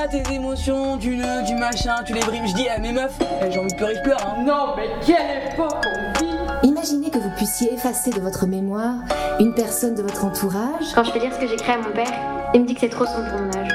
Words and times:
pas 0.00 0.08
tes 0.08 0.32
émotions, 0.32 0.96
du 0.96 1.16
nœud, 1.16 1.42
du 1.46 1.54
machin, 1.54 1.96
tu 2.06 2.14
les 2.14 2.20
brimes. 2.20 2.46
Je 2.46 2.54
dis 2.54 2.68
à 2.68 2.78
mes 2.78 2.92
meufs, 2.92 3.18
eh, 3.20 3.50
j'ai 3.50 3.58
envie 3.58 3.70
de 3.70 3.76
pleurer, 3.76 3.94
je 3.96 4.00
pleure. 4.00 4.18
Hein. 4.26 4.44
Non, 4.46 4.74
mais 4.74 4.88
quelle 5.04 5.52
époque 5.52 5.84
on 5.84 6.18
vit 6.18 6.30
Imaginez 6.62 7.10
que 7.10 7.18
vous 7.18 7.30
puissiez 7.36 7.74
effacer 7.74 8.10
de 8.10 8.20
votre 8.20 8.46
mémoire 8.46 8.94
une 9.40 9.52
personne 9.52 9.94
de 9.94 10.02
votre 10.02 10.24
entourage. 10.24 10.86
Quand 10.94 11.04
je 11.04 11.12
vais 11.12 11.20
dire 11.20 11.34
ce 11.34 11.38
que 11.38 11.46
j'ai 11.46 11.56
créé 11.56 11.74
à 11.74 11.78
mon 11.78 11.92
père, 11.92 12.12
il 12.54 12.62
me 12.62 12.66
dit 12.66 12.74
que 12.74 12.80
c'est 12.80 12.88
trop 12.88 13.04
sombre 13.04 13.28
pour 13.30 13.40
mon 13.40 13.52
âge. 13.52 13.72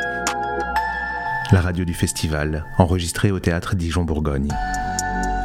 La 1.52 1.62
radio 1.62 1.85
du 1.85 1.94
festival, 1.94 2.66
enregistrée 2.80 3.32
au 3.32 3.40
théâtre 3.40 3.76
Dijon-Bourgogne. 3.76 4.49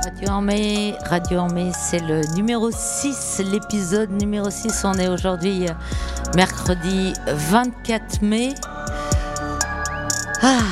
Radio 0.04 0.28
en 0.30 0.40
mai, 0.40 0.94
Radio 1.04 1.40
en 1.40 1.48
mai, 1.48 1.72
c'est 1.74 2.00
le 2.00 2.22
numéro 2.34 2.70
6, 2.70 3.42
l'épisode 3.52 4.12
numéro 4.12 4.48
6. 4.48 4.82
On 4.84 4.94
est 4.94 5.08
aujourd'hui 5.08 5.66
euh, 5.68 5.72
mercredi 6.34 7.12
24 7.26 8.22
mai. 8.22 8.54
Ah, 10.42 10.69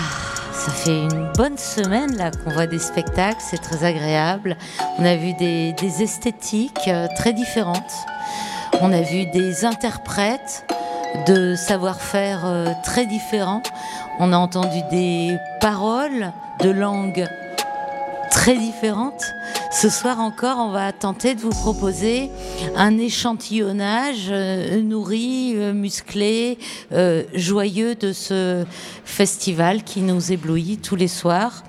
fait 0.79 1.03
une 1.03 1.33
bonne 1.37 1.59
semaine 1.59 2.17
là 2.17 2.31
qu'on 2.31 2.51
voit 2.51 2.67
des 2.67 2.79
spectacles, 2.79 3.41
c'est 3.41 3.61
très 3.61 3.85
agréable. 3.85 4.57
On 4.99 5.05
a 5.05 5.17
vu 5.17 5.33
des, 5.35 5.75
esthétiques 6.01 6.89
euh, 6.89 7.09
très 7.17 7.33
différentes. 7.33 7.93
On 8.81 8.93
a 8.93 9.01
vu 9.01 9.27
des 9.27 9.65
interprètes 9.65 10.65
de 11.27 11.55
savoir-faire 11.57 12.43
euh, 12.45 12.73
très 12.85 13.07
différents. 13.07 13.63
On 14.21 14.33
a 14.33 14.37
entendu 14.37 14.79
des 14.91 15.37
paroles 15.61 16.33
de 16.61 16.71
langues 16.71 17.27
très 18.31 18.57
différentes. 18.57 19.35
Ce 19.81 19.91
soir 19.91 20.19
encore, 20.19 20.59
on 20.59 20.71
va 20.71 20.91
tenter 20.91 21.37
de 21.37 21.41
vous 21.41 21.51
proposer 21.51 22.31
un 22.75 22.99
échantillonnage 22.99 24.27
euh, 24.29 24.83
nourri, 24.83 25.53
euh, 25.55 25.73
musclé, 25.73 26.59
euh, 26.91 27.23
joyeux 27.33 27.95
de 27.95 28.13
ce 28.13 28.65
festival 29.05 29.85
qui 29.85 30.01
nous 30.01 30.33
éblouit 30.33 30.79
tous 30.79 30.97
les 30.97 31.07
soirs. 31.07 31.63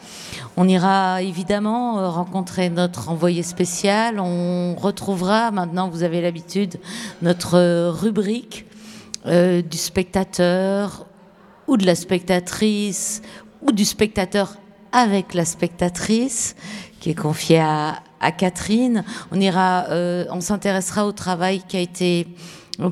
On 0.58 0.68
ira 0.68 1.22
évidemment 1.22 2.12
rencontrer 2.12 2.72
notre 2.72 3.10
envoyé 3.10 3.44
spécial. 3.44 4.20
On 4.20 4.74
retrouvera, 4.74 5.52
maintenant 5.52 5.88
vous 5.88 6.02
avez 6.02 6.20
l'habitude, 6.20 6.80
notre 7.22 7.90
rubrique 7.90 8.66
du 9.28 9.78
spectateur 9.78 11.06
ou 11.68 11.78
de 11.78 11.86
la 11.86 11.94
spectatrice 11.94 13.22
ou 13.62 13.72
du 13.72 13.86
spectateur 13.86 14.56
avec 14.92 15.36
la 15.36 15.46
spectatrice 15.46 16.56
qui 17.00 17.12
est 17.12 17.16
confiée 17.16 17.60
à, 17.60 18.02
à 18.20 18.32
Catherine. 18.32 19.04
On 19.32 19.40
ira, 19.40 19.86
euh, 19.90 20.26
on 20.32 20.42
s'intéressera 20.42 21.06
au 21.06 21.12
travail 21.12 21.62
qui 21.68 21.78
a 21.78 21.80
été 21.80 22.28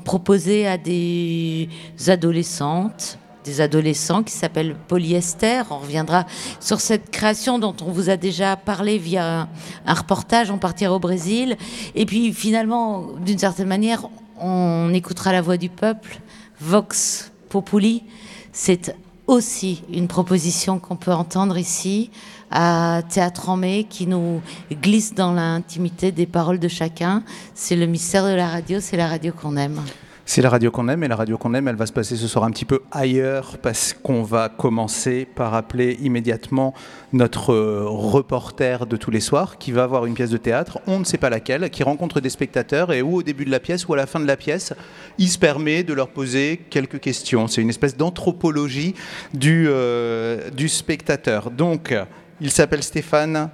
proposé 0.04 0.68
à 0.68 0.78
des 0.78 1.70
adolescentes, 2.08 3.18
des 3.46 3.62
adolescents 3.62 4.24
qui 4.24 4.34
s'appellent 4.34 4.76
Polyester. 4.88 5.62
On 5.70 5.80
reviendra 5.80 6.26
sur 6.60 6.82
cette 6.82 7.10
création 7.10 7.60
dont 7.60 7.76
on 7.82 7.92
vous 7.92 8.10
a 8.10 8.18
déjà 8.18 8.58
parlé 8.58 8.98
via 8.98 9.48
un 9.86 9.94
reportage. 9.94 10.52
On 10.52 10.58
partira 10.58 10.94
au 10.94 11.00
Brésil. 11.00 11.56
Et 11.96 12.06
puis 12.06 12.34
finalement, 12.34 13.06
d'une 13.26 13.38
certaine 13.38 13.68
manière, 13.68 14.10
on 14.40 14.94
écoutera 14.94 15.32
la 15.32 15.42
voix 15.42 15.58
du 15.58 15.70
peuple. 15.70 16.20
Vox 16.60 17.32
Populi, 17.50 18.04
c'est 18.52 18.94
aussi 19.28 19.84
une 19.92 20.08
proposition 20.08 20.80
qu'on 20.80 20.96
peut 20.96 21.14
entendre 21.14 21.58
ici 21.58 22.10
à 22.52 23.02
Théâtre 23.10 23.50
en 23.50 23.58
mai 23.58 23.86
qui 23.90 24.08
nous 24.08 24.42
glisse 24.72 25.14
dans 25.14 25.34
l'intimité 25.34 26.12
des 26.12 26.26
paroles 26.26 26.60
de 26.60 26.68
chacun. 26.68 27.24
C'est 27.54 27.76
le 27.76 27.86
mystère 27.86 28.26
de 28.26 28.34
la 28.34 28.48
radio, 28.48 28.80
c'est 28.80 28.98
la 28.98 29.08
radio 29.08 29.34
qu'on 29.34 29.58
aime. 29.58 29.82
C'est 30.30 30.42
la 30.42 30.50
radio 30.50 30.72
qu'on 30.72 30.90
aime 30.90 31.06
et 31.06 31.08
la 31.08 31.16
radio 31.16 31.38
qu'on 31.38 31.54
aime, 31.54 31.70
elle 31.70 31.78
va 31.78 31.86
se 31.86 31.94
passer 31.94 32.18
ce 32.18 32.28
soir 32.28 32.44
un 32.44 32.52
petit 32.52 32.66
peu 32.66 32.82
ailleurs 32.92 33.58
parce 33.62 33.94
qu'on 33.94 34.24
va 34.24 34.50
commencer 34.50 35.26
par 35.26 35.54
appeler 35.54 35.98
immédiatement 36.02 36.74
notre 37.14 37.54
euh, 37.54 37.86
reporter 37.88 38.88
de 38.88 38.98
tous 38.98 39.10
les 39.10 39.22
soirs 39.22 39.58
qui 39.58 39.72
va 39.72 39.84
avoir 39.84 40.06
une 40.06 40.16
pièce 40.16 40.30
de 40.30 40.36
théâtre, 40.36 40.80
on 40.86 41.00
ne 41.00 41.06
sait 41.06 41.18
pas 41.18 41.30
laquelle, 41.30 41.70
qui 41.70 41.82
rencontre 41.82 42.20
des 42.20 42.30
spectateurs 42.30 42.92
et 42.92 43.02
où 43.02 43.16
au 43.16 43.24
début 43.24 43.46
de 43.46 43.52
la 43.52 43.62
pièce 43.62 43.88
ou 43.88 43.94
à 43.94 43.98
la 43.98 44.06
fin 44.06 44.20
de 44.20 44.28
la 44.28 44.36
pièce, 44.36 44.74
il 45.18 45.30
se 45.30 45.40
permet 45.40 45.84
de 45.84 45.94
leur 45.94 46.10
poser 46.10 46.60
quelques 46.70 47.00
questions. 47.00 47.48
C'est 47.48 47.62
une 47.62 47.70
espèce 47.70 47.96
d'anthropologie 47.96 48.96
du, 49.34 49.68
euh, 49.70 50.50
du 50.52 50.68
spectateur. 50.68 51.52
Donc, 51.52 51.96
il 52.42 52.52
s'appelle 52.52 52.84
Stéphane, 52.84 53.50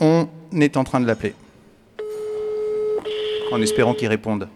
on 0.00 0.28
est 0.58 0.76
en 0.76 0.84
train 0.84 1.00
de 1.00 1.06
l'appeler. 1.06 1.34
En 3.52 3.60
espérant 3.62 3.94
qu'il 3.94 4.08
réponde. 4.08 4.48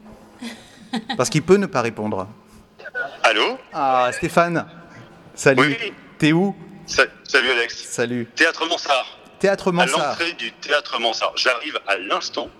Parce 1.16 1.28
qu'il 1.30 1.42
peut 1.42 1.56
ne 1.56 1.66
pas 1.66 1.82
répondre. 1.82 2.26
Allô? 3.22 3.58
Ah, 3.72 4.10
Stéphane 4.12 4.66
Salut 5.34 5.76
Oui. 5.80 5.92
T'es 6.18 6.32
où? 6.32 6.56
Sa- 6.86 7.04
Salut 7.24 7.50
Alex. 7.50 7.84
Salut. 7.84 8.26
Théâtre 8.34 8.66
Mansart. 8.68 9.17
Théâtre 9.40 9.72
À 9.78 9.86
l'entrée 9.86 10.32
du 10.32 10.52
théâtre 10.52 10.98
Mansart. 11.00 11.32
J'arrive 11.36 11.78
à 11.86 11.96
l'instant. 11.96 12.50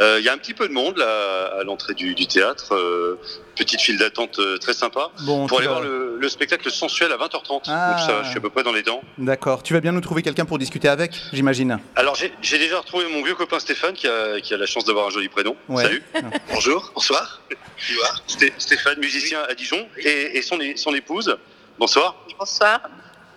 Euh, 0.00 0.18
Il 0.20 0.24
y 0.24 0.28
a 0.28 0.32
un 0.32 0.38
petit 0.38 0.54
peu 0.54 0.68
de 0.68 0.72
monde 0.72 0.96
là, 0.98 1.58
à 1.60 1.64
l'entrée 1.64 1.94
du, 1.94 2.14
du 2.14 2.26
théâtre. 2.26 2.74
Euh, 2.74 3.18
petite 3.56 3.80
file 3.80 3.98
d'attente 3.98 4.38
euh, 4.38 4.58
très 4.58 4.74
sympa. 4.74 5.10
Bon, 5.20 5.46
Pour 5.46 5.58
aller 5.58 5.66
vas- 5.66 5.74
voir 5.74 5.84
le, 5.84 6.16
le 6.18 6.28
spectacle 6.28 6.70
sensuel 6.70 7.10
à 7.12 7.16
20h30. 7.16 7.62
Ah. 7.68 7.90
Donc 7.96 8.00
ça, 8.06 8.22
je 8.22 8.28
suis 8.28 8.38
à 8.38 8.40
peu 8.40 8.50
près 8.50 8.62
dans 8.62 8.72
les 8.72 8.82
dents. 8.82 9.00
D'accord. 9.18 9.62
Tu 9.62 9.72
vas 9.74 9.80
bien 9.80 9.92
nous 9.92 10.00
trouver 10.00 10.22
quelqu'un 10.22 10.44
pour 10.44 10.58
discuter 10.58 10.88
avec, 10.88 11.12
j'imagine 11.32 11.78
Alors 11.96 12.14
j'ai 12.14 12.58
déjà 12.58 12.78
retrouvé 12.80 13.06
mon 13.08 13.22
vieux 13.22 13.34
copain 13.34 13.58
Stéphane 13.58 13.94
qui 13.94 14.06
a, 14.06 14.40
qui 14.40 14.52
a 14.54 14.56
la 14.56 14.66
chance 14.66 14.84
d'avoir 14.84 15.06
un 15.06 15.10
joli 15.10 15.28
prénom. 15.28 15.56
Ouais. 15.68 15.84
Salut. 15.84 16.02
Bonjour. 16.52 16.90
Bonsoir. 16.94 17.40
Sté- 18.28 18.52
Stéphane, 18.58 18.98
musicien 18.98 19.40
à 19.48 19.54
Dijon, 19.54 19.86
et, 19.98 20.36
et 20.38 20.42
son, 20.42 20.58
son 20.76 20.94
épouse. 20.94 21.36
Bonsoir. 21.78 22.14
Bonsoir, 22.38 22.80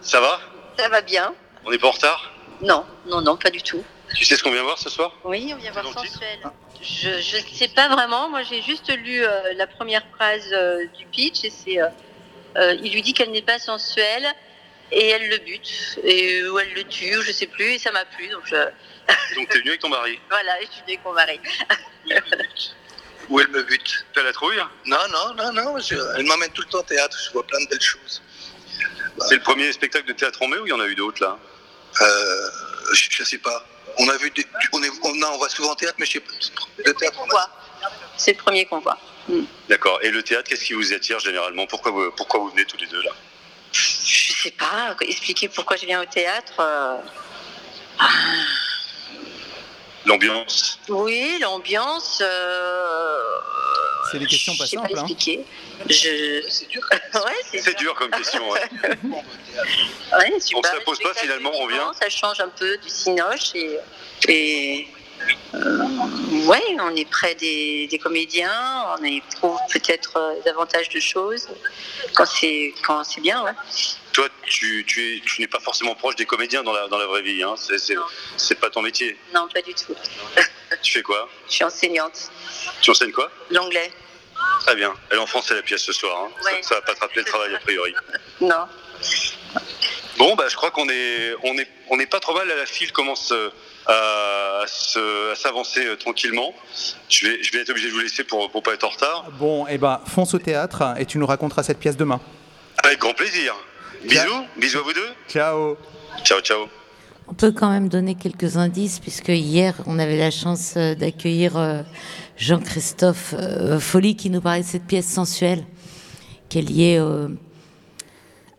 Ça 0.01 0.19
va? 0.21 0.39
Ça 0.77 0.89
va 0.89 1.01
bien 1.01 1.33
On 1.65 1.71
n'est 1.71 1.77
pas 1.77 1.87
en 1.87 1.91
retard? 1.91 2.31
Non, 2.61 2.85
non, 3.05 3.21
non, 3.21 3.37
pas 3.37 3.49
du 3.49 3.61
tout. 3.61 3.83
Tu 4.15 4.25
sais 4.25 4.35
ce 4.37 4.43
qu'on 4.43 4.51
vient 4.51 4.63
voir 4.63 4.77
ce 4.77 4.89
soir? 4.89 5.11
Oui, 5.23 5.51
on 5.53 5.57
vient 5.57 5.71
voir 5.71 5.85
sensuel. 5.93 6.39
Je 6.81 7.19
je 7.19 7.37
sais 7.53 7.67
pas 7.67 7.89
vraiment, 7.89 8.29
moi 8.29 8.43
j'ai 8.43 8.61
juste 8.61 8.89
lu 8.95 9.23
euh, 9.25 9.53
la 9.55 9.67
première 9.67 10.03
phrase 10.15 10.47
euh, 10.53 10.85
du 10.97 11.05
pitch 11.07 11.43
et 11.43 11.49
c'est 11.49 11.81
euh, 11.81 11.87
euh, 12.55 12.75
il 12.83 12.93
lui 12.93 13.01
dit 13.01 13.13
qu'elle 13.13 13.31
n'est 13.31 13.41
pas 13.41 13.57
sensuelle 13.59 14.25
et 14.91 15.07
elle 15.09 15.27
le 15.27 15.37
bute 15.39 15.99
et 16.03 16.43
ou 16.47 16.57
elle 16.59 16.71
le 16.73 16.83
tue, 16.83 17.17
ou 17.17 17.21
je 17.23 17.31
sais 17.31 17.47
plus 17.47 17.65
et 17.73 17.79
ça 17.79 17.91
m'a 17.91 18.05
plu 18.05 18.27
donc 18.29 18.43
je, 18.45 18.55
Donc 19.35 19.49
t'es 19.49 19.57
venu 19.59 19.69
avec 19.69 19.81
ton 19.81 19.89
mari. 19.89 20.19
voilà, 20.29 20.53
je 20.61 20.67
suis 20.67 20.81
avec 20.83 21.03
mon 21.03 21.13
mari. 21.13 21.39
Où 23.29 23.39
elle 23.41 23.49
me 23.49 23.63
bute 23.63 24.05
T'as 24.13 24.23
la 24.23 24.31
trouille 24.31 24.57
Non, 24.85 24.97
non, 25.11 25.33
non, 25.35 25.51
non. 25.51 25.79
je- 25.79 25.95
elle 26.17 26.25
m'emmène 26.25 26.51
tout 26.51 26.61
le 26.61 26.69
temps 26.69 26.79
au 26.79 26.83
théâtre. 26.83 27.17
Je 27.25 27.31
vois 27.31 27.45
plein 27.45 27.59
de 27.61 27.67
belles 27.69 27.81
choses. 27.81 28.21
C'est 29.27 29.35
le 29.35 29.41
premier 29.41 29.71
spectacle 29.73 30.07
de 30.07 30.13
théâtre 30.13 30.41
en 30.43 30.47
mai 30.47 30.57
ou 30.59 30.65
il 30.65 30.69
y 30.69 30.73
en 30.73 30.79
a 30.79 30.87
eu 30.87 30.95
d'autres 30.95 31.21
là? 31.23 31.37
Euh, 32.01 32.49
je, 32.93 33.07
je 33.09 33.23
sais 33.23 33.37
pas. 33.37 33.65
On 33.99 34.07
a 34.09 34.17
vu, 34.17 34.29
des, 34.31 34.45
on, 34.73 34.83
est, 34.83 34.89
on, 35.03 35.15
non, 35.15 35.29
on 35.33 35.37
va 35.39 35.49
souvent 35.49 35.71
au 35.71 35.75
théâtre, 35.75 35.95
mais 35.99 36.05
je 36.05 36.13
sais 36.13 36.19
pas. 36.19 36.31
Le 36.85 36.93
théâtre, 36.93 37.17
On 37.21 37.27
voit. 37.27 37.49
C'est 38.17 38.31
le 38.33 38.37
premier 38.37 38.65
qu'on 38.65 38.79
voit. 38.79 38.97
D'accord. 39.69 39.99
Et 40.03 40.09
le 40.11 40.23
théâtre, 40.23 40.49
qu'est-ce 40.49 40.63
qui 40.65 40.73
vous 40.73 40.93
attire 40.93 41.19
généralement? 41.19 41.65
Pourquoi 41.67 41.91
vous, 41.91 42.11
pourquoi 42.11 42.39
vous 42.39 42.49
venez 42.49 42.65
tous 42.65 42.77
les 42.77 42.87
deux 42.87 43.01
là? 43.01 43.11
Je 43.73 44.33
sais 44.43 44.51
pas, 44.51 44.95
expliquer 45.01 45.49
pourquoi 45.49 45.75
je 45.77 45.85
viens 45.85 46.01
au 46.01 46.05
théâtre. 46.05 46.53
euh, 46.59 46.97
L'ambiance? 50.05 50.79
Oui, 50.87 51.37
l'ambiance. 51.41 52.19
euh, 52.23 53.19
C'est 54.11 54.19
des 54.19 54.25
questions 54.25 54.55
pas 54.57 54.65
simples, 54.65 54.97
hein. 54.97 55.05
Je... 55.89 56.43
c'est 56.49 56.67
dur. 56.69 56.81
Ouais, 56.91 57.59
c'est 57.59 57.77
dur 57.77 57.93
comme 57.95 58.11
question. 58.17 58.49
ouais. 58.49 58.61
Ouais, 60.13 60.39
super. 60.39 60.61
Donc 60.61 60.65
ça 60.67 60.79
pose 60.85 60.99
pas, 60.99 61.13
finalement, 61.15 61.51
on 61.55 61.67
vient 61.67 61.91
Ça 61.99 62.09
change 62.09 62.39
un 62.39 62.49
peu 62.49 62.77
du 62.77 62.89
cinoche 62.89 63.55
et. 63.55 63.77
et 64.27 64.87
euh, 65.55 65.83
ouais, 66.45 66.61
on 66.79 66.95
est 66.95 67.09
près 67.09 67.33
des, 67.35 67.87
des 67.87 67.97
comédiens, 67.97 68.85
on 68.99 69.03
éprouve 69.03 69.57
peut-être 69.71 70.17
euh, 70.17 70.33
davantage 70.45 70.89
de 70.89 70.99
choses 70.99 71.47
quand 72.13 72.25
c'est 72.27 72.73
quand 72.85 73.03
c'est 73.03 73.21
bien, 73.21 73.43
ouais. 73.43 73.51
Toi, 74.17 74.29
tu, 74.47 74.83
tu, 74.87 75.17
es, 75.17 75.19
tu 75.19 75.41
n'es 75.41 75.47
pas 75.47 75.59
forcément 75.59 75.93
proche 75.93 76.15
des 76.15 76.25
comédiens 76.25 76.63
dans 76.63 76.73
la, 76.73 76.87
dans 76.87 76.97
la 76.97 77.05
vraie 77.05 77.21
vie. 77.21 77.43
Hein. 77.43 77.53
C'est, 77.55 77.77
c'est, 77.77 77.93
Non. 77.93 78.01
c'est 78.35 78.55
pas 78.59 78.71
ton 78.71 78.81
métier. 78.81 79.15
Non, 79.31 79.47
pas 79.53 79.61
du 79.61 79.75
tout. 79.75 79.93
Tu 80.81 80.91
fais 80.93 81.03
quoi? 81.03 81.29
Je 81.47 81.53
suis 81.53 81.63
enseignante. 81.63 82.31
Tu 82.81 82.89
enseignes 82.89 83.11
quoi? 83.11 83.29
L'anglais, 83.51 83.91
Très 84.61 84.75
bien. 84.75 84.91
Elle 85.11 85.19
en 85.19 85.27
français 85.27 85.53
la 85.53 85.61
pièce 85.61 85.83
ce 85.83 85.93
soir. 85.93 86.17
hein. 86.25 86.31
Ouais. 86.43 86.63
Ça, 86.63 86.69
ça 86.69 86.75
va 86.75 86.81
pas 86.81 86.95
te 86.95 86.99
rappeler 86.99 87.21
le 87.21 87.27
travail 87.27 87.53
a 87.55 87.59
priori. 87.59 87.93
non. 88.41 88.65
Bon, 90.17 90.35
bah, 90.35 90.45
je 90.49 90.55
crois 90.55 90.71
qu'on 90.71 90.89
est, 90.89 91.35
on 91.43 91.55
est, 91.59 91.67
on 91.89 91.99
est 91.99 92.07
pas 92.07 92.19
trop 92.19 92.33
mal. 92.33 92.47
La 92.47 92.65
file 92.65 92.91
commence 92.91 93.31
euh, 93.31 93.49
à, 93.85 94.63
se- 94.67 95.31
à 95.31 95.35
s'avancer 95.35 95.85
euh, 95.85 95.95
tranquillement. 95.95 96.55
Je 97.07 97.27
vais, 97.27 97.43
je 97.43 97.51
vais 97.51 97.59
être 97.59 97.69
obligé 97.69 97.87
de 97.89 97.93
vous 97.93 97.99
laisser 97.99 98.23
pour, 98.23 98.49
pour 98.51 98.63
pas 98.63 98.73
être 98.73 98.83
en 98.83 98.89
retard. 98.89 99.25
Bon, 99.33 99.67
eh 99.69 99.77
ben, 99.77 100.01
fonce 100.07 100.33
au 100.33 100.39
théâtre 100.39 100.95
et 100.97 101.05
tu 101.05 101.19
nous 101.19 101.27
raconteras 101.27 101.61
cette 101.63 101.79
pièce 101.79 101.97
demain. 101.97 102.19
Avec 102.83 102.99
grand 102.99 103.13
plaisir. 103.13 103.55
Bisous, 104.03 104.45
bisous 104.59 104.77
à 104.77 104.81
vous 104.81 104.93
deux. 104.93 105.09
Ciao 105.27 105.75
Ciao, 106.23 106.39
ciao. 106.41 106.67
On 107.27 107.33
peut 107.33 107.51
quand 107.51 107.69
même 107.69 107.89
donner 107.89 108.15
quelques 108.15 108.57
indices, 108.57 108.99
puisque 108.99 109.29
hier, 109.29 109.81
on 109.85 109.99
avait 109.99 110.17
la 110.17 110.31
chance 110.31 110.75
euh, 110.77 110.95
d'accueillir 110.95 111.57
euh, 111.57 111.81
Jean-Christophe 112.37 113.33
euh, 113.37 113.79
Folly 113.79 114.15
qui 114.15 114.29
nous 114.29 114.39
parlait 114.39 114.61
de 114.61 114.65
cette 114.65 114.85
pièce 114.85 115.07
sensuelle 115.07 115.63
qui 116.49 116.59
est 116.59 116.61
liée 116.61 117.05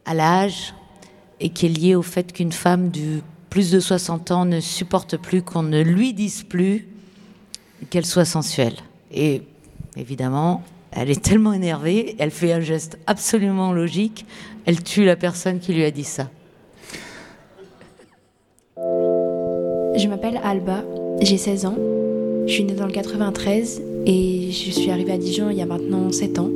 à 0.05 0.13
l'âge 0.13 0.75
et 1.41 1.49
qui 1.49 1.65
est 1.65 1.69
liée 1.71 1.95
au 1.95 2.03
fait 2.03 2.35
qu'une 2.35 2.53
femme 2.53 2.91
de 2.91 3.23
plus 3.49 3.71
de 3.71 3.81
60 3.81 4.31
ans 4.31 4.45
ne 4.45 4.61
supporte 4.61 5.17
plus 5.17 5.41
qu'on 5.41 5.63
ne 5.63 5.81
lui 5.81 6.13
dise 6.13 6.43
plus 6.43 6.87
qu'elle 7.89 8.05
soit 8.05 8.27
sensuelle. 8.27 8.75
Et 9.11 9.41
évidemment, 9.97 10.63
elle 10.93 11.11
est 11.11 11.23
tellement 11.23 11.53
énervée, 11.53 12.17
elle 12.19 12.31
fait 12.31 12.53
un 12.53 12.61
geste 12.61 12.99
absolument 13.07 13.73
logique, 13.73 14.27
elle 14.67 14.83
tue 14.83 15.05
la 15.05 15.17
personne 15.17 15.59
qui 15.59 15.73
lui 15.73 15.85
a 15.85 15.91
dit 15.91 16.05
ça. 16.05 16.29
Je 18.77 20.07
m'appelle 20.09 20.41
Alba, 20.45 20.85
j'ai 21.21 21.37
16 21.37 21.67
ans. 21.67 21.77
Je 22.47 22.53
suis 22.53 22.65
née 22.65 22.75
dans 22.75 22.87
le 22.87 22.93
93 22.93 23.83
et 24.07 24.51
je 24.51 24.71
suis 24.71 24.91
arrivée 24.91 25.13
à 25.13 25.19
Dijon 25.19 25.51
il 25.51 25.59
y 25.59 25.63
a 25.63 25.67
maintenant 25.67 26.11
7 26.11 26.39
ans. 26.39 26.51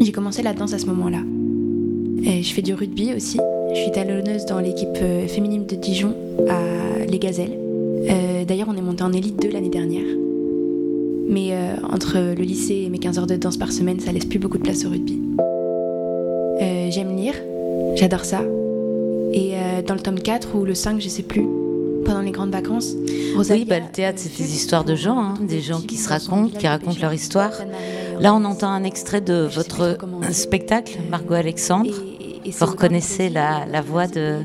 J'ai 0.00 0.12
commencé 0.12 0.42
la 0.42 0.52
danse 0.52 0.72
à 0.72 0.78
ce 0.78 0.86
moment-là. 0.86 1.22
Et 2.22 2.42
je 2.42 2.52
fais 2.52 2.62
du 2.62 2.74
rugby 2.74 3.14
aussi. 3.14 3.40
Je 3.74 3.80
suis 3.80 3.90
talonneuse 3.90 4.44
dans 4.46 4.60
l'équipe 4.60 4.88
euh, 5.00 5.26
féminine 5.26 5.66
de 5.66 5.74
Dijon 5.74 6.14
à 6.48 7.04
Les 7.06 7.18
Gazelles. 7.18 7.56
Euh, 8.08 8.44
D'ailleurs, 8.44 8.68
on 8.68 8.76
est 8.76 8.82
monté 8.82 9.02
en 9.04 9.12
élite 9.12 9.40
2 9.40 9.50
l'année 9.50 9.68
dernière. 9.68 10.04
Mais 11.30 11.50
euh, 11.52 11.76
entre 11.88 12.18
le 12.18 12.42
lycée 12.42 12.82
et 12.86 12.90
mes 12.90 12.98
15 12.98 13.20
heures 13.20 13.26
de 13.28 13.36
danse 13.36 13.56
par 13.56 13.70
semaine, 13.70 14.00
ça 14.00 14.10
laisse 14.10 14.24
plus 14.24 14.40
beaucoup 14.40 14.58
de 14.58 14.64
place 14.64 14.84
au 14.84 14.90
rugby. 14.90 15.20
Euh, 16.60 16.90
J'aime 16.90 17.16
lire, 17.16 17.34
j'adore 17.94 18.24
ça. 18.24 18.40
Et 19.32 19.52
euh, 19.54 19.82
dans 19.86 19.94
le 19.94 20.00
tome 20.00 20.18
4 20.18 20.56
ou 20.56 20.64
le 20.64 20.74
5, 20.74 21.00
je 21.00 21.08
sais 21.08 21.22
plus, 21.22 21.46
pendant 22.04 22.20
les 22.20 22.32
grandes 22.32 22.50
vacances, 22.50 22.96
oui, 23.36 23.64
bah, 23.64 23.78
le 23.78 23.86
théâtre, 23.92 24.18
c'est 24.20 24.36
des 24.36 24.54
histoires 24.54 24.84
de 24.84 24.96
gens, 24.96 25.18
hein, 25.20 25.34
des 25.40 25.60
gens 25.60 25.80
qui 25.80 25.96
se 25.96 26.08
racontent, 26.08 26.58
qui 26.58 26.66
racontent 26.66 26.98
leur 27.00 27.14
histoire. 27.14 27.52
Là, 28.18 28.34
on 28.34 28.44
entend 28.44 28.68
un 28.68 28.82
extrait 28.82 29.20
de 29.20 29.48
votre 29.54 29.96
spectacle, 30.32 30.98
Margot 31.08 31.34
Alexandre. 31.34 31.94
Vous 32.44 32.66
reconnaissez 32.66 33.28
la, 33.28 33.66
la 33.70 33.80
voix 33.82 34.08
de, 34.08 34.38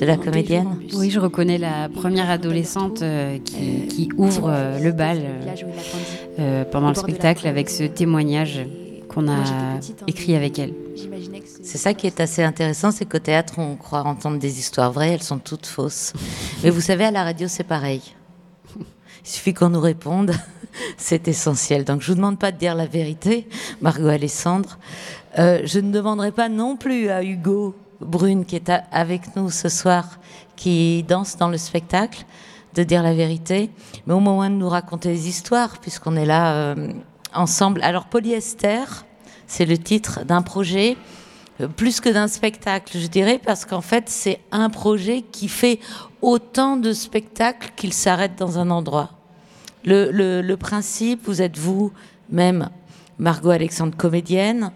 de 0.00 0.04
la 0.04 0.16
comédienne 0.16 0.78
Oui, 0.94 1.10
je 1.10 1.20
reconnais 1.20 1.58
la 1.58 1.88
première 1.88 2.28
adolescente 2.28 3.04
qui, 3.44 3.86
qui, 3.86 4.08
ouvre 4.16 4.52
le 4.82 4.90
bal 4.90 5.18
euh, 6.38 6.64
pendant 6.64 6.88
le 6.88 6.94
spectacle 6.94 7.46
avec 7.46 7.70
ce 7.70 7.84
témoignage 7.84 8.66
qu'on 9.08 9.28
a 9.28 9.78
écrit 10.06 10.34
avec 10.34 10.58
elle. 10.58 10.74
C'est 11.62 11.78
ça 11.78 11.94
qui 11.94 12.06
est 12.06 12.20
assez 12.20 12.42
intéressant, 12.42 12.90
c'est 12.90 13.04
qu'au 13.04 13.18
théâtre, 13.18 13.54
on 13.58 13.76
croit 13.76 14.02
entendre 14.02 14.38
des 14.38 14.58
histoires 14.58 14.92
vraies, 14.92 15.10
elles 15.10 15.22
sont 15.22 15.38
toutes 15.38 15.66
fausses. 15.66 16.12
Mais 16.62 16.70
vous 16.70 16.80
savez, 16.80 17.04
à 17.04 17.10
la 17.10 17.24
radio, 17.24 17.48
c'est 17.48 17.64
pareil. 17.64 18.02
Il 18.78 19.30
suffit 19.30 19.54
qu'on 19.54 19.70
nous 19.70 19.80
réponde, 19.80 20.32
c'est 20.96 21.28
essentiel. 21.28 21.84
Donc 21.84 22.02
je 22.02 22.08
vous 22.08 22.16
demande 22.16 22.38
pas 22.38 22.52
de 22.52 22.58
dire 22.58 22.74
la 22.74 22.86
vérité, 22.86 23.48
Margot 23.80 24.08
Alessandre. 24.08 24.78
Euh, 25.38 25.62
je 25.64 25.78
ne 25.80 25.90
demanderai 25.90 26.32
pas 26.32 26.48
non 26.48 26.76
plus 26.76 27.08
à 27.08 27.22
Hugo 27.22 27.74
Brune, 28.00 28.44
qui 28.44 28.56
est 28.56 28.70
avec 28.92 29.34
nous 29.36 29.50
ce 29.50 29.68
soir, 29.68 30.18
qui 30.56 31.02
danse 31.04 31.36
dans 31.36 31.48
le 31.48 31.58
spectacle, 31.58 32.24
de 32.74 32.82
dire 32.82 33.02
la 33.02 33.14
vérité, 33.14 33.70
mais 34.06 34.14
au 34.14 34.20
moins 34.20 34.50
de 34.50 34.56
nous 34.56 34.68
raconter 34.68 35.10
des 35.10 35.28
histoires, 35.28 35.78
puisqu'on 35.80 36.16
est 36.16 36.26
là 36.26 36.54
euh, 36.54 36.92
ensemble. 37.32 37.82
Alors 37.82 38.06
Polyester, 38.06 38.84
c'est 39.46 39.66
le 39.66 39.78
titre 39.78 40.24
d'un 40.24 40.42
projet 40.42 40.96
euh, 41.60 41.68
plus 41.68 42.00
que 42.00 42.08
d'un 42.08 42.28
spectacle, 42.28 42.98
je 42.98 43.06
dirais, 43.06 43.40
parce 43.44 43.64
qu'en 43.64 43.80
fait, 43.80 44.08
c'est 44.08 44.40
un 44.50 44.70
projet 44.70 45.22
qui 45.22 45.48
fait 45.48 45.78
autant 46.22 46.76
de 46.76 46.92
spectacles 46.92 47.70
qu'il 47.76 47.92
s'arrête 47.92 48.36
dans 48.36 48.58
un 48.58 48.70
endroit. 48.70 49.10
Le, 49.84 50.54
principe, 50.54 51.26
vous 51.26 51.42
êtes 51.42 51.58
vous-même, 51.58 52.70
Margot 53.18 53.50
Alexandre, 53.50 53.94
comédienne, 53.96 54.72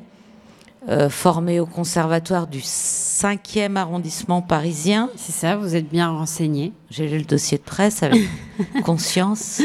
euh, 0.89 1.11
formée 1.11 1.59
au 1.59 1.67
conservatoire 1.67 2.47
du 2.47 2.61
5e 2.61 3.77
arrondissement 3.77 4.43
parisien. 4.43 5.11
C'est 5.17 5.33
ça, 5.33 5.57
vous 5.57 5.75
êtes 5.75 5.89
bien 5.89 6.09
renseignée. 6.09 6.73
J'ai 6.91 7.09
lu 7.09 7.19
le 7.19 7.25
dossier 7.25 7.59
de 7.59 7.63
presse 7.65 8.03
avec 8.03 8.23
conscience. 8.85 9.61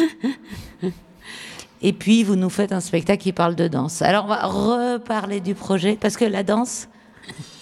Et 1.81 1.94
puis, 1.94 2.24
vous 2.24 2.36
nous 2.36 2.50
faites 2.50 2.71
un 2.71 2.80
spectacle 2.80 3.21
qui 3.21 3.31
parle 3.31 3.56
de 3.56 3.68
danse. 3.68 4.01
Alors, 4.01 4.25
on 4.25 4.30
va 4.30 4.45
reparler 4.48 5.39
du 5.39 5.54
projet, 5.54 5.98
parce 6.00 6.18
que 6.18 6.25
la 6.25 6.42
danse, 6.42 6.88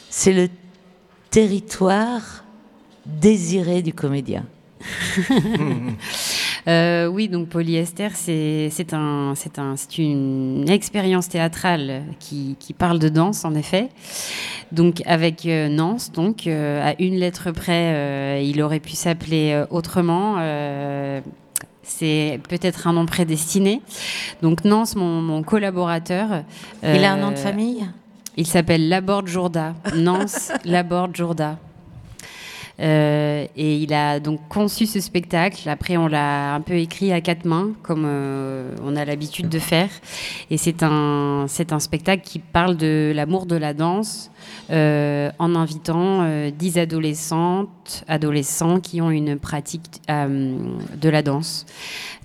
c'est 0.09 0.33
le 0.33 0.47
territoire 1.29 2.45
désiré 3.05 3.81
du 3.81 3.93
comédien. 3.93 4.45
euh, 6.67 7.07
oui, 7.07 7.27
donc 7.27 7.49
Polyester, 7.49 8.09
c'est 8.13 8.93
un, 8.93 9.33
un, 9.57 9.75
une 9.97 10.69
expérience 10.69 11.29
théâtrale 11.29 12.03
qui, 12.19 12.55
qui, 12.59 12.73
parle 12.73 12.99
de 12.99 13.09
danse, 13.09 13.45
en 13.45 13.55
effet. 13.55 13.89
Donc 14.71 15.01
avec 15.05 15.45
euh, 15.45 15.69
Nance, 15.69 16.11
donc 16.11 16.47
euh, 16.47 16.87
à 16.87 16.95
une 16.99 17.15
lettre 17.15 17.51
près, 17.51 18.43
il 18.45 18.61
aurait 18.61 18.79
pu 18.79 18.91
s'appeler 18.91 19.63
autrement. 19.69 20.35
c'est 21.83 22.39
peut-être 22.47 22.87
un 22.87 22.93
nom 22.93 23.05
prédestiné. 23.05 23.81
Donc 24.41 24.63
Nance, 24.65 24.95
mon, 24.95 25.21
mon 25.21 25.43
collaborateur. 25.43 26.43
il 26.83 27.03
a 27.03 27.13
un 27.13 27.17
nom 27.17 27.31
de 27.31 27.37
famille? 27.37 27.85
il 28.37 28.47
s'appelle 28.47 28.87
Laborde 28.87 29.27
Jourda. 29.27 29.73
Nance 29.95 30.51
Laborde 30.65 31.15
Jourda. 31.15 31.57
Euh, 32.81 33.45
et 33.55 33.77
il 33.77 33.93
a 33.93 34.19
donc 34.19 34.39
conçu 34.49 34.85
ce 34.85 34.99
spectacle. 34.99 35.69
Après, 35.69 35.97
on 35.97 36.07
l'a 36.07 36.55
un 36.55 36.61
peu 36.61 36.73
écrit 36.73 37.13
à 37.13 37.21
quatre 37.21 37.45
mains, 37.45 37.71
comme 37.83 38.05
euh, 38.05 38.73
on 38.83 38.95
a 38.95 39.05
l'habitude 39.05 39.49
de 39.49 39.59
faire. 39.59 39.89
Et 40.49 40.57
c'est 40.57 40.83
un, 40.83 41.45
c'est 41.47 41.73
un 41.73 41.79
spectacle 41.79 42.23
qui 42.23 42.39
parle 42.39 42.77
de 42.77 43.11
l'amour 43.15 43.45
de 43.45 43.55
la 43.55 43.73
danse 43.73 44.31
euh, 44.71 45.29
en 45.37 45.55
invitant 45.55 46.27
dix 46.57 46.77
adolescentes, 46.77 48.03
adolescents 48.07 48.79
qui 48.79 49.01
ont 49.01 49.11
une 49.11 49.37
pratique 49.37 50.01
de 50.09 51.09
la 51.09 51.21
danse. 51.21 51.65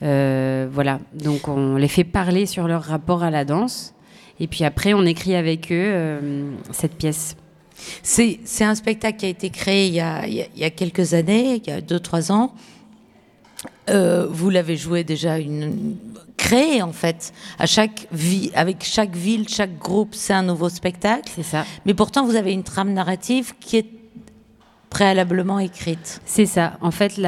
voilà. 0.00 1.00
Donc, 1.14 1.48
on 1.48 1.76
les 1.76 1.88
fait 1.88 2.04
parler 2.04 2.46
sur 2.46 2.66
leur 2.66 2.82
rapport 2.82 3.22
à 3.22 3.30
la 3.30 3.44
danse. 3.44 3.92
Et 4.38 4.46
puis 4.46 4.64
après, 4.64 4.94
on 4.94 5.04
écrit 5.04 5.34
avec 5.34 5.72
eux 5.72 6.46
cette 6.72 6.94
pièce. 6.94 7.36
C'est 8.02 8.38
un 8.60 8.74
spectacle 8.74 9.18
qui 9.18 9.26
a 9.26 9.28
été 9.28 9.50
créé 9.50 9.86
il 9.88 9.94
y 9.94 10.00
a, 10.00 10.26
il 10.26 10.48
y 10.56 10.64
a 10.64 10.70
quelques 10.70 11.14
années, 11.14 11.62
il 11.64 11.70
y 11.70 11.72
a 11.72 11.80
2-3 11.80 12.32
ans. 12.32 12.54
Euh, 13.88 14.26
vous 14.28 14.50
l'avez 14.50 14.76
joué 14.76 15.04
déjà, 15.04 15.38
une, 15.38 15.96
créé 16.36 16.82
en 16.82 16.92
fait. 16.92 17.32
À 17.58 17.66
chaque 17.66 18.06
vie, 18.12 18.50
avec 18.54 18.84
chaque 18.84 19.14
ville, 19.14 19.48
chaque 19.48 19.78
groupe, 19.78 20.14
c'est 20.14 20.32
un 20.32 20.42
nouveau 20.42 20.68
spectacle. 20.68 21.30
C'est 21.34 21.42
ça. 21.42 21.64
Mais 21.84 21.94
pourtant, 21.94 22.26
vous 22.26 22.36
avez 22.36 22.52
une 22.52 22.64
trame 22.64 22.92
narrative 22.92 23.54
qui 23.60 23.76
est 23.76 23.95
préalablement 24.90 25.58
écrite. 25.58 26.20
C'est 26.24 26.46
ça. 26.46 26.78
En 26.80 26.90
fait, 26.90 27.20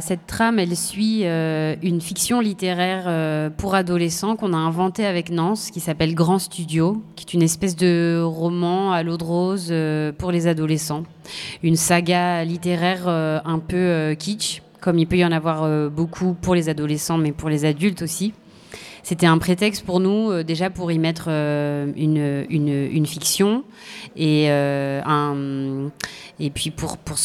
cette 0.00 0.26
trame, 0.26 0.58
elle 0.58 0.76
suit 0.76 1.22
euh, 1.24 1.74
une 1.82 2.00
fiction 2.00 2.40
littéraire 2.40 3.04
euh, 3.06 3.50
pour 3.50 3.74
adolescents 3.74 4.36
qu'on 4.36 4.52
a 4.52 4.56
inventée 4.56 5.06
avec 5.06 5.30
Nance, 5.30 5.70
qui 5.70 5.80
s'appelle 5.80 6.14
Grand 6.14 6.38
Studio, 6.38 7.02
qui 7.16 7.24
est 7.24 7.34
une 7.34 7.42
espèce 7.42 7.76
de 7.76 8.22
roman 8.22 8.92
à 8.92 9.02
l'eau 9.02 9.16
de 9.16 9.24
rose 9.24 9.68
euh, 9.70 10.12
pour 10.12 10.30
les 10.30 10.46
adolescents. 10.46 11.04
Une 11.62 11.76
saga 11.76 12.44
littéraire 12.44 13.08
un 13.08 13.58
peu 13.58 14.14
kitsch, 14.18 14.62
comme 14.80 14.98
il 14.98 15.06
peut 15.06 15.18
y 15.18 15.24
en 15.24 15.32
avoir 15.32 15.90
beaucoup 15.90 16.32
pour 16.32 16.54
les 16.54 16.70
adolescents, 16.70 17.18
mais 17.18 17.32
pour 17.32 17.50
les 17.50 17.66
adultes 17.66 18.00
aussi. 18.00 18.32
C'était 19.08 19.24
un 19.24 19.38
prétexte 19.38 19.86
pour 19.86 20.00
nous 20.00 20.30
euh, 20.30 20.44
déjà 20.44 20.68
pour 20.68 20.92
y 20.92 20.98
mettre 20.98 21.28
euh, 21.28 21.90
une, 21.96 23.06
fiction 23.06 23.64
et 24.16 24.50
euh, 24.50 25.88
puis 26.52 26.70
pour 26.70 26.98
pour 26.98 27.16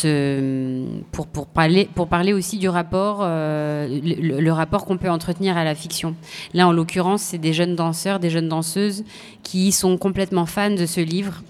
pour 1.34 1.48
parler 1.48 1.90
pour 1.94 2.08
parler 2.08 2.32
aussi 2.32 2.58
du 2.58 2.70
rapport 2.70 3.20
le, 3.24 4.50
rapport 4.52 4.86
qu'on 4.86 4.96
peut 4.96 5.10
entretenir 5.10 5.58
à 5.58 5.66
la 5.66 5.76
fiction. 5.76 6.16
Là 6.54 6.70
en 6.70 6.72
l'occurrence, 6.72 7.22
c'est 7.22 7.38
des 7.38 7.52
jeunes 7.52 7.76
danseurs, 7.76 8.22
des 8.22 8.30
jeunes 8.30 8.48
danseuses 8.48 9.04
qui 9.44 9.74
sont 9.74 9.98
complètement 9.98 10.46
fans 10.46 10.72
de 10.72 10.86
ce 10.86 11.02
livre 11.02 11.44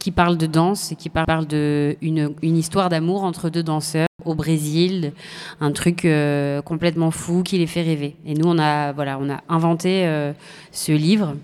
qui 0.00 0.10
parle 0.10 0.36
de 0.36 0.46
danse 0.46 0.90
et 0.90 0.96
qui 0.96 1.10
parle 1.10 1.46
de 1.46 1.96
une, 2.02 2.34
une 2.42 2.56
histoire 2.56 2.88
d'amour 2.88 3.22
entre 3.22 3.50
deux 3.50 3.62
danseurs 3.62 4.08
au 4.26 4.34
Brésil, 4.34 5.12
un 5.60 5.72
truc 5.72 6.04
euh, 6.04 6.62
complètement 6.62 7.10
fou 7.10 7.42
qui 7.42 7.58
les 7.58 7.66
fait 7.66 7.82
rêver. 7.82 8.16
Et 8.26 8.34
nous, 8.34 8.48
on 8.48 8.58
a, 8.58 8.92
voilà, 8.92 9.18
on 9.20 9.30
a 9.30 9.42
inventé 9.48 10.06
euh, 10.06 10.32
ce 10.72 10.92
livre. 10.92 11.36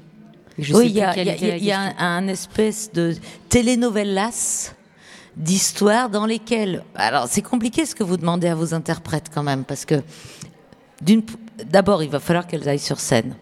Je 0.58 0.74
oui, 0.74 0.86
il 0.86 0.92
y 0.92 1.00
a, 1.00 1.16
y 1.16 1.30
a, 1.30 1.56
y 1.56 1.72
a 1.72 1.80
un, 1.80 2.18
un, 2.18 2.28
espèce 2.28 2.92
de 2.92 3.14
telenovelas 3.48 4.74
d'histoires 5.36 6.10
dans 6.10 6.26
lesquelles... 6.26 6.84
Alors, 6.94 7.26
c'est 7.28 7.42
compliqué 7.42 7.86
ce 7.86 7.94
que 7.94 8.04
vous 8.04 8.18
demandez 8.18 8.48
à 8.48 8.54
vos 8.54 8.74
interprètes 8.74 9.30
quand 9.32 9.42
même, 9.42 9.64
parce 9.64 9.84
que 9.84 10.02
d'abord, 11.64 12.02
il 12.02 12.10
va 12.10 12.20
falloir 12.20 12.46
qu'elles 12.46 12.68
aillent 12.68 12.78
sur 12.78 13.00
scène. 13.00 13.34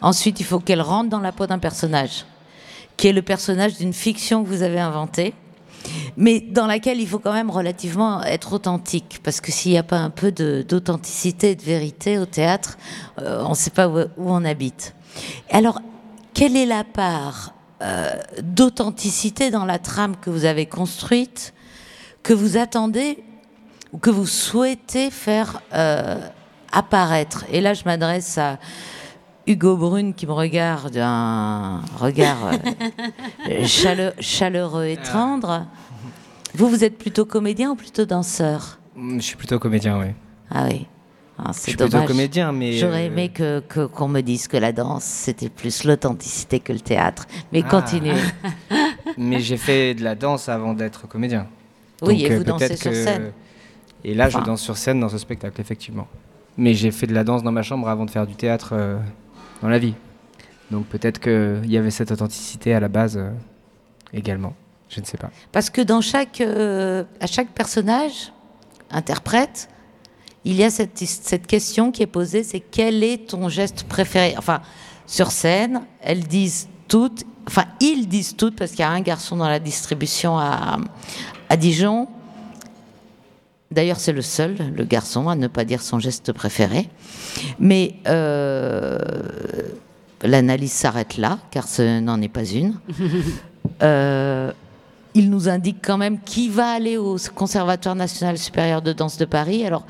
Ensuite, 0.00 0.40
il 0.40 0.46
faut 0.46 0.58
qu'elles 0.58 0.80
rentrent 0.80 1.10
dans 1.10 1.20
la 1.20 1.32
peau 1.32 1.46
d'un 1.46 1.58
personnage, 1.58 2.24
qui 2.96 3.08
est 3.08 3.12
le 3.12 3.22
personnage 3.22 3.78
d'une 3.78 3.92
fiction 3.92 4.42
que 4.42 4.48
vous 4.48 4.62
avez 4.62 4.80
inventée 4.80 5.34
mais 6.16 6.40
dans 6.40 6.66
laquelle 6.66 7.00
il 7.00 7.08
faut 7.08 7.18
quand 7.18 7.32
même 7.32 7.50
relativement 7.50 8.22
être 8.22 8.52
authentique, 8.52 9.20
parce 9.22 9.40
que 9.40 9.52
s'il 9.52 9.72
n'y 9.72 9.78
a 9.78 9.82
pas 9.82 9.98
un 9.98 10.10
peu 10.10 10.32
d'authenticité 10.32 11.50
et 11.50 11.54
de 11.54 11.62
vérité 11.62 12.18
au 12.18 12.26
théâtre, 12.26 12.78
euh, 13.20 13.42
on 13.46 13.50
ne 13.50 13.54
sait 13.54 13.70
pas 13.70 13.88
où, 13.88 14.08
on 14.18 14.44
habite. 14.44 14.94
Alors, 15.50 15.80
quelle 16.34 16.56
est 16.56 16.66
la 16.66 16.84
part 16.84 17.54
euh, 17.82 18.10
d'authenticité 18.42 19.50
dans 19.50 19.64
la 19.64 19.78
trame 19.78 20.16
que 20.16 20.30
vous 20.30 20.44
avez 20.44 20.66
construite, 20.66 21.54
que 22.22 22.32
vous 22.32 22.56
attendez 22.56 23.22
ou 23.92 23.98
que 23.98 24.10
vous 24.10 24.26
souhaitez 24.26 25.10
faire 25.10 25.60
euh, 25.74 26.18
apparaître? 26.72 27.44
Et 27.50 27.60
là, 27.60 27.74
je 27.74 27.84
m'adresse 27.84 28.38
à 28.38 28.58
Hugo 29.46 29.76
Brune 29.76 30.14
qui 30.14 30.26
me 30.26 30.32
regarde 30.32 30.92
d'un 30.92 31.80
regard 31.98 32.52
euh, 33.48 33.64
chale- 33.66 34.14
chaleureux 34.20 34.86
et 34.86 34.96
tendre. 34.96 35.66
Vous, 36.54 36.68
vous 36.68 36.84
êtes 36.84 36.98
plutôt 36.98 37.24
comédien 37.24 37.70
ou 37.70 37.74
plutôt 37.74 38.04
danseur? 38.04 38.78
Je 38.96 39.18
suis 39.20 39.36
plutôt 39.36 39.58
comédien, 39.58 39.98
oui. 39.98 40.06
Ah 40.50 40.66
oui. 40.70 40.86
Ah, 41.38 41.52
c'est 41.54 41.74
dommage. 41.74 42.06
comédien, 42.06 42.52
mais, 42.52 42.72
J'aurais 42.72 43.04
euh, 43.04 43.06
aimé 43.06 43.30
que 43.30 43.60
que- 43.60 43.86
qu'on 43.86 44.08
me 44.08 44.20
dise 44.20 44.46
que 44.46 44.58
la 44.58 44.72
danse, 44.72 45.04
c'était 45.04 45.48
plus 45.48 45.84
l'authenticité 45.84 46.60
que 46.60 46.72
le 46.72 46.80
théâtre. 46.80 47.26
Mais 47.52 47.62
Ah. 47.64 47.68
continuez. 47.70 48.14
Mais 49.16 49.40
j'ai 49.40 49.56
fait 49.56 49.94
de 49.94 50.04
la 50.04 50.14
danse 50.14 50.48
avant 50.50 50.74
d'être 50.74 51.08
comédien. 51.08 51.46
Oui, 52.02 52.08
Donc, 52.22 52.30
et 52.30 52.32
euh, 52.32 52.38
vous 52.38 52.44
dansez 52.44 52.66
peut-être 52.68 52.82
sur 52.82 52.90
que- 52.90 53.04
scène. 53.04 53.32
Et 54.04 54.14
là, 54.14 54.28
je 54.28 54.38
danse 54.38 54.60
sur 54.60 54.76
scène 54.76 55.00
dans 55.00 55.08
ce 55.08 55.18
spectacle, 55.18 55.60
effectivement. 55.60 56.06
Mais 56.58 56.74
j'ai 56.74 56.90
fait 56.90 57.06
de 57.06 57.14
la 57.14 57.24
danse 57.24 57.42
dans 57.42 57.52
ma 57.52 57.62
chambre 57.62 57.88
avant 57.88 58.04
de 58.04 58.10
faire 58.10 58.26
du 58.26 58.34
théâtre 58.34 58.70
euh, 58.72 58.98
dans 59.60 59.68
la 59.68 59.78
vie. 59.78 59.94
Donc 60.70 60.86
peut-être 60.86 61.18
qu'il 61.18 61.70
y 61.70 61.76
avait 61.76 61.90
cette 61.90 62.10
authenticité 62.10 62.74
à 62.74 62.80
la 62.80 62.88
base 62.88 63.16
euh, 63.16 63.30
également. 64.12 64.54
Je 64.88 65.00
ne 65.00 65.06
sais 65.06 65.16
pas. 65.16 65.30
Parce 65.52 65.70
que 65.70 65.80
dans 65.80 66.00
chaque, 66.00 66.40
euh, 66.40 67.04
à 67.20 67.26
chaque 67.26 67.48
personnage, 67.48 68.32
interprète, 68.90 69.68
il 70.44 70.56
y 70.56 70.64
a 70.64 70.70
cette, 70.70 70.98
cette 70.98 71.46
question 71.46 71.92
qui 71.92 72.02
est 72.02 72.08
posée, 72.08 72.42
c'est 72.42 72.60
quel 72.60 73.04
est 73.04 73.28
ton 73.28 73.48
geste 73.48 73.84
préféré? 73.84 74.34
Enfin, 74.36 74.62
sur 75.06 75.30
scène, 75.30 75.82
elles 76.00 76.24
disent 76.24 76.68
toutes, 76.88 77.24
enfin, 77.46 77.64
ils 77.80 78.08
disent 78.08 78.36
toutes, 78.36 78.56
parce 78.56 78.70
qu'il 78.70 78.80
y 78.80 78.84
a 78.84 78.90
un 78.90 79.00
garçon 79.00 79.36
dans 79.36 79.48
la 79.48 79.58
distribution 79.58 80.38
à, 80.38 80.78
à 81.48 81.56
Dijon. 81.56 82.08
D'ailleurs, 83.72 84.00
c'est 84.00 84.12
le 84.12 84.22
seul, 84.22 84.56
le 84.74 84.84
garçon, 84.84 85.28
à 85.28 85.36
ne 85.36 85.46
pas 85.46 85.64
dire 85.64 85.80
son 85.80 86.00
geste 86.00 86.32
préféré. 86.32 86.88
Mais 87.60 87.94
euh, 88.08 88.98
l'analyse 90.22 90.72
s'arrête 90.72 91.16
là, 91.18 91.38
car 91.52 91.68
ce 91.68 92.00
n'en 92.00 92.20
est 92.20 92.28
pas 92.28 92.44
une. 92.44 92.74
Euh, 93.82 94.52
il 95.14 95.30
nous 95.30 95.48
indique 95.48 95.78
quand 95.82 95.96
même 95.96 96.18
qui 96.20 96.50
va 96.50 96.68
aller 96.68 96.98
au 96.98 97.16
Conservatoire 97.34 97.94
national 97.94 98.36
supérieur 98.36 98.82
de 98.82 98.92
danse 98.92 99.16
de 99.16 99.24
Paris. 99.24 99.64
Alors, 99.64 99.86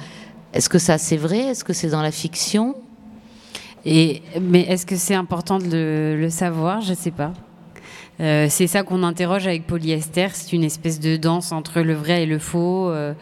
est-ce 0.52 0.68
que 0.68 0.78
ça 0.78 0.96
c'est 0.96 1.16
vrai? 1.16 1.38
Est-ce 1.38 1.64
que 1.64 1.72
c'est 1.72 1.88
dans 1.88 2.02
la 2.02 2.12
fiction? 2.12 2.76
Et, 3.84 4.22
mais 4.40 4.62
est-ce 4.62 4.86
que 4.86 4.96
c'est 4.96 5.14
important 5.14 5.58
de 5.58 5.66
le, 5.66 6.20
le 6.20 6.30
savoir? 6.30 6.82
Je 6.82 6.90
ne 6.90 6.96
sais 6.96 7.10
pas. 7.10 7.32
Euh, 8.20 8.46
c'est 8.50 8.66
ça 8.66 8.82
qu'on 8.82 9.02
interroge 9.02 9.46
avec 9.46 9.66
polyester. 9.66 10.28
C'est 10.34 10.52
une 10.52 10.64
espèce 10.64 11.00
de 11.00 11.16
danse 11.16 11.52
entre 11.52 11.80
le 11.80 11.94
vrai 11.94 12.24
et 12.24 12.26
le 12.26 12.38
faux. 12.38 12.90
Euh, 12.90 13.14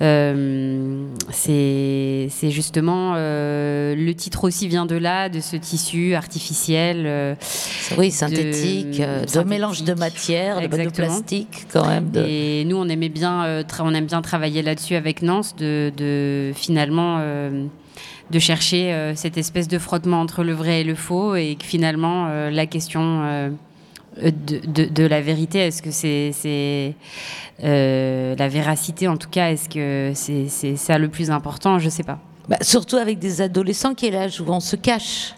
euh, 0.00 1.04
c'est 1.30 2.50
justement 2.50 3.14
le 3.14 4.12
titre 4.12 4.44
aussi 4.44 4.68
vient 4.68 4.86
de 4.86 4.96
là, 4.96 5.28
de 5.28 5.40
ce 5.40 5.56
tissu 5.56 6.14
artificiel. 6.14 7.36
Oui, 7.96 8.10
synthétique, 8.10 9.00
de 9.00 9.40
mélange 9.44 9.82
de 9.84 9.94
matière, 9.94 10.60
de- 10.60 10.88
plastique, 10.88 11.66
quand 11.72 11.86
même, 11.86 12.10
de- 12.10 12.24
Et 12.26 12.64
nous, 12.64 12.76
on 12.76 12.88
aimait 12.88 13.08
bien, 13.08 13.62
on 13.80 13.94
aime 13.94 14.06
bien 14.06 14.22
travailler 14.22 14.62
là-dessus 14.62 14.94
avec 14.94 15.22
Nance, 15.22 15.56
de, 15.56 15.92
de 15.96 16.52
finalement. 16.54 17.20
de 18.30 18.38
chercher 18.38 18.92
euh, 18.92 19.14
cette 19.14 19.38
espèce 19.38 19.68
de 19.68 19.78
frottement 19.78 20.20
entre 20.20 20.44
le 20.44 20.52
vrai 20.52 20.82
et 20.82 20.84
le 20.84 20.94
faux, 20.94 21.34
et 21.34 21.56
que 21.58 21.64
finalement, 21.64 22.26
euh, 22.28 22.50
la 22.50 22.66
question 22.66 23.22
euh, 23.24 23.48
de, 24.22 24.58
de- 24.66 24.84
de 24.86 25.04
la 25.06 25.20
vérité, 25.20 25.58
est-ce 25.60 25.82
que 25.82 25.90
c'est 25.90 26.94
euh, 27.64 28.34
la 28.36 28.48
véracité 28.48 29.08
en 29.08 29.16
tout 29.16 29.28
cas, 29.28 29.50
est-ce 29.50 29.68
que 29.68 30.12
c'est 30.14 30.76
ça 30.76 30.98
le 30.98 31.08
plus 31.08 31.30
important? 31.30 31.78
Je 31.78 31.88
sais 31.88 32.02
pas. 32.02 32.18
Bah, 32.48 32.56
surtout 32.62 32.96
avec 32.96 33.18
des 33.18 33.40
adolescents 33.42 33.94
qui 33.94 34.06
est 34.06 34.10
l'âge 34.10 34.40
où 34.40 34.46
on 34.48 34.60
se 34.60 34.76
cache. 34.76 35.34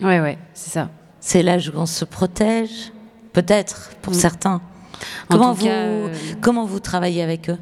Ouais, 0.00 0.20
ouais, 0.20 0.38
c'est 0.54 0.70
ça. 0.70 0.88
C'est 1.20 1.42
l'âge 1.42 1.68
où 1.74 1.78
on 1.78 1.86
se 1.86 2.04
protège, 2.04 2.92
peut-être, 3.32 3.90
pour 4.02 4.12
Mm. 4.12 4.16
certains. 4.16 4.60
En 5.30 5.34
Comment 5.36 5.52
vous, 5.52 5.64
cas, 5.66 5.70
euh, 5.72 6.08
comment 6.40 6.64
vous 6.64 6.80
travaillez 6.80 7.22
avec 7.22 7.50
eux? 7.50 7.58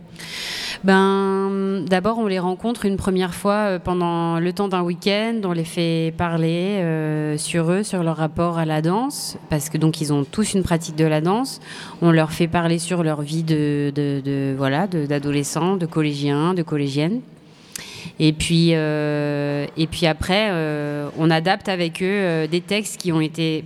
Ben, 0.85 1.85
d'abord, 1.89 2.19
on 2.19 2.27
les 2.27 2.41
rencontre 2.41 2.87
une 2.87 2.97
première 2.97 3.35
fois 3.35 3.55
euh, 3.55 3.79
pendant 3.79 4.41
le 4.41 4.53
temps 4.53 4.67
d'un 4.69 4.83
week-end. 4.83 5.41
On 5.45 5.53
les 5.53 5.65
fait 5.65 6.13
parler 6.17 6.79
euh, 6.81 7.39
sur 7.39 7.71
eux, 7.71 7.83
sur 7.85 8.03
leur 8.03 8.17
rapport 8.17 8.59
à 8.59 8.65
la 8.65 8.83
danse, 8.83 9.37
parce 9.49 9.69
que 9.69 9.79
donc 9.79 10.01
ils 10.01 10.13
ont 10.13 10.25
tous 10.25 10.55
une 10.55 10.63
pratique 10.65 10.97
de 10.97 11.05
la 11.05 11.21
danse. 11.21 11.61
On 12.01 12.11
leur 12.11 12.33
fait 12.33 12.49
parler 12.49 12.79
sur 12.81 13.05
leur 13.05 13.23
vie 13.23 13.45
de, 13.45 13.93
de, 13.95 14.21
de- 14.25 14.55
voilà, 14.57 14.87
de- 14.89 15.07
d'adolescents, 15.07 15.77
de 15.77 15.87
collégiens, 15.87 16.53
de 16.55 16.63
collégiennes. 16.63 17.21
Et 18.19 18.33
puis, 18.33 18.71
euh, 18.73 19.67
et 19.77 19.87
puis 19.87 20.07
après, 20.07 20.49
euh, 20.51 21.09
on 21.17 21.31
adapte 21.31 21.69
avec 21.69 22.03
eux 22.03 22.07
euh, 22.07 22.47
des 22.49 22.61
textes 22.61 23.01
qui 23.01 23.13
ont 23.13 23.21
été 23.21 23.65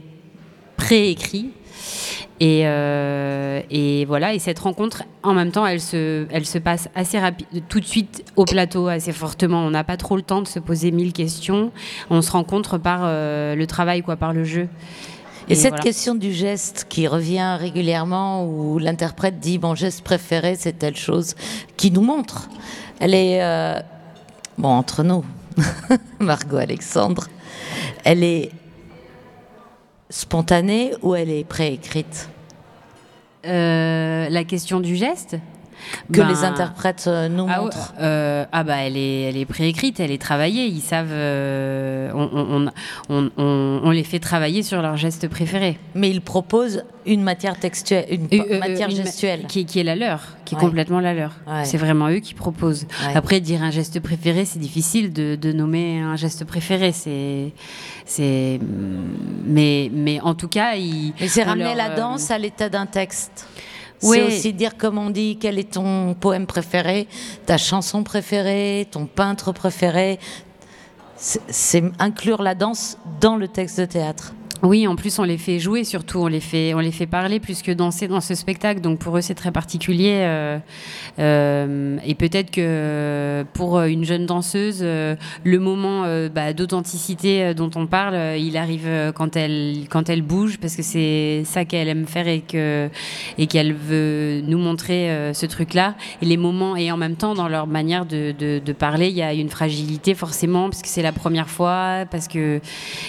préécrits. 0.77 1.49
Et, 2.39 2.63
euh, 2.65 3.63
et 3.71 4.05
voilà, 4.05 4.35
et 4.35 4.39
cette 4.39 4.59
rencontre, 4.59 5.05
en 5.23 5.33
même 5.33 5.53
temps, 5.53 5.67
elle 5.67 5.81
se, 5.81 6.27
elle 6.31 6.45
se 6.45 6.59
passe 6.59 6.89
assez 6.95 7.19
rapide, 7.19 7.47
tout 7.69 7.81
de 7.81 7.85
suite 7.85 8.25
au 8.37 8.45
plateau, 8.45 8.89
assez 8.89 9.13
fortement. 9.13 9.61
On 9.65 9.71
n'a 9.71 9.85
pas 9.85 9.97
trop 9.97 10.17
le 10.17 10.23
temps 10.23 10.43
de 10.43 10.47
se 10.47 10.59
poser 10.59 10.91
mille 10.91 11.15
questions. 11.15 11.73
On 12.11 12.21
se 12.21 12.31
rencontre 12.31 12.77
par 12.77 13.01
euh, 13.05 13.55
le 13.55 13.67
travail, 13.67 14.03
quoi, 14.03 14.17
par 14.17 14.35
le 14.35 14.45
jeu. 14.45 14.69
Et, 15.49 15.55
cette 15.55 15.71
voilà. 15.71 15.83
question 15.83 16.15
du 16.15 16.33
geste 16.33 16.87
qui 16.89 17.07
revient 17.07 17.57
régulièrement, 17.59 18.45
où 18.45 18.79
l'interprète 18.79 19.39
dit 19.39 19.59
mon 19.59 19.75
geste 19.75 20.03
préféré, 20.03 20.57
c'est 20.59 20.79
telle 20.79 20.97
chose, 20.97 21.37
qui 21.77 21.91
nous 21.91 22.03
montre. 22.03 22.51
Elle 22.99 23.15
est, 23.15 23.43
euh, 23.43 23.81
bon, 24.59 24.69
entre 24.69 25.05
nous, 25.05 25.25
Margot 26.21 26.57
Alexandre, 26.57 27.29
elle 28.05 28.25
est 28.25 28.51
spontanée 30.11 30.93
ou 31.03 31.15
elle 31.15 31.31
est 31.31 31.45
préécrite? 31.45 32.29
Euh, 33.45 34.29
la 34.29 34.45
question 34.45 34.81
du 34.81 34.97
geste? 34.97 35.37
Que 36.13 36.21
Ben, 36.21 36.29
les 36.29 36.45
interprètes 36.45 37.05
euh, 37.07 37.29
nous 37.29 37.47
ah, 37.49 37.61
montrent. 37.61 37.95
euh, 38.01 38.45
ah 38.53 38.65
bah 38.65 38.77
elle 38.79 38.97
est, 38.97 39.23
elle 39.23 39.37
est 39.37 39.45
préécrite, 39.45 40.01
elle 40.01 40.11
est 40.11 40.21
travaillée. 40.21 40.67
Ils 40.67 40.81
savent, 40.81 41.09
euh, 41.11 42.11
on, 42.15 42.69
on, 43.09 43.31
on, 43.37 43.91
les 43.91 44.05
fait 44.05 44.19
travailler 44.19 44.63
sur 44.63 44.83
leur 44.83 44.97
geste 44.97 45.29
préféré. 45.29 45.79
Mais 45.95 46.11
ils 46.11 46.21
proposent 46.21 46.85
une 47.07 47.23
matière 47.23 47.59
textuelle, 47.59 48.07
une 48.11 48.29
Euh, 48.33 48.59
matière 48.59 48.89
une 48.89 48.97
gestuelle. 48.97 49.45
qui, 49.47 49.65
qui 49.65 49.79
est 49.81 49.85
la 49.85 49.95
leur, 49.97 50.21
qui 50.45 50.55
est 50.55 50.59
complètement 50.59 51.01
la 51.01 51.15
leur. 51.15 51.33
Ouais. 51.47 51.65
C'est 51.65 51.77
vraiment 51.79 52.09
eux 52.09 52.19
qui 52.19 52.35
proposent. 52.35 52.87
Ouais. 53.07 53.17
Après, 53.17 53.41
dire 53.41 53.63
un 53.63 53.71
geste 53.71 54.01
préféré, 54.01 54.45
c'est 54.45 54.59
difficile 54.59 55.13
de, 55.13 55.37
de 55.41 55.53
nommer 55.53 56.01
un 56.01 56.17
geste 56.17 56.45
préféré. 56.45 56.93
C'est, 56.93 57.53
c'est, 58.05 58.59
mais, 59.47 59.91
mais 59.95 60.21
en 60.21 60.35
tout 60.35 60.49
cas, 60.49 60.75
ils. 60.75 61.13
C'est 61.29 61.45
ramener 61.45 61.75
leur, 61.75 61.89
la 61.89 61.95
danse 61.97 62.31
à 62.31 62.39
l'état 62.39 62.69
d'un 62.69 62.87
texte. 62.87 63.47
Oui. 64.03 64.19
C'est 64.19 64.23
aussi 64.27 64.53
dire, 64.53 64.77
comme 64.77 64.99
on 64.99 65.11
dit, 65.11 65.39
quel 65.41 65.59
est 65.59 65.73
ton 65.73 66.15
poème 66.15 66.47
préféré, 66.47 67.09
ta 67.47 67.57
chanson 67.59 68.03
préférée, 68.03 68.87
ton 68.91 69.07
peintre 69.07 69.53
préféré. 69.53 70.19
C'est- 71.17 71.41
C'est 71.49 71.83
inclure 71.99 72.43
la 72.43 72.55
danse 72.55 72.99
dans 73.21 73.37
le 73.37 73.49
texte 73.49 73.81
de 73.81 73.87
théâtre. 73.87 74.35
Oui, 74.63 74.87
en 74.87 74.97
plus 74.97 75.19
on 75.19 75.23
les 75.25 75.39
fait 75.39 75.59
jouer, 75.59 75.85
surtout 75.85 76.21
on 76.21 76.27
les 76.29 76.41
fait, 76.41 76.73
on 76.75 76.79
les 76.79 76.91
fait 76.91 77.07
parler 77.07 77.41
plus 77.41 77.63
que 77.63 77.73
danser 77.73 78.09
dans 78.09 78.21
ce 78.21 78.35
spectacle. 78.35 78.81
Donc 78.81 78.99
pour 78.99 79.17
eux 79.19 79.21
c'est 79.21 79.35
très 79.35 79.53
particulier. 79.53 80.21
euh, 80.25 80.59
euh, 81.19 81.99
et 82.05 82.15
peut-être 82.15 82.51
que 82.51 83.45
pour 83.53 83.81
une 83.83 84.05
jeune 84.05 84.27
danseuse, 84.27 84.79
euh, 84.83 85.15
le 85.45 85.59
moment 85.59 86.05
euh, 86.05 86.29
bah, 86.29 86.53
d'authenticité 86.53 87.43
euh, 87.43 87.55
dont 87.55 87.71
on 87.75 87.87
parle, 87.87 88.15
euh, 88.15 88.37
il 88.37 88.57
arrive 88.57 88.87
euh, 88.87 89.13
quand 89.13 89.37
elle 89.37 89.87
quand 89.91 90.09
elle 90.09 90.23
bouge, 90.23 90.59
parce 90.59 90.75
que 90.75 90.83
c'est 90.83 91.43
ça 91.45 91.65
qu'elle 91.65 91.89
aime 91.89 92.07
faire 92.07 92.29
et 92.29 92.41
que 92.41 92.89
et 93.39 93.47
qu'elle 93.47 93.75
veut 93.75 94.41
nous 94.47 94.59
montrer 94.59 95.11
euh, 95.11 95.33
ce 95.35 95.47
truc-là. 95.47 95.95
Et 96.23 96.27
les 96.27 96.37
moments 96.37 96.77
et 96.77 96.91
en 96.91 96.97
même 96.97 97.17
temps 97.17 97.35
dans 97.35 97.49
leur 97.49 97.67
manière 97.67 98.07
de, 98.07 98.33
de, 98.39 98.73
parler, 98.73 99.09
il 99.09 99.17
y 99.17 99.23
a 99.23 99.33
une 99.33 99.49
fragilité 99.49 100.15
forcément 100.15 100.69
parce 100.71 100.83
que 100.83 100.89
c'est 100.89 101.03
la 101.03 101.13
première 101.13 101.49
fois, 101.49 102.05
parce 102.11 102.29
que 102.29 102.61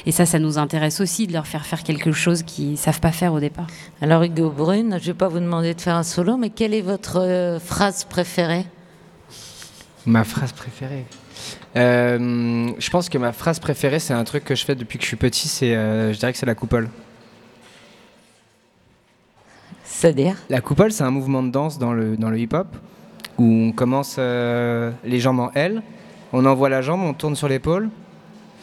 et 0.05 0.11
ça, 0.11 0.25
ça 0.25 0.39
nous 0.39 0.57
intéresse 0.57 1.01
aussi 1.01 1.27
leur 1.37 1.47
faire 1.47 1.65
faire 1.65 1.83
quelque 1.83 2.11
chose 2.11 2.43
qu'ils 2.43 2.77
savent 2.77 2.99
pas 2.99 3.11
faire 3.11 3.31
au 3.33 3.39
départ. 3.39 3.67
Alors 4.01 4.23
Hugo 4.23 4.49
Brune, 4.49 4.97
je 4.99 5.07
ne 5.07 5.13
vais 5.13 5.13
pas 5.13 5.27
vous 5.27 5.39
demander 5.39 5.73
de 5.73 5.81
faire 5.81 5.95
un 5.95 6.03
solo, 6.03 6.35
mais 6.35 6.49
quelle 6.49 6.73
est 6.73 6.81
votre 6.81 7.19
euh, 7.21 7.59
phrase 7.59 8.03
préférée? 8.03 8.65
Ma 10.05 10.23
phrase 10.23 10.51
préférée. 10.51 11.05
Euh, 11.75 12.71
je 12.79 12.89
pense 12.89 13.07
que 13.09 13.17
ma 13.17 13.33
phrase 13.33 13.59
préférée, 13.59 13.99
c'est 13.99 14.13
un 14.13 14.23
truc 14.23 14.43
que 14.43 14.55
je 14.55 14.65
fais 14.65 14.75
depuis 14.75 14.97
que 14.97 15.03
je 15.03 15.09
suis 15.09 15.17
petit. 15.17 15.47
C'est, 15.47 15.75
euh, 15.75 16.11
je 16.11 16.17
dirais 16.17 16.31
que 16.33 16.39
c'est 16.39 16.45
la 16.45 16.55
coupole. 16.55 16.89
C'est-à-dire? 19.83 20.35
La 20.49 20.61
coupole, 20.61 20.91
c'est 20.91 21.03
un 21.03 21.11
mouvement 21.11 21.43
de 21.43 21.51
danse 21.51 21.77
dans 21.77 21.93
le, 21.93 22.17
dans 22.17 22.29
le 22.29 22.39
hip-hop 22.39 22.67
où 23.37 23.43
on 23.43 23.71
commence 23.71 24.15
euh, 24.17 24.91
les 25.03 25.19
jambes 25.19 25.39
en 25.39 25.51
L, 25.53 25.83
on 26.33 26.45
envoie 26.45 26.69
la 26.69 26.81
jambe, 26.81 27.01
on 27.01 27.13
tourne 27.13 27.35
sur 27.35 27.47
l'épaule 27.47 27.89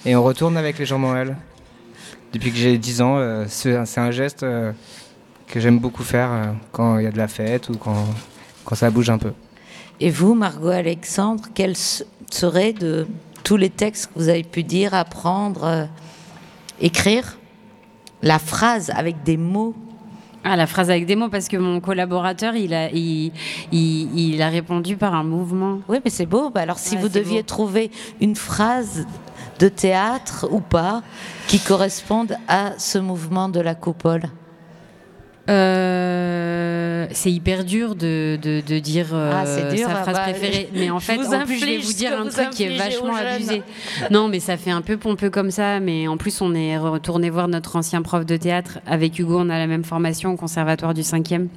et 0.04 0.16
on 0.16 0.22
retourne 0.24 0.56
avec 0.56 0.78
les 0.78 0.86
jambes 0.86 1.04
en 1.04 1.14
L. 1.14 1.36
Depuis 2.34 2.50
que 2.50 2.56
j'ai 2.56 2.76
10 2.76 3.00
ans, 3.00 3.16
euh, 3.16 3.44
c'est 3.48 3.86
c'est 3.86 4.00
un 4.00 4.10
geste 4.10 4.42
euh, 4.42 4.72
que 5.46 5.60
j'aime 5.60 5.78
beaucoup 5.78 6.02
faire 6.02 6.32
euh, 6.32 6.44
quand 6.72 6.98
il 6.98 7.04
y 7.04 7.06
a 7.06 7.12
de 7.12 7.16
la 7.16 7.28
fête 7.28 7.68
ou 7.68 7.76
quand, 7.76 8.06
quand 8.64 8.74
ça 8.74 8.90
bouge 8.90 9.08
un 9.08 9.18
peu. 9.18 9.32
Et 10.00 10.10
vous, 10.10 10.34
Margot 10.34 10.68
Alexandre, 10.68 11.44
quels 11.54 11.76
seraient 12.30 12.72
de 12.72 13.06
tous 13.44 13.56
les 13.56 13.70
textes 13.70 14.06
que 14.06 14.18
vous 14.18 14.28
avez 14.28 14.42
pu 14.42 14.64
dire, 14.64 14.94
apprendre, 14.94 15.64
euh, 15.64 15.84
écrire, 16.80 17.38
la 18.20 18.40
phrase 18.40 18.90
avec 18.90 19.22
des 19.22 19.36
mots 19.36 19.74
ah, 20.46 20.56
la 20.56 20.66
phrase 20.66 20.90
avec 20.90 21.06
des 21.06 21.16
mots, 21.16 21.30
parce 21.30 21.48
que 21.48 21.56
mon 21.56 21.80
collaborateur, 21.80 22.54
il 22.54 22.74
a, 22.74 22.90
il, 22.90 23.32
il, 23.72 24.42
a 24.42 24.50
répondu 24.50 24.94
par 24.94 25.14
un 25.14 25.24
mouvement. 25.24 25.80
Oui, 25.88 26.00
mais 26.04 26.10
c'est 26.10 26.26
beau. 26.26 26.50
Bah, 26.50 26.60
alors, 26.60 26.78
si 26.78 26.98
vous 26.98 27.08
deviez 27.08 27.42
trouver 27.42 27.90
une 28.20 28.36
phrase 28.36 29.06
de 29.58 29.68
théâtre 29.68 30.48
ou 30.50 30.60
pas 30.60 31.02
qui 31.46 31.58
corresponde 31.58 32.36
à 32.48 32.72
ce 32.78 32.98
mouvement 32.98 33.48
de 33.48 33.60
la 33.60 33.74
coupole 33.74 34.22
euh, 35.50 37.06
c'est 37.10 37.30
hyper 37.30 37.64
dur 37.64 37.94
de, 37.96 38.38
de, 38.42 38.78
dire 38.78 39.08
euh, 39.12 39.30
ah, 39.34 39.44
sa 39.44 39.66
ah 39.66 40.02
phrase 40.02 40.16
bah, 40.16 40.22
préférée. 40.22 40.70
Mais 40.72 40.90
en 40.90 41.00
fait, 41.00 41.18
en 41.18 41.44
plus, 41.44 41.58
je 41.58 41.66
vais 41.66 41.78
vous 41.78 41.92
dire 41.92 42.18
un 42.18 42.28
truc 42.28 42.50
qui 42.50 42.64
est 42.64 42.78
vachement 42.78 43.14
abusé. 43.14 43.62
Non, 44.10 44.28
mais 44.28 44.40
ça 44.40 44.56
fait 44.56 44.70
un 44.70 44.80
peu 44.80 44.96
pompeux 44.96 45.30
comme 45.30 45.50
ça. 45.50 45.80
Mais 45.80 46.08
en 46.08 46.16
plus, 46.16 46.40
on 46.40 46.54
est 46.54 46.78
retourné 46.78 47.28
voir 47.30 47.48
notre 47.48 47.76
ancien 47.76 48.00
prof 48.00 48.24
de 48.24 48.36
théâtre. 48.36 48.78
Avec 48.86 49.18
Hugo, 49.18 49.38
on 49.38 49.50
a 49.50 49.58
la 49.58 49.66
même 49.66 49.84
formation 49.84 50.32
au 50.32 50.36
conservatoire 50.36 50.94
du 50.94 51.02
5e. 51.02 51.48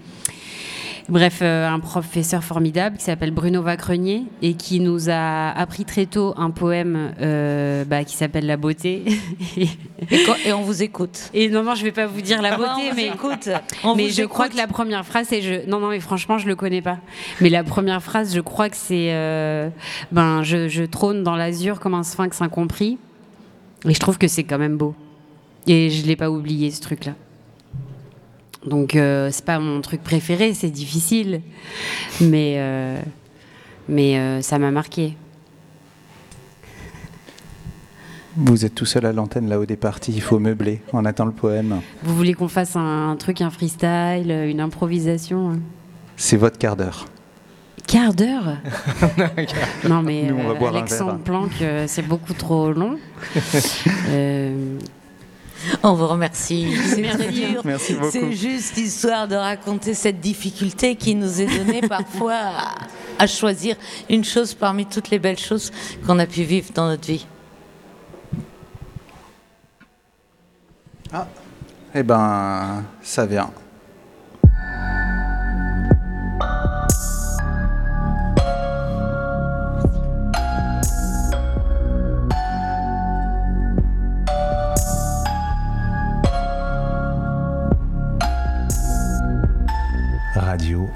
Bref, 1.10 1.40
euh, 1.42 1.70
un 1.70 1.80
professeur 1.80 2.44
formidable 2.44 2.98
qui 2.98 3.06
s'appelle 3.06 3.32
Bruno 3.32 3.62
Vacrenier 3.62 4.26
et 4.42 4.56
qui 4.56 4.82
nous 4.82 5.10
a 5.10 5.52
appris 5.52 5.86
très 5.86 6.06
tôt 6.06 6.34
un 6.36 6.50
poème 6.50 7.14
euh, 7.22 7.86
bah, 7.86 8.04
qui 8.04 8.18
s'appelle 8.18 8.46
La 8.46 8.58
beauté. 8.58 9.06
et, 9.58 10.52
on 10.52 10.64
vous 10.64 10.84
écoute. 10.84 11.30
Et 11.34 11.48
non, 11.48 11.64
non, 11.64 11.76
je 11.76 11.84
vais 11.84 11.94
pas 11.94 12.08
vous 12.08 12.22
dire 12.22 12.42
la 12.42 12.56
ah 12.56 12.58
beauté, 12.58 12.92
mais 12.94 13.08
écoute. 13.08 13.48
mais 13.96 14.10
je 14.10 14.24
crois 14.24 14.50
que 14.50 14.58
la 14.58 14.68
première 14.68 15.06
phrase, 15.06 15.28
c'est 15.30 15.42
je. 15.42 15.70
Non, 15.70 15.80
non, 15.80 15.90
mais 15.90 16.02
franchement, 16.02 16.38
je 16.38 16.48
le 16.48 16.56
connais 16.56 16.82
pas. 16.82 16.98
Mais 17.40 17.50
la 17.50 17.64
première 17.64 18.04
phrase, 18.04 18.36
je 18.36 18.42
crois 18.42 18.70
que 18.70 18.78
c'est 18.78 19.14
euh, 19.14 19.70
ben, 20.12 20.44
je, 20.44 20.68
je 20.68 20.84
trône 20.84 21.24
dans 21.24 21.38
l'azur 21.38 21.80
comme 21.80 21.94
un 21.94 22.04
sphinx 22.04 22.42
incompris. 22.42 22.98
Et 23.88 23.94
je 23.94 24.00
trouve 24.00 24.18
que 24.18 24.28
c'est 24.28 24.44
quand 24.44 24.58
même 24.58 24.76
beau. 24.76 24.94
Et 25.68 25.90
je 25.90 26.06
l'ai 26.06 26.18
pas 26.18 26.30
oublié 26.30 26.70
ce 26.72 26.82
truc-là. 26.82 27.14
Donc 28.68 28.96
euh, 28.96 29.30
c'est 29.32 29.46
pas 29.46 29.60
mon 29.60 29.82
truc 29.82 30.04
préféré, 30.04 30.54
c'est 30.54 30.70
difficile, 30.70 31.42
mais 32.20 32.56
euh, 32.58 33.00
mais 33.88 34.18
euh, 34.18 34.42
ça 34.42 34.60
m'a 34.60 34.72
marqué. 34.72 35.16
Vous 38.36 38.66
êtes 38.66 38.76
tout 38.76 38.86
seul 38.86 39.06
à 39.06 39.14
l'antenne 39.14 39.50
là-haut 39.50 39.66
des 39.66 39.78
parties, 39.78 40.12
il 40.14 40.22
faut 40.22 40.38
meubler. 40.38 40.82
On 40.94 41.06
attend 41.06 41.26
le 41.26 41.32
poème. 41.32 41.80
Vous 42.04 42.16
voulez 42.16 42.36
qu'on 42.36 42.48
fasse 42.48 42.76
un, 42.76 43.16
truc, 43.18 43.42
un 43.42 43.50
freestyle, 43.50 44.30
une 44.30 44.60
improvisation 44.60 45.52
hein? 45.52 45.60
C'est 46.18 46.38
votre 46.38 46.60
quart 46.60 46.76
d'heure. 46.76 47.06
Quart 47.88 48.14
d'heure? 48.14 48.58
Non 49.90 50.02
mais 50.04 50.30
Alexandre 50.68 51.20
Planck, 51.20 51.52
c'est 51.88 52.06
beaucoup 52.06 52.34
trop 52.34 52.74
long. 52.74 52.98
On 55.84 55.94
vous 55.94 56.08
remercie. 56.08 56.68
Merci 57.64 57.94
beaucoup. 57.94 58.12
C'est 58.12 58.32
juste 58.34 58.78
histoire 58.78 59.28
de 59.28 59.36
raconter 59.36 59.94
cette 59.94 60.20
difficulté 60.20 60.96
qui 60.96 61.16
nous 61.16 61.42
est 61.42 61.48
donnée 61.48 61.82
parfois 61.82 62.40
à, 63.20 63.28
choisir 63.28 63.76
une 64.10 64.24
chose 64.24 64.54
parmi 64.54 64.86
toutes 64.86 65.10
les 65.10 65.20
belles 65.20 65.40
choses 65.40 65.72
qu'on 66.06 66.20
a 66.20 66.26
pu 66.26 66.44
vivre 66.44 66.72
dans 66.74 66.88
notre 66.88 67.08
vie. 67.08 67.26
Ah, 71.12 71.28
eh 71.96 72.04
ben, 72.04 72.84
ça 73.02 73.26
vient. 73.26 73.52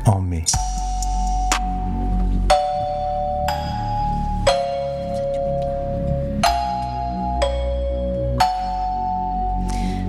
En 0.05 0.21
mai. 0.21 0.43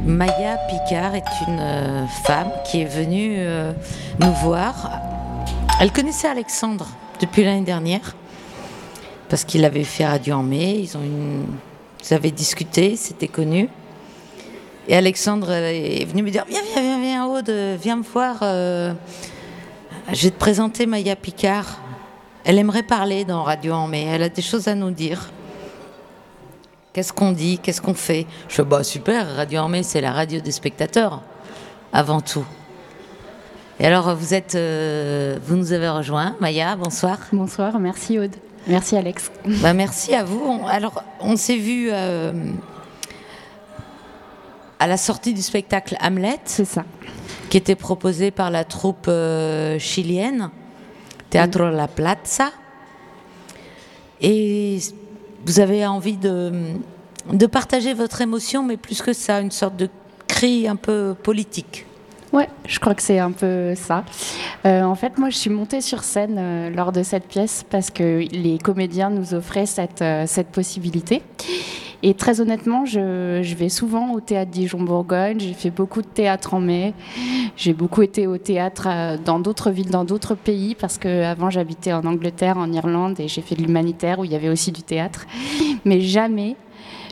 Maya 0.05 0.59
Picard 0.69 1.15
est 1.15 1.23
une 1.47 1.59
euh, 1.61 2.07
femme 2.25 2.51
qui 2.65 2.83
est 2.83 2.87
venue 2.87 3.37
euh, 3.39 3.73
nous 4.19 4.33
voir. 4.33 5.01
Elle 5.81 5.93
connaissait 5.93 6.29
Alexandre 6.29 6.89
depuis 7.21 7.45
l'année 7.45 7.63
dernière 7.63 8.17
parce 9.29 9.45
qu'il 9.45 9.65
avait 9.65 9.85
fait 9.85 10.07
Radio 10.07 10.37
en 10.37 10.43
mai. 10.43 10.81
Ils, 10.81 10.97
ont. 10.97 11.01
Ils 12.05 12.15
avaient 12.15 12.33
discuté, 12.33 12.97
c'était 12.97 13.29
connu. 13.29 13.69
Et 14.89 14.97
Alexandre 14.97 15.53
est 15.53 16.05
venu 16.05 16.25
me 16.25 16.31
dire 16.31 16.45
Viens, 16.49 16.61
viens, 16.75 16.83
viens, 16.83 17.01
viens, 17.01 17.27
Aude, 17.27 17.79
viens 17.81 17.97
me 17.97 18.03
voir. 18.03 18.43
Euh, 20.09 20.13
je 20.15 20.25
vais 20.25 20.31
te 20.31 20.39
présenter 20.39 20.87
Maya 20.87 21.17
Picard. 21.17 21.81
Elle 22.45 22.59
aimerait 22.59 22.83
parler 22.83 23.25
dans 23.25 23.43
Radio 23.43 23.73
en 23.73 23.87
mai. 23.87 24.05
Elle 24.05 24.23
a 24.23 24.29
des 24.29 24.43
choses 24.43 24.69
à 24.69 24.75
nous 24.75 24.91
dire. 24.91 25.31
Qu'est-ce 26.93 27.13
qu'on 27.13 27.33
dit? 27.33 27.59
Qu'est-ce 27.59 27.81
qu'on 27.81 27.95
fait? 27.95 28.27
Je 28.49 28.57
fais 28.57 28.65
bah 28.65 28.85
super, 28.85 29.37
Radio 29.37 29.61
en 29.61 29.69
mai, 29.69 29.83
c'est 29.83 30.03
la 30.03 30.13
radio 30.13 30.41
des 30.41 30.53
spectateurs, 30.53 31.23
avant 31.93 32.21
tout. 32.21 32.45
Et 33.81 33.87
alors, 33.87 34.15
vous 34.15 34.35
êtes, 34.35 34.55
euh, 34.57 35.39
vous 35.43 35.57
nous 35.57 35.73
avez 35.73 35.89
rejoint, 35.89 36.37
Maya. 36.39 36.77
Bonsoir. 36.77 37.19
Bonsoir. 37.33 37.79
Merci 37.79 38.19
Aude. 38.19 38.37
Merci 38.67 38.97
Alex. 38.97 39.31
Bah, 39.63 39.73
merci 39.73 40.15
à 40.15 40.23
vous. 40.23 40.61
alors, 40.69 41.03
on 41.21 41.37
s'est 41.37 41.57
vu. 41.57 41.89
Euh, 41.91 42.33
à 44.83 44.89
la 44.89 44.97
sortie 44.97 45.33
du 45.33 45.43
spectacle 45.43 45.97
Hamlet. 46.01 46.41
C'est 46.45 46.65
ça. 46.65 46.85
Qui 47.53 47.59
était 47.59 47.75
proposé 47.75 48.31
par 48.31 48.51
la 48.51 48.65
troupe 48.65 49.09
euh, 49.09 49.79
chilienne, 49.79 50.49
Teatro 51.29 51.69
La 51.69 51.87
Plaza. 51.87 52.51
Et 54.23 54.79
vous 55.45 55.61
avez 55.61 55.87
envie 55.87 56.17
de, 56.17 56.51
de 57.31 57.47
partager 57.47 57.93
votre 57.93 58.23
émotion, 58.23 58.63
mais 58.63 58.79
plus 58.79 59.03
que 59.03 59.13
ça, 59.13 59.43
une 59.43 59.51
sorte 59.51 59.77
de 59.77 59.91
cri 60.27 60.67
un 60.67 60.77
peu 60.77 61.15
politique. 61.23 61.85
Ouais, 62.33 62.49
je 62.67 62.79
crois 62.79 62.95
que 62.95 63.03
c'est 63.03 63.19
un 63.19 63.33
peu 63.33 63.75
ça. 63.75 64.05
Euh, 64.65 64.83
en 64.83 64.95
fait, 64.95 65.19
moi, 65.19 65.29
je 65.29 65.37
suis 65.37 65.51
montée 65.51 65.81
sur 65.81 66.03
scène 66.03 66.37
euh, 66.39 66.71
lors 66.71 66.93
de 66.93 67.03
cette 67.03 67.29
pièce 67.29 67.65
parce 67.69 67.91
que 67.91 68.21
les 68.33 68.59
comédiens 68.59 69.11
nous 69.11 69.35
offraient 69.35 69.67
cette, 69.67 70.05
cette 70.27 70.49
possibilité. 70.49 71.23
Et 72.05 72.15
très 72.15 72.41
honnêtement, 72.41 72.85
je, 72.85 73.55
vais 73.55 73.69
souvent 73.69 74.13
au 74.13 74.21
théâtre 74.21 74.51
Dijon-Bourgogne. 74.51 75.39
J'ai 75.39 75.53
fait 75.53 75.71
beaucoup 75.71 76.03
de 76.03 76.07
théâtre 76.07 76.55
en 76.55 76.61
mai. 76.61 76.95
J'ai 77.57 77.75
beaucoup 77.75 78.03
été 78.03 78.27
au 78.27 78.39
théâtre 78.39 78.89
euh, 78.91 79.17
dans 79.25 79.39
d'autres 79.39 79.71
villes, 79.71 79.91
dans 79.91 80.05
d'autres 80.05 80.35
pays, 80.35 80.75
parce 80.75 80.99
qu'avant 80.99 81.49
j'habitais 81.49 81.93
en 81.93 82.05
Angleterre, 82.05 82.59
en 82.59 82.73
Irlande, 82.73 83.21
et 83.21 83.29
j'ai 83.29 83.41
fait 83.41 83.55
de 83.55 83.63
l'humanitaire 83.63 84.19
où 84.19 84.25
il 84.25 84.33
y 84.33 84.35
avait 84.35 84.49
aussi 84.49 84.73
du 84.73 84.83
théâtre. 84.83 85.27
Mais 85.85 86.01
jamais 86.01 86.57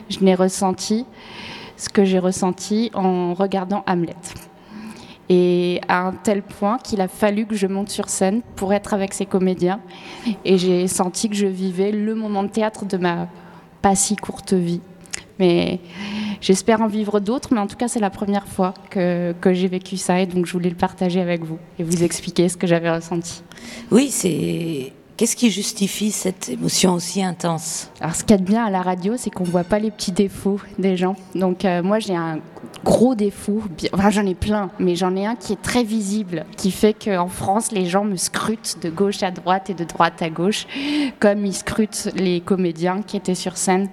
je 0.09 0.19
n'ai 0.19 0.35
ressenti 0.35 1.05
ce 1.77 1.87
que 1.87 2.03
j'ai 2.03 2.19
ressenti 2.19 2.91
en 2.93 3.33
regardant 3.33 3.83
Hamlet. 3.87 4.15
Et 5.33 5.79
à 5.87 6.07
un 6.07 6.11
tel 6.11 6.41
point 6.41 6.77
qu'il 6.77 6.99
a 6.99 7.07
fallu 7.07 7.45
que 7.45 7.55
je 7.55 7.65
monte 7.65 7.89
sur 7.89 8.09
scène 8.09 8.41
pour 8.57 8.73
être 8.73 8.93
avec 8.93 9.13
ces 9.13 9.25
comédiens. 9.25 9.79
Et 10.43 10.57
j'ai 10.57 10.87
senti 10.87 11.29
que 11.29 11.35
je 11.35 11.47
vivais 11.47 11.93
le 11.93 12.15
moment 12.15 12.43
de 12.43 12.49
théâtre 12.49 12.85
de 12.85 12.97
ma 12.97 13.29
pas 13.81 13.95
si 13.95 14.17
courte 14.17 14.51
vie. 14.51 14.81
Mais 15.39 15.79
j'espère 16.41 16.81
en 16.81 16.87
vivre 16.87 17.21
d'autres, 17.21 17.53
mais 17.53 17.61
en 17.61 17.67
tout 17.67 17.77
cas, 17.77 17.87
c'est 17.87 18.01
la 18.01 18.09
première 18.09 18.45
fois 18.45 18.73
que, 18.89 19.33
que 19.39 19.53
j'ai 19.53 19.69
vécu 19.69 19.95
ça 19.95 20.19
et 20.19 20.25
donc 20.25 20.45
je 20.45 20.51
voulais 20.51 20.69
le 20.69 20.75
partager 20.75 21.21
avec 21.21 21.45
vous 21.45 21.59
et 21.79 21.83
vous 21.83 22.03
expliquer 22.03 22.49
ce 22.49 22.57
que 22.57 22.67
j'avais 22.67 22.91
ressenti. 22.91 23.41
Oui, 23.89 24.09
c'est 24.11 24.91
Qu'est-ce 25.21 25.35
qui 25.35 25.51
justifie 25.51 26.09
cette 26.09 26.49
émotion 26.49 26.95
aussi 26.95 27.21
intense 27.21 27.91
Alors, 27.99 28.15
ce 28.15 28.23
qu'il 28.23 28.31
y 28.31 28.33
a 28.33 28.37
de 28.39 28.43
bien 28.43 28.65
à 28.65 28.71
la 28.71 28.81
radio, 28.81 29.17
c'est 29.17 29.29
qu'on 29.29 29.43
ne 29.43 29.51
voit 29.51 29.63
pas 29.63 29.77
les 29.77 29.91
petits 29.91 30.11
défauts 30.11 30.59
des 30.79 30.97
gens. 30.97 31.15
Donc, 31.35 31.63
euh, 31.63 31.83
moi, 31.83 31.99
j'ai 31.99 32.15
un 32.15 32.39
gros 32.83 33.13
défaut. 33.13 33.61
Enfin, 33.93 34.09
j'en 34.09 34.25
ai 34.25 34.33
plein, 34.33 34.71
mais 34.79 34.95
j'en 34.95 35.15
ai 35.15 35.27
un 35.27 35.35
qui 35.35 35.53
est 35.53 35.61
très 35.61 35.83
visible, 35.83 36.47
qui 36.57 36.71
fait 36.71 36.95
qu'en 36.95 37.27
France, 37.27 37.71
les 37.71 37.85
gens 37.85 38.03
me 38.03 38.15
scrutent 38.15 38.77
de 38.81 38.89
gauche 38.89 39.21
à 39.21 39.29
droite 39.29 39.69
et 39.69 39.75
de 39.75 39.83
droite 39.83 40.23
à 40.23 40.31
gauche, 40.31 40.65
comme 41.19 41.45
ils 41.45 41.53
scrutent 41.53 42.09
les 42.15 42.41
comédiens 42.41 43.03
qui 43.03 43.15
étaient 43.15 43.35
sur 43.35 43.57
scène 43.57 43.91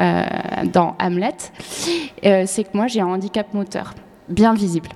euh, 0.00 0.24
dans 0.72 0.96
Hamlet. 0.98 1.36
Euh, 2.24 2.44
c'est 2.46 2.64
que 2.64 2.74
moi, 2.74 2.86
j'ai 2.86 3.02
un 3.02 3.08
handicap 3.08 3.52
moteur, 3.52 3.92
bien 4.30 4.54
visible. 4.54 4.88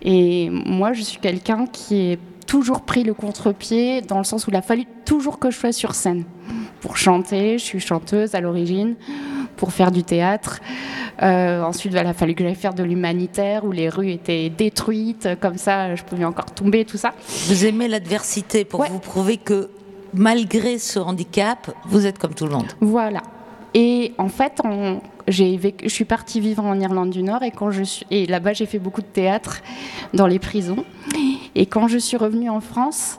Et 0.00 0.48
moi, 0.48 0.94
je 0.94 1.02
suis 1.02 1.18
quelqu'un 1.18 1.66
qui 1.66 2.12
est 2.12 2.18
toujours 2.48 2.80
pris 2.80 3.04
le 3.04 3.14
contre-pied 3.14 4.00
dans 4.00 4.18
le 4.18 4.24
sens 4.24 4.46
où 4.46 4.50
il 4.50 4.56
a 4.56 4.62
fallu 4.62 4.86
toujours 5.04 5.38
que 5.38 5.50
je 5.52 5.56
sois 5.56 5.70
sur 5.70 5.94
scène 5.94 6.24
pour 6.80 6.96
chanter. 6.96 7.58
Je 7.58 7.64
suis 7.64 7.78
chanteuse 7.78 8.34
à 8.34 8.40
l'origine. 8.40 8.96
pour 9.56 9.72
faire 9.72 9.90
du 9.90 10.04
théâtre. 10.04 10.60
Euh, 11.20 11.62
ensuite, 11.62 11.92
il 11.92 11.98
a 11.98 12.14
fallu 12.14 12.34
que 12.36 12.44
j'aille 12.44 12.54
faire 12.54 12.74
de 12.74 12.84
l'humanitaire 12.84 13.64
où 13.64 13.72
les 13.72 13.88
rues 13.88 14.12
étaient 14.12 14.50
détruites, 14.50 15.28
comme 15.40 15.58
ça, 15.58 15.96
je 15.96 16.04
pouvais 16.04 16.24
encore 16.24 16.52
tomber, 16.52 16.84
tout 16.84 16.96
ça. 16.96 17.12
Vous 17.48 17.66
aimez 17.66 17.88
l'adversité 17.88 18.64
pour 18.64 18.84
vous 18.84 19.00
prouver 19.00 19.36
que 19.36 19.68
malgré 20.14 20.78
ce 20.78 21.00
handicap, 21.00 21.72
vous 21.86 22.06
êtes 22.06 22.18
comme 22.18 22.34
tout 22.34 22.46
le 22.46 22.52
monde. 22.52 22.68
Voilà. 22.80 23.22
Et 23.74 24.14
en 24.18 24.28
fait, 24.28 24.60
j'ai 25.26 25.60
je 25.82 25.88
suis 25.88 26.04
partie 26.04 26.40
vivre 26.40 26.64
en 26.64 26.78
Irlande 26.80 27.10
du 27.10 27.22
Nord 27.22 27.42
et, 27.42 27.52
et 28.10 28.26
là-bas, 28.26 28.52
j'ai 28.54 28.66
fait 28.66 28.78
beaucoup 28.78 29.02
de 29.02 29.06
théâtre 29.06 29.62
dans 30.14 30.26
les 30.26 30.38
prisons. 30.38 30.84
Et 31.54 31.66
quand 31.66 31.88
je 31.88 31.98
suis 31.98 32.16
revenue 32.16 32.50
en 32.50 32.60
France, 32.60 33.18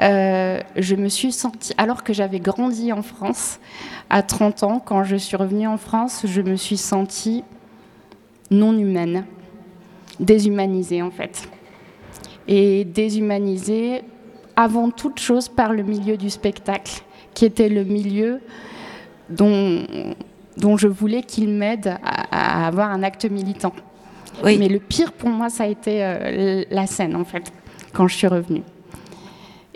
euh, 0.00 0.60
je 0.76 0.94
me 0.94 1.08
suis 1.08 1.32
sentie, 1.32 1.74
alors 1.76 2.04
que 2.04 2.12
j'avais 2.12 2.38
grandi 2.38 2.92
en 2.92 3.02
France, 3.02 3.58
à 4.10 4.22
30 4.22 4.62
ans, 4.62 4.82
quand 4.84 5.04
je 5.04 5.16
suis 5.16 5.36
revenue 5.36 5.66
en 5.66 5.76
France, 5.76 6.22
je 6.24 6.40
me 6.40 6.56
suis 6.56 6.76
sentie 6.76 7.42
non 8.50 8.76
humaine, 8.78 9.24
déshumanisée 10.20 11.02
en 11.02 11.10
fait. 11.10 11.48
Et 12.46 12.84
déshumanisée 12.84 14.02
avant 14.56 14.90
toute 14.90 15.18
chose 15.18 15.48
par 15.48 15.72
le 15.72 15.82
milieu 15.82 16.16
du 16.16 16.30
spectacle, 16.30 17.02
qui 17.34 17.44
était 17.44 17.68
le 17.68 17.84
milieu 17.84 18.40
dont, 19.30 19.84
dont 20.56 20.76
je 20.76 20.88
voulais 20.88 21.22
qu'il 21.22 21.48
m'aide 21.48 21.98
à, 22.04 22.66
avoir 22.66 22.90
un 22.90 23.02
acte 23.02 23.24
militant. 23.24 23.72
Mais 24.44 24.68
le 24.68 24.78
pire 24.78 25.12
pour 25.12 25.30
moi, 25.30 25.50
ça 25.50 25.64
a 25.64 25.66
été 25.66 26.04
euh, 26.04 26.64
la 26.70 26.86
scène, 26.86 27.16
en 27.16 27.24
fait, 27.24 27.52
quand 27.92 28.06
je 28.06 28.14
suis 28.14 28.26
revenue. 28.26 28.62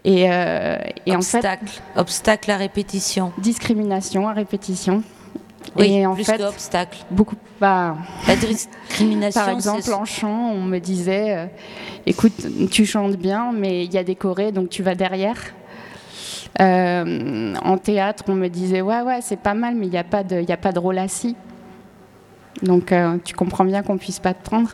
Et, 0.05 0.31
euh, 0.31 0.79
et 1.07 1.17
obstacle, 1.17 1.65
en 1.65 1.67
fait, 1.67 2.01
obstacle 2.01 2.51
à 2.51 2.57
répétition. 2.57 3.33
Discrimination 3.39 4.29
à 4.29 4.33
répétition. 4.33 5.03
Oui, 5.77 5.93
et 5.93 6.07
en 6.07 6.15
plus 6.15 6.25
fait, 6.25 6.43
obstacle. 6.43 6.99
Beaucoup. 7.11 7.37
Bah, 7.61 7.97
la 8.27 8.37
discrimination. 8.37 9.41
Par 9.41 9.51
exemple, 9.51 9.93
en 9.93 10.05
chant, 10.05 10.51
on 10.53 10.63
me 10.63 10.79
disait, 10.79 11.37
euh, 11.37 11.47
écoute, 12.07 12.47
tu 12.71 12.85
chantes 12.85 13.17
bien, 13.17 13.53
mais 13.53 13.85
il 13.85 13.93
y 13.93 13.99
a 13.99 14.05
des 14.05 14.17
chorés, 14.17 14.53
donc 14.53 14.69
tu 14.69 14.83
vas 14.83 14.95
derrière. 14.95 15.39
Euh, 16.61 17.55
en 17.63 17.79
théâtre, 17.79 18.25
on 18.29 18.35
me 18.35 18.49
disait, 18.49 18.83
ouais, 18.83 19.01
ouais, 19.03 19.21
c'est 19.23 19.39
pas 19.39 19.55
mal, 19.55 19.75
mais 19.75 19.87
il 19.87 19.91
n'y 19.91 19.99
a 19.99 20.05
pas 20.05 20.23
de, 20.23 20.51
a 20.51 20.57
pas 20.57 20.73
de 20.73 20.79
rôle 20.79 20.99
assis. 20.99 21.37
Donc, 22.63 22.95
tu 23.25 23.35
comprends 23.35 23.65
bien 23.65 23.83
qu'on 23.83 23.99
puisse 23.99 24.21
pas 24.21 24.35
te 24.35 24.45
prendre. 24.45 24.71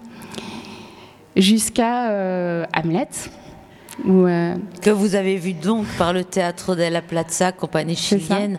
Jusqu'à 1.36 2.66
Hamlet 2.74 3.08
euh, 4.06 4.54
que 4.80 4.90
vous 4.90 5.16
avez 5.16 5.36
vu 5.36 5.54
donc 5.54 5.84
par 5.98 6.12
le 6.12 6.22
Théâtre 6.22 6.76
de 6.76 6.84
la 6.84 7.02
Plaza, 7.02 7.50
compagnie 7.50 7.96
chilienne, 7.96 8.58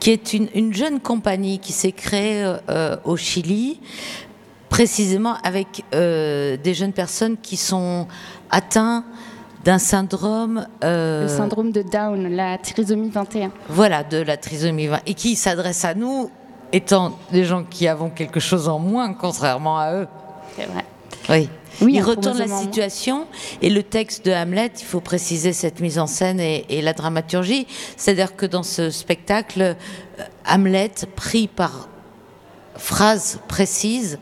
qui 0.00 0.10
est 0.10 0.32
une, 0.32 0.72
jeune 0.72 0.98
compagnie 1.00 1.58
qui 1.58 1.72
s'est 1.72 1.92
créée 1.92 2.54
euh, 2.70 2.96
au 3.04 3.16
Chili, 3.16 3.80
précisément 4.70 5.36
avec 5.44 5.84
euh, 5.94 6.56
des 6.56 6.72
jeunes 6.72 6.94
personnes 6.94 7.36
qui 7.36 7.58
sont 7.58 8.08
atteintes 8.50 9.04
d'un 9.68 9.78
syndrome. 9.78 10.66
le 10.80 11.26
syndrome 11.28 11.72
de 11.72 11.82
Down, 11.82 12.26
la 12.34 12.56
trisomie 12.56 13.10
21. 13.10 13.52
Voilà, 13.68 14.02
de 14.02 14.16
la 14.16 14.38
trisomie 14.38 14.86
21, 14.86 15.02
et 15.04 15.12
qui 15.12 15.36
s'adresse 15.36 15.84
à 15.84 15.92
nous, 15.92 16.30
étant 16.72 17.18
des 17.32 17.44
gens 17.44 17.64
qui 17.64 17.86
avons 17.86 18.08
quelque 18.08 18.40
chose 18.40 18.66
en 18.66 18.78
moins, 18.78 19.12
contrairement 19.12 19.78
à 19.78 19.92
eux. 19.92 20.08
C'est 20.56 20.64
vrai. 20.64 20.84
Oui 21.28 21.50
il 21.86 22.02
retourne 22.02 22.38
la 22.38 22.48
situation 22.48 23.26
et 23.62 23.70
le 23.70 23.84
texte 23.84 24.24
de 24.26 24.32
Hamlet, 24.32 24.72
il 24.80 24.84
faut 24.84 25.00
préciser 25.00 25.52
cette 25.52 25.78
mise 25.80 26.00
en 26.00 26.08
scène 26.08 26.40
et, 26.40 26.82
la 26.82 26.92
dramaturgie. 26.92 27.68
C'est-à-dire 27.96 28.34
que 28.34 28.46
dans 28.46 28.64
ce 28.64 28.90
spectacle, 28.90 29.62
euh, 29.62 29.74
Hamlet, 30.44 30.90
pris 31.14 31.46
par 31.46 31.88
phrases 32.76 33.38
précises, 33.46 34.18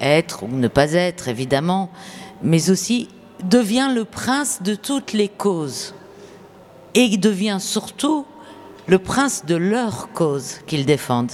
être 0.00 0.42
ou 0.42 0.48
ne 0.48 0.66
pas 0.66 0.94
être 0.94 1.28
évidemment, 1.28 1.90
mais 2.42 2.70
aussi 2.70 3.08
devient 3.44 3.90
le 3.94 4.04
prince 4.04 4.62
de 4.62 4.74
toutes 4.74 5.12
les 5.12 5.28
causes 5.28 5.94
et 6.94 7.16
devient 7.16 7.58
surtout 7.60 8.26
le 8.86 8.98
prince 8.98 9.44
de 9.46 9.54
leurs 9.54 10.12
causes 10.12 10.58
qu'ils 10.66 10.86
défendent. 10.86 11.32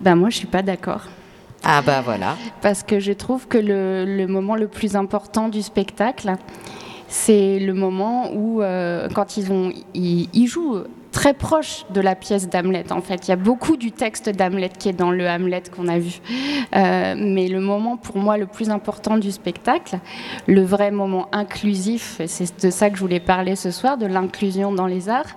Ben 0.00 0.14
moi, 0.14 0.30
je 0.30 0.38
suis 0.38 0.46
pas 0.46 0.62
d'accord. 0.62 1.02
Ah 1.62 1.82
bah 1.82 2.02
voilà. 2.02 2.36
Parce 2.60 2.82
que 2.82 3.00
je 3.00 3.12
trouve 3.12 3.48
que 3.48 3.58
le, 3.58 4.26
moment 4.26 4.54
le 4.54 4.68
plus 4.68 4.96
important 4.96 5.48
du 5.48 5.62
spectacle, 5.62 6.34
c'est 7.08 7.58
le 7.58 7.72
moment 7.74 8.30
où, 8.32 8.62
euh, 8.62 9.08
quand 9.14 9.36
ils, 9.36 9.50
ont, 9.52 9.72
ils 9.94 10.46
jouent 10.46 10.84
très 11.14 11.32
proche 11.32 11.86
de 11.90 12.00
la 12.00 12.16
pièce 12.16 12.48
d'Hamlet. 12.48 12.92
En 12.92 13.00
fait, 13.00 13.26
il 13.26 13.30
y 13.30 13.32
a 13.32 13.36
beaucoup 13.36 13.76
du 13.76 13.92
texte 13.92 14.28
d'Hamlet 14.28 14.70
qui 14.76 14.88
est 14.88 14.92
dans 14.92 15.12
le 15.12 15.26
Hamlet 15.28 15.62
qu'on 15.74 15.86
a 15.86 15.98
vu. 15.98 16.20
Euh, 16.74 17.14
mais 17.16 17.46
le 17.46 17.60
moment 17.60 17.96
pour 17.96 18.18
moi 18.18 18.36
le 18.36 18.46
plus 18.46 18.68
important 18.68 19.16
du 19.16 19.30
spectacle, 19.30 20.00
le 20.48 20.62
vrai 20.62 20.90
moment 20.90 21.28
inclusif, 21.30 22.20
c'est 22.26 22.62
de 22.62 22.68
ça 22.68 22.90
que 22.90 22.96
je 22.96 23.00
voulais 23.00 23.20
parler 23.20 23.54
ce 23.54 23.70
soir, 23.70 23.96
de 23.96 24.06
l'inclusion 24.06 24.72
dans 24.72 24.86
les 24.86 25.08
arts, 25.08 25.36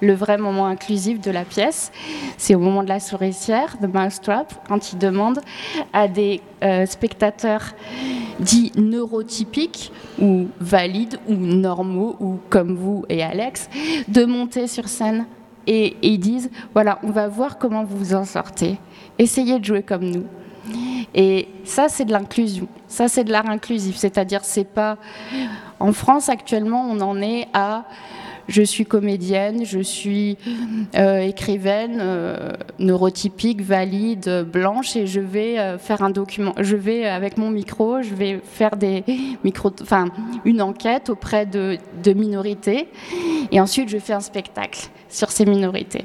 le 0.00 0.14
vrai 0.14 0.38
moment 0.38 0.66
inclusif 0.66 1.20
de 1.20 1.32
la 1.32 1.44
pièce, 1.44 1.90
c'est 2.38 2.54
au 2.54 2.60
moment 2.60 2.84
de 2.84 2.88
la 2.88 3.00
souricière, 3.00 3.76
de 3.82 3.88
Mousetrap, 3.88 4.54
quand 4.68 4.92
il 4.92 4.98
demande 4.98 5.40
à 5.92 6.06
des 6.06 6.40
euh, 6.62 6.86
spectateurs 6.86 7.74
dits 8.38 8.72
neurotypiques 8.76 9.92
ou 10.20 10.46
valides 10.60 11.18
ou 11.28 11.34
normaux 11.34 12.16
ou 12.20 12.38
comme 12.48 12.74
vous 12.74 13.04
et 13.08 13.22
Alex 13.22 13.68
de 14.08 14.24
monter 14.24 14.66
sur 14.66 14.88
scène 14.88 15.15
et, 15.66 15.96
ils 16.02 16.18
disent 16.18 16.50
voilà 16.72 16.98
on 17.02 17.10
va 17.10 17.28
voir 17.28 17.58
comment 17.58 17.84
vous 17.84 17.96
vous 17.96 18.14
en 18.14 18.24
sortez. 18.24 18.78
Essayez 19.18 19.58
de 19.58 19.64
jouer 19.64 19.82
comme 19.82 20.04
nous. 20.04 20.24
Et 21.14 21.48
ça 21.64 21.88
c'est 21.88 22.04
de 22.04 22.12
l'inclusion. 22.12 22.68
Ça 22.88 23.08
c'est 23.08 23.24
de 23.24 23.32
l'art 23.32 23.48
inclusif. 23.48 23.96
C'est-à-dire 23.96 24.44
c'est 24.44 24.64
pas 24.64 24.98
en 25.78 25.92
France 25.92 26.28
actuellement 26.28 26.86
on 26.90 27.00
en 27.00 27.20
est 27.20 27.48
à 27.52 27.84
je 28.48 28.62
suis 28.62 28.84
comédienne, 28.84 29.64
je 29.64 29.80
suis 29.80 30.36
euh, 30.94 31.20
écrivaine, 31.20 31.98
euh, 32.00 32.52
neurotypique, 32.78 33.60
valide, 33.62 34.46
blanche, 34.50 34.96
et 34.96 35.06
je 35.06 35.20
vais 35.20 35.58
euh, 35.58 35.78
faire 35.78 36.02
un 36.02 36.10
document. 36.10 36.52
Je 36.58 36.76
vais 36.76 37.06
avec 37.06 37.38
mon 37.38 37.50
micro, 37.50 38.02
je 38.02 38.14
vais 38.14 38.40
faire 38.42 38.76
des 38.76 39.04
micro, 39.44 39.72
enfin 39.82 40.06
une 40.44 40.62
enquête 40.62 41.10
auprès 41.10 41.46
de, 41.46 41.78
de 42.02 42.12
minorités, 42.12 42.88
et 43.50 43.60
ensuite 43.60 43.88
je 43.88 43.98
fais 43.98 44.12
un 44.12 44.20
spectacle 44.20 44.88
sur 45.08 45.30
ces 45.30 45.44
minorités. 45.44 46.04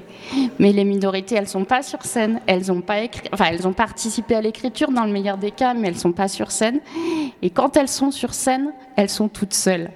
Mais 0.60 0.72
les 0.72 0.86
minorités, 0.86 1.36
elles 1.36 1.48
sont 1.48 1.66
pas 1.66 1.82
sur 1.82 2.04
scène, 2.04 2.40
elles 2.48 2.72
ont 2.72 2.82
pas 2.82 3.02
écrit, 3.02 3.28
enfin 3.34 3.46
elles 3.52 3.68
ont 3.68 3.74
participé 3.74 4.36
à 4.36 4.42
l'écriture 4.42 4.92
dans 4.92 5.06
le 5.06 5.12
meilleur 5.12 5.38
des 5.38 5.52
cas, 5.52 5.74
mais 5.74 5.90
elles 5.90 5.98
sont 5.98 6.12
pas 6.14 6.28
sur 6.28 6.52
scène. 6.52 6.80
Et 7.42 7.50
quand 7.50 7.78
elles 7.78 7.88
sont 7.88 8.12
sur 8.12 8.34
scène, 8.34 8.74
elles 8.96 9.10
sont 9.10 9.28
toutes 9.28 9.54
seules 9.54 9.90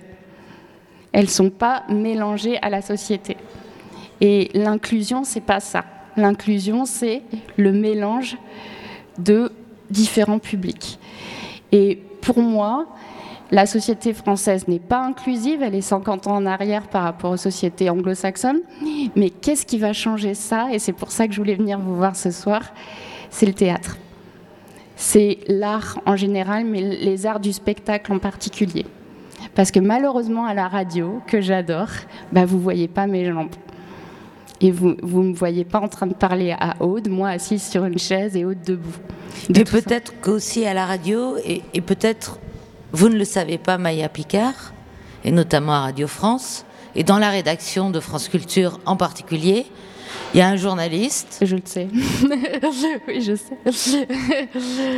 elles 1.15 1.29
sont 1.29 1.49
pas 1.49 1.83
mélangées 1.87 2.57
à 2.61 2.69
la 2.69 2.81
société. 2.81 3.37
Et 4.19 4.49
l'inclusion, 4.53 5.23
c'est 5.23 5.39
pas 5.39 5.61
ça. 5.61 5.85
L'inclusion, 6.17 6.83
c'est 6.83 7.21
le 7.55 7.71
mélange 7.71 8.37
de 9.17 9.49
différents 9.89 10.39
publics. 10.39 10.99
Et 11.71 12.01
pour 12.19 12.39
moi, 12.39 12.87
la 13.49 13.65
société 13.65 14.11
française 14.13 14.67
n'est 14.67 14.79
pas 14.79 14.99
inclusive, 14.99 15.63
elle 15.63 15.75
est 15.75 15.79
50 15.79 16.27
ans 16.27 16.35
en 16.35 16.45
arrière 16.45 16.89
par 16.89 17.03
rapport 17.03 17.31
aux 17.31 17.37
sociétés 17.37 17.89
anglo-saxonnes. 17.89 18.59
Mais 19.15 19.29
qu'est-ce 19.29 19.65
qui 19.65 19.77
va 19.77 19.93
changer 19.93 20.33
ça? 20.33 20.67
Et 20.73 20.79
c'est 20.79 20.91
pour 20.91 21.11
ça 21.11 21.29
que 21.29 21.33
je 21.33 21.39
voulais 21.39 21.55
venir 21.55 21.79
vous 21.79 21.95
voir 21.95 22.17
ce 22.17 22.31
soir. 22.31 22.61
C'est 23.29 23.45
le 23.45 23.53
théâtre. 23.53 23.95
C'est 24.97 25.39
l'art 25.47 25.97
en 26.05 26.17
général, 26.17 26.65
mais 26.65 26.81
les 26.81 27.25
arts 27.25 27.39
du 27.39 27.53
spectacle 27.53 28.11
en 28.11 28.19
particulier. 28.19 28.85
Parce 29.55 29.71
que 29.71 29.79
malheureusement, 29.79 30.45
à 30.45 30.53
la 30.53 30.67
radio, 30.67 31.21
que 31.27 31.41
j'adore, 31.41 31.89
bah, 32.31 32.45
vous 32.45 32.57
ne 32.57 32.61
voyez 32.61 32.87
pas 32.87 33.07
mes 33.07 33.25
jambes. 33.25 33.55
Et 34.61 34.71
vous 34.71 34.95
ne 35.01 35.29
me 35.29 35.33
voyez 35.33 35.65
pas 35.65 35.79
en 35.79 35.87
train 35.87 36.07
de 36.07 36.13
parler 36.13 36.55
à 36.57 36.75
Aude, 36.81 37.09
moi 37.09 37.29
assise 37.29 37.63
sur 37.63 37.85
une 37.85 37.97
chaise 37.97 38.35
et 38.35 38.45
Aude 38.45 38.61
debout. 38.65 38.95
Et 39.53 39.63
peut-être 39.63 40.13
qu'aussi 40.21 40.65
à 40.65 40.73
la 40.73 40.85
radio, 40.85 41.35
et, 41.43 41.61
et 41.73 41.81
peut-être, 41.81 42.39
vous 42.91 43.09
ne 43.09 43.17
le 43.17 43.25
savez 43.25 43.57
pas, 43.57 43.77
Maya 43.77 44.07
Picard, 44.07 44.73
et 45.23 45.31
notamment 45.31 45.73
à 45.73 45.81
Radio 45.81 46.07
France, 46.07 46.65
et 46.95 47.03
dans 47.03 47.19
la 47.19 47.29
rédaction 47.29 47.89
de 47.89 47.99
France 47.99 48.29
Culture 48.29 48.79
en 48.85 48.95
particulier, 48.95 49.65
il 50.33 50.39
y 50.39 50.41
a 50.41 50.47
un 50.47 50.55
journaliste. 50.55 51.39
Je 51.41 51.55
le 51.55 51.61
sais. 51.63 51.87
oui, 53.07 53.21
je 53.21 53.35
sais. 53.35 54.07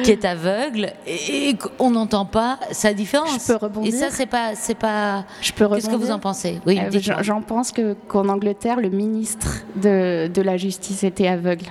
qui 0.04 0.12
est 0.12 0.26
aveugle 0.26 0.94
et, 1.06 1.56
on 1.80 1.92
n'entend 1.92 2.26
pas 2.26 2.60
sa 2.72 2.94
différence. 2.94 3.48
Je 3.48 3.54
peux 3.54 3.66
rebondir. 3.66 3.94
Et 3.94 3.98
ça, 3.98 4.08
c'est 4.10 4.26
pas, 4.26 4.56
c'est 4.56 4.76
pas. 4.76 5.26
Je 5.42 5.52
peux 5.52 5.68
Qu'est-ce 5.68 5.90
que 5.90 5.96
vous 5.96 6.12
en 6.12 6.20
pensez? 6.20 6.60
Oui. 6.66 6.80
Euh, 6.80 7.00
j'en 7.22 7.42
pense 7.42 7.72
que 7.72 7.96
qu'en 8.08 8.28
Angleterre, 8.30 8.80
le 8.80 8.90
ministre 8.90 9.64
de, 9.76 10.28
de 10.34 10.42
la 10.42 10.58
Justice 10.58 11.04
était 11.04 11.28
aveugle. 11.28 11.68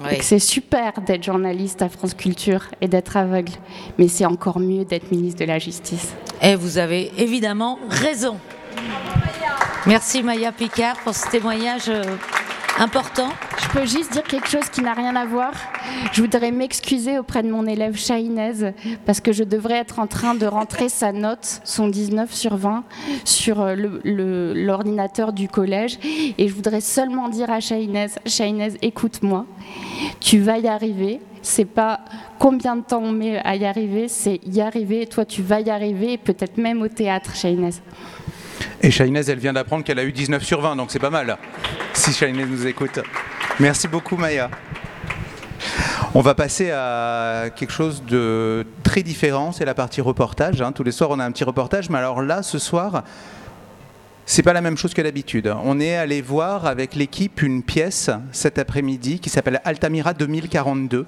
Oui. 0.00 0.18
C'est 0.20 0.38
super 0.38 1.00
d'être 1.00 1.24
journaliste 1.24 1.82
à 1.82 1.88
France 1.88 2.14
Culture 2.14 2.66
et 2.80 2.86
d'être 2.86 3.16
aveugle, 3.16 3.52
mais 3.98 4.06
c'est 4.06 4.26
encore 4.26 4.60
mieux 4.60 4.84
d'être 4.84 5.10
ministre 5.10 5.40
de 5.40 5.46
la 5.46 5.58
Justice. 5.58 6.14
Et 6.40 6.54
vous 6.54 6.78
avez 6.78 7.10
évidemment 7.18 7.78
raison. 7.88 8.36
Merci 9.86 10.22
Maya 10.22 10.52
Picard 10.52 10.96
pour 10.98 11.14
ce 11.14 11.28
témoignage 11.30 11.88
euh, 11.88 12.02
Important. 12.80 13.30
Je 13.60 13.68
peux 13.70 13.86
juste 13.86 14.12
dire 14.12 14.22
quelque 14.22 14.46
chose 14.46 14.68
qui 14.68 14.82
n'a 14.82 14.92
rien 14.92 15.16
à 15.16 15.26
voir. 15.26 15.50
Je 16.12 16.22
voudrais 16.22 16.52
m'excuser 16.52 17.18
auprès 17.18 17.42
de 17.42 17.50
mon 17.50 17.66
élève 17.66 17.96
Shahinez 17.96 18.72
parce 19.04 19.20
que 19.20 19.32
je 19.32 19.42
devrais 19.42 19.78
être 19.78 19.98
en 19.98 20.06
train 20.06 20.36
de 20.36 20.46
rentrer 20.46 20.88
sa 20.88 21.10
note, 21.10 21.60
son 21.64 21.88
19 21.88 22.32
sur 22.32 22.56
20, 22.56 22.84
sur 23.24 23.62
euh, 23.62 23.74
l'ordinateur 24.54 25.32
du 25.32 25.48
collège. 25.48 25.98
Et 26.38 26.46
je 26.46 26.54
voudrais 26.54 26.80
seulement 26.80 27.28
dire 27.28 27.50
à 27.50 27.58
Shahinez, 27.58 28.10
Shahinez, 28.26 28.74
écoute-moi, 28.80 29.44
tu 30.20 30.38
vas 30.38 30.58
y 30.58 30.68
arriver. 30.68 31.20
C'est 31.42 31.64
pas 31.64 32.00
combien 32.38 32.76
de 32.76 32.82
temps 32.82 33.02
on 33.02 33.10
met 33.10 33.38
à 33.38 33.56
y 33.56 33.64
arriver, 33.64 34.06
c'est 34.06 34.38
y 34.46 34.60
arriver. 34.60 35.02
Et 35.02 35.06
toi, 35.06 35.24
tu 35.24 35.42
vas 35.42 35.60
y 35.60 35.70
arriver, 35.70 36.16
peut-être 36.16 36.58
même 36.58 36.80
au 36.80 36.88
théâtre, 36.88 37.34
Shahinez. 37.34 37.74
Et 38.80 38.90
Shainez, 38.92 39.28
elle 39.28 39.38
vient 39.38 39.52
d'apprendre 39.52 39.82
qu'elle 39.82 39.98
a 39.98 40.04
eu 40.04 40.12
19 40.12 40.42
sur 40.42 40.60
20, 40.60 40.76
donc 40.76 40.90
c'est 40.90 41.00
pas 41.00 41.10
mal, 41.10 41.36
si 41.94 42.12
Shainez 42.12 42.46
nous 42.46 42.66
écoute. 42.66 43.00
Merci 43.58 43.88
beaucoup, 43.88 44.16
Maya. 44.16 44.50
On 46.14 46.20
va 46.20 46.34
passer 46.34 46.70
à 46.70 47.46
quelque 47.54 47.72
chose 47.72 48.04
de 48.04 48.64
très 48.84 49.02
différent, 49.02 49.50
c'est 49.50 49.64
la 49.64 49.74
partie 49.74 50.00
reportage. 50.00 50.62
Hein. 50.62 50.72
Tous 50.72 50.84
les 50.84 50.92
soirs, 50.92 51.10
on 51.10 51.18
a 51.18 51.24
un 51.24 51.32
petit 51.32 51.44
reportage, 51.44 51.90
mais 51.90 51.98
alors 51.98 52.22
là, 52.22 52.44
ce 52.44 52.58
soir, 52.58 53.02
c'est 54.24 54.42
pas 54.42 54.52
la 54.52 54.60
même 54.60 54.76
chose 54.76 54.94
que 54.94 55.02
d'habitude. 55.02 55.52
On 55.64 55.80
est 55.80 55.96
allé 55.96 56.22
voir 56.22 56.66
avec 56.66 56.94
l'équipe 56.94 57.42
une 57.42 57.62
pièce 57.62 58.10
cet 58.30 58.58
après-midi 58.58 59.18
qui 59.18 59.28
s'appelle 59.28 59.60
Altamira 59.64 60.14
2042. 60.14 61.04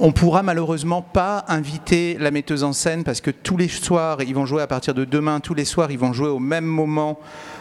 On 0.00 0.10
pourra 0.10 0.42
malheureusement 0.42 1.02
pas 1.02 1.44
inviter 1.46 2.16
la 2.18 2.32
metteuse 2.32 2.64
en 2.64 2.72
scène 2.72 3.04
parce 3.04 3.20
que 3.20 3.30
tous 3.30 3.56
les 3.56 3.68
soirs, 3.68 4.22
ils 4.22 4.34
vont 4.34 4.44
jouer 4.44 4.60
à 4.60 4.66
partir 4.66 4.92
de 4.92 5.04
demain, 5.04 5.38
tous 5.38 5.54
les 5.54 5.64
soirs, 5.64 5.92
ils 5.92 5.98
vont 5.98 6.12
jouer 6.12 6.28
au 6.28 6.40
même 6.40 6.64
moment, 6.64 7.20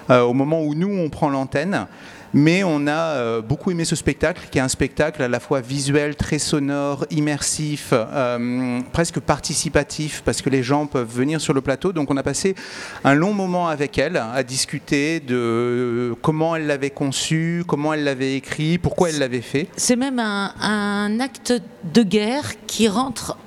euh, 0.10 0.22
au 0.22 0.34
moment 0.34 0.64
où 0.64 0.74
nous, 0.74 0.90
on 0.90 1.10
prend 1.10 1.30
l'antenne. 1.30 1.86
Mais 2.34 2.64
on 2.64 2.88
a 2.88 2.92
euh, 2.92 3.42
beaucoup 3.42 3.70
aimé 3.70 3.86
ce 3.86 3.96
spectacle, 3.96 4.48
qui 4.50 4.58
est 4.58 4.62
un 4.62 4.68
spectacle 4.68 5.22
à 5.22 5.28
la 5.28 5.40
fois 5.40 5.62
visuel, 5.62 6.16
très 6.16 6.40
sonore, 6.40 7.06
immersif, 7.12 7.90
euh, 7.94 8.80
presque 8.92 9.20
participatif, 9.20 10.24
parce 10.26 10.42
que 10.42 10.50
les 10.50 10.64
gens 10.64 10.88
peuvent 10.88 11.12
venir 11.12 11.40
sur 11.40 11.54
le 11.54 11.62
plateau. 11.62 11.94
Donc 11.94 12.10
on 12.10 12.18
a 12.18 12.24
passé 12.24 12.56
un 13.04 13.14
long 13.14 13.34
moment 13.34 13.68
avec 13.68 14.00
elle 14.00 14.18
à 14.18 14.42
discuter 14.44 15.20
de 15.20 16.16
comment 16.22 16.56
elle 16.56 16.66
l'avait 16.66 16.90
conçu, 16.90 17.64
comment 17.68 17.94
elle 17.94 18.04
l'avait 18.04 18.36
écrit, 18.36 18.80
pourquoi 18.80 19.10
elle 19.10 19.20
l'avait 19.20 19.42
fait. 19.42 19.68
C'est 19.78 19.96
même 19.96 20.20
un, 20.20 21.20
acte 21.20 21.54
de 21.94 22.02
guerre 22.02 22.54
qui 22.66 22.88
rentre 22.88 23.38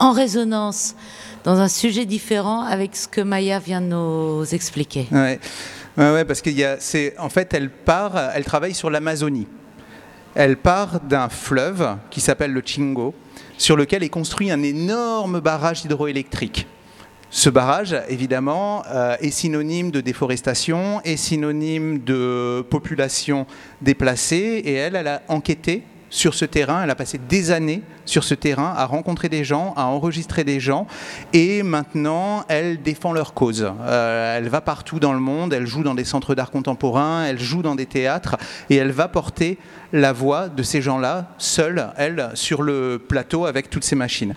en 0.00 0.12
résonance 0.12 0.96
dans 1.44 1.60
un 1.60 1.68
sujet 1.68 2.06
différent 2.06 2.62
avec 2.62 2.96
ce 2.96 3.06
que 3.06 3.20
Maya 3.20 3.58
vient 3.58 3.80
de 3.80 3.86
nous 3.86 4.44
expliquer. 4.52 5.06
Ouais. 5.12 5.38
Ouais, 6.00 6.24
parce 6.24 6.40
qu'il 6.40 6.58
y 6.58 6.64
a, 6.64 6.80
c'est, 6.80 7.14
en 7.18 7.28
fait, 7.28 7.52
elle 7.52 7.68
part, 7.68 8.16
elle 8.34 8.44
travaille 8.44 8.72
sur 8.72 8.88
l'Amazonie. 8.88 9.46
Elle 10.34 10.56
part 10.56 10.98
d'un 11.00 11.28
fleuve 11.28 11.96
qui 12.08 12.22
s'appelle 12.22 12.52
le 12.54 12.62
Chingo, 12.64 13.14
sur 13.58 13.76
lequel 13.76 14.02
est 14.02 14.08
construit 14.08 14.50
un 14.50 14.62
énorme 14.62 15.40
barrage 15.40 15.84
hydroélectrique. 15.84 16.66
Ce 17.28 17.50
barrage, 17.50 17.94
évidemment, 18.08 18.82
euh, 18.88 19.14
est 19.20 19.30
synonyme 19.30 19.90
de 19.90 20.00
déforestation, 20.00 21.02
est 21.04 21.18
synonyme 21.18 21.98
de 21.98 22.64
population 22.70 23.46
déplacée, 23.82 24.62
et 24.64 24.72
elle, 24.72 24.96
elle 24.96 25.08
a 25.08 25.20
enquêté 25.28 25.82
sur 26.10 26.34
ce 26.34 26.44
terrain. 26.44 26.82
Elle 26.82 26.90
a 26.90 26.94
passé 26.94 27.18
des 27.18 27.50
années 27.50 27.82
sur 28.04 28.24
ce 28.24 28.34
terrain 28.34 28.74
à 28.76 28.84
rencontrer 28.84 29.28
des 29.28 29.44
gens, 29.44 29.72
à 29.76 29.86
enregistrer 29.86 30.44
des 30.44 30.60
gens. 30.60 30.86
Et 31.32 31.62
maintenant, 31.62 32.44
elle 32.48 32.82
défend 32.82 33.12
leur 33.12 33.32
cause. 33.32 33.72
Euh, 33.82 34.36
elle 34.36 34.48
va 34.48 34.60
partout 34.60 35.00
dans 35.00 35.12
le 35.12 35.20
monde. 35.20 35.52
Elle 35.52 35.66
joue 35.66 35.82
dans 35.82 35.94
des 35.94 36.04
centres 36.04 36.34
d'art 36.34 36.50
contemporain. 36.50 37.24
Elle 37.24 37.38
joue 37.38 37.62
dans 37.62 37.76
des 37.76 37.86
théâtres. 37.86 38.36
Et 38.68 38.76
elle 38.76 38.90
va 38.90 39.08
porter 39.08 39.58
la 39.92 40.12
voix 40.12 40.48
de 40.48 40.62
ces 40.62 40.82
gens-là, 40.82 41.28
seule, 41.38 41.88
elle, 41.96 42.30
sur 42.34 42.62
le 42.62 42.98
plateau 42.98 43.46
avec 43.46 43.70
toutes 43.70 43.84
ces 43.84 43.96
machines. 43.96 44.34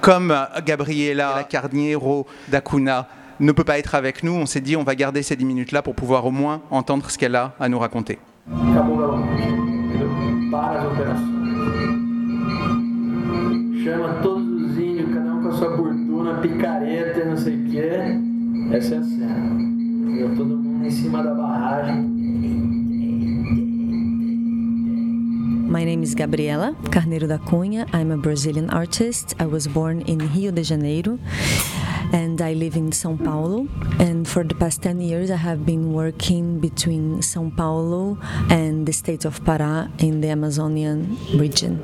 Comme 0.00 0.34
Gabriela 0.64 1.46
Carniero 1.48 2.26
d'Acuna 2.48 3.06
ne 3.38 3.52
peut 3.52 3.64
pas 3.64 3.78
être 3.78 3.94
avec 3.94 4.22
nous, 4.22 4.32
on 4.32 4.46
s'est 4.46 4.60
dit 4.60 4.76
on 4.76 4.82
va 4.82 4.94
garder 4.94 5.22
ces 5.22 5.36
10 5.36 5.44
minutes-là 5.44 5.82
pour 5.82 5.94
pouvoir 5.94 6.26
au 6.26 6.30
moins 6.30 6.62
entendre 6.70 7.10
ce 7.10 7.18
qu'elle 7.18 7.36
a 7.36 7.54
à 7.60 7.68
nous 7.68 7.78
raconter. 7.78 8.18
Para 10.50 10.80
as 10.80 10.92
operações. 10.92 11.30
Chama 13.84 14.14
todos 14.22 14.62
os 14.62 14.78
índios, 14.78 15.14
cada 15.14 15.34
um 15.34 15.42
com 15.42 15.48
a 15.48 15.52
sua 15.52 15.76
fortuna, 15.76 16.34
picareta 16.40 17.20
e 17.20 17.24
não 17.24 17.36
sei 17.36 17.56
o 17.56 17.70
que. 17.70 18.74
Essa 18.74 18.96
é 18.96 18.98
a 18.98 19.02
cena. 19.02 19.70
todo 20.36 20.56
mundo 20.56 20.86
em 20.86 20.90
cima 20.90 21.22
da 21.22 21.34
barragem. 21.34 22.20
My 25.70 25.84
name 25.84 26.02
is 26.02 26.14
Gabriela 26.14 26.74
Carneiro 26.90 27.28
da 27.28 27.38
Cunha. 27.38 27.86
I'm 27.94 28.12
a 28.12 28.16
Brazilian 28.16 28.68
artist. 28.70 29.34
I 29.40 29.46
was 29.46 29.68
born 29.68 30.02
in 30.06 30.18
Rio 30.18 30.50
de 30.50 30.64
Janeiro 30.64 31.18
and 32.12 32.40
I 32.40 32.54
live 32.54 32.76
in 32.76 32.90
São 32.90 33.22
Paulo. 33.22 33.66
And 33.98 34.26
for 34.26 34.44
the 34.44 34.54
past 34.54 34.82
10 34.82 35.00
years, 35.00 35.30
I 35.30 35.36
have 35.36 35.64
been 35.64 35.92
working 35.92 36.60
between 36.60 37.20
São 37.20 37.54
Paulo 37.54 38.18
and 38.50 38.86
the 38.86 38.92
state 38.92 39.24
of 39.24 39.42
Pará 39.44 39.90
in 40.02 40.20
the 40.20 40.28
Amazonian 40.30 41.16
region. 41.34 41.80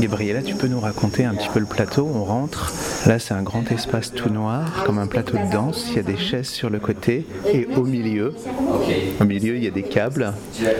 Gabriela, 0.00 0.42
tu 0.42 0.54
peux 0.54 0.66
nous 0.66 0.80
raconter 0.80 1.24
un 1.24 1.34
petit 1.34 1.48
peu 1.48 1.58
le 1.58 1.66
plateau 1.66 2.08
On 2.14 2.24
rentre, 2.24 2.72
là 3.06 3.18
c'est 3.18 3.32
un 3.34 3.42
grand 3.42 3.70
espace 3.72 4.12
tout 4.12 4.28
noir, 4.28 4.84
comme 4.84 4.98
un 4.98 5.06
plateau 5.06 5.38
de 5.38 5.50
danse, 5.50 5.86
il 5.90 5.96
y 5.96 5.98
a 5.98 6.02
des 6.02 6.18
chaises 6.18 6.48
sur 6.48 6.68
le 6.68 6.78
côté, 6.78 7.24
et 7.52 7.66
au 7.76 7.82
milieu, 7.82 8.34
au 9.20 9.24
milieu 9.24 9.56
il 9.56 9.64
y 9.64 9.66
a 9.66 9.70
des 9.70 9.82
câbles, 9.82 10.34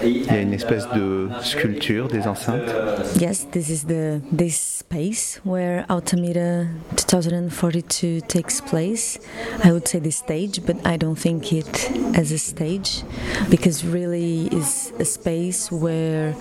il 0.05 0.25
y 0.25 0.29
a 0.29 0.41
une 0.41 0.53
espèce 0.53 0.87
de 0.95 1.29
sculpture, 1.43 2.09
des 2.09 2.27
enceintes. 2.27 2.71
Yes, 3.19 3.47
this 3.51 3.71
is 3.71 3.87
the 3.87 4.21
this 4.37 4.57
space 4.81 5.41
where 5.45 5.85
Altamira 5.89 6.65
2042 6.97 8.21
takes 8.21 8.61
place. 8.61 9.19
I 9.65 9.73
would 9.73 9.89
say 9.89 9.99
the 9.99 10.13
stage, 10.13 10.61
but 10.67 10.77
I 10.85 10.97
don't 10.99 11.19
think 11.19 11.53
it 11.53 11.91
as 12.15 12.33
a 12.33 12.39
stage, 12.39 13.03
because 13.51 13.85
really 13.85 14.49
is 14.53 14.93
a 15.01 15.05
space 15.05 15.71
where 15.73 16.35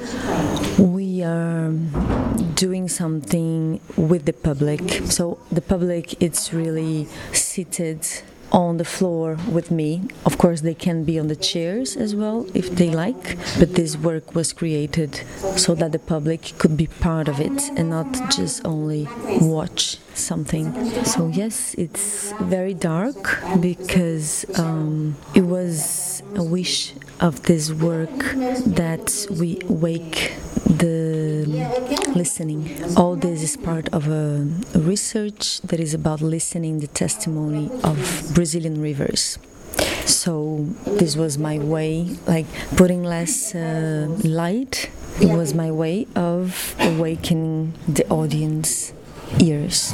we 0.77 1.04
are 1.25 1.71
doing 2.55 2.87
something 2.87 3.81
with 3.97 4.25
the 4.25 4.33
public. 4.33 4.81
So 5.11 5.39
the 5.51 5.61
public, 5.61 6.21
it's 6.21 6.53
really 6.53 7.07
seated 7.33 8.07
on 8.51 8.77
the 8.77 8.85
floor 8.85 9.37
with 9.51 9.69
me. 9.69 10.03
Of 10.25 10.37
course, 10.37 10.61
they 10.61 10.73
can 10.73 11.03
be 11.03 11.19
on 11.19 11.27
the 11.27 11.35
chairs 11.35 11.97
as 11.97 12.15
well 12.15 12.47
if 12.53 12.69
they 12.71 12.89
like, 12.89 13.37
but 13.59 13.75
this 13.75 13.97
work 13.97 14.33
was 14.33 14.53
created 14.53 15.21
so 15.57 15.75
that 15.75 15.91
the 15.91 15.99
public 15.99 16.53
could 16.57 16.77
be 16.77 16.87
part 16.87 17.27
of 17.27 17.39
it 17.41 17.61
and 17.75 17.89
not 17.89 18.11
just 18.31 18.65
only 18.65 19.07
watch 19.41 19.97
something. 20.13 20.73
So, 21.03 21.27
yes, 21.27 21.73
it's 21.77 22.31
very 22.43 22.73
dark 22.73 23.39
because 23.59 24.45
um, 24.57 25.17
it 25.33 25.45
was 25.45 26.23
a 26.35 26.43
wish 26.43 26.93
of 27.19 27.43
this 27.43 27.71
work 27.71 28.17
that 28.65 29.27
we 29.31 29.59
wake 29.67 30.33
the 30.77 31.45
listening. 32.15 32.69
All 32.97 33.15
this 33.15 33.41
is 33.41 33.57
part 33.57 33.89
of 33.89 34.07
a, 34.07 34.47
research 34.75 35.61
that 35.61 35.79
is 35.79 35.93
about 35.93 36.21
listening 36.21 36.79
the 36.79 36.87
testimony 36.87 37.69
of 37.83 37.97
Brazilian 38.33 38.81
rivers. 38.81 39.37
So 40.05 40.67
this 40.85 41.15
was 41.15 41.37
my 41.37 41.57
way, 41.57 42.15
like 42.27 42.45
putting 42.75 43.03
less 43.03 43.55
uh, 43.55 44.07
light. 44.23 44.89
It 45.21 45.29
was 45.29 45.53
my 45.53 45.71
way 45.71 46.07
of 46.15 46.75
awakening 46.79 47.73
the 47.87 48.07
audience 48.09 48.93
ears. 49.39 49.93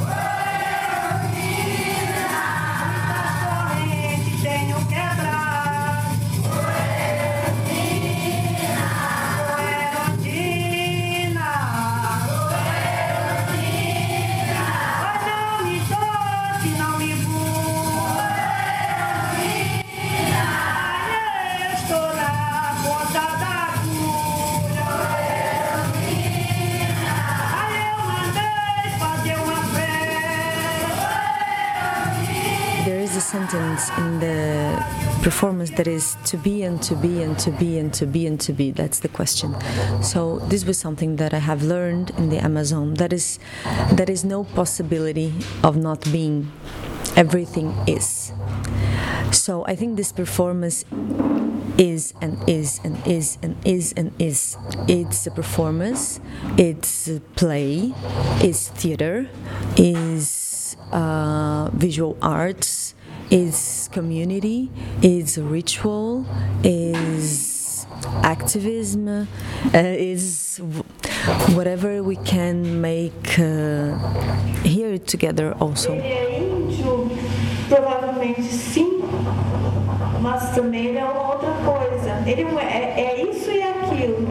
Sentence 33.32 33.88
in 33.96 34.20
the 34.20 34.36
performance 35.22 35.70
that 35.78 35.86
is 35.86 36.18
to 36.24 36.36
be 36.36 36.62
and 36.62 36.82
to 36.82 36.94
be 36.94 37.22
and 37.22 37.38
to 37.38 37.50
be 37.50 37.78
and 37.78 37.90
to 37.94 38.04
be 38.04 38.26
and 38.26 38.38
to 38.38 38.52
be. 38.52 38.70
That's 38.70 39.00
the 39.00 39.08
question. 39.08 39.56
So 40.02 40.38
this 40.50 40.66
was 40.66 40.76
something 40.78 41.16
that 41.16 41.32
I 41.32 41.38
have 41.38 41.62
learned 41.62 42.10
in 42.18 42.28
the 42.28 42.36
Amazon. 42.38 42.94
That 42.94 43.12
is, 43.12 43.38
there 43.92 44.10
is 44.10 44.22
no 44.22 44.44
possibility 44.44 45.32
of 45.64 45.78
not 45.78 46.04
being. 46.12 46.52
Everything 47.16 47.74
is. 47.86 48.32
So 49.30 49.64
I 49.64 49.76
think 49.76 49.96
this 49.96 50.12
performance 50.12 50.84
is 51.78 52.12
and 52.20 52.36
is 52.46 52.80
and 52.84 52.96
is 53.06 53.38
and 53.42 53.56
is 53.64 53.94
and 53.96 54.12
is. 54.18 54.58
It's 54.88 55.26
a 55.26 55.30
performance, 55.30 56.20
it's 56.58 57.08
a 57.08 57.20
play, 57.40 57.94
it's 58.44 58.68
theater, 58.68 59.28
is 59.76 60.76
uh, 60.92 61.70
visual 61.72 62.16
arts, 62.20 62.91
is 63.32 63.88
community, 63.92 64.70
is 65.00 65.38
ritual, 65.38 66.26
is 66.62 67.86
activism, 68.22 69.08
uh, 69.08 69.26
is 69.72 70.60
whatever 71.54 72.02
we 72.02 72.16
can 72.16 72.82
make 72.82 73.38
uh, 73.38 73.96
here 74.62 74.98
together 74.98 75.54
also. 75.58 75.92
Ele 75.94 76.02
é 76.02 76.40
índio, 76.40 77.10
provavelmente 77.68 78.42
sim, 78.42 79.00
mas 80.20 80.54
também 80.54 80.98
é 80.98 81.04
outra 81.06 81.52
coisa. 81.64 81.91
Ele 82.26 82.42
é, 82.58 82.94
é, 82.96 83.00
é 83.00 83.22
isso 83.30 83.50
e 83.50 83.62
aquilo. 83.62 84.26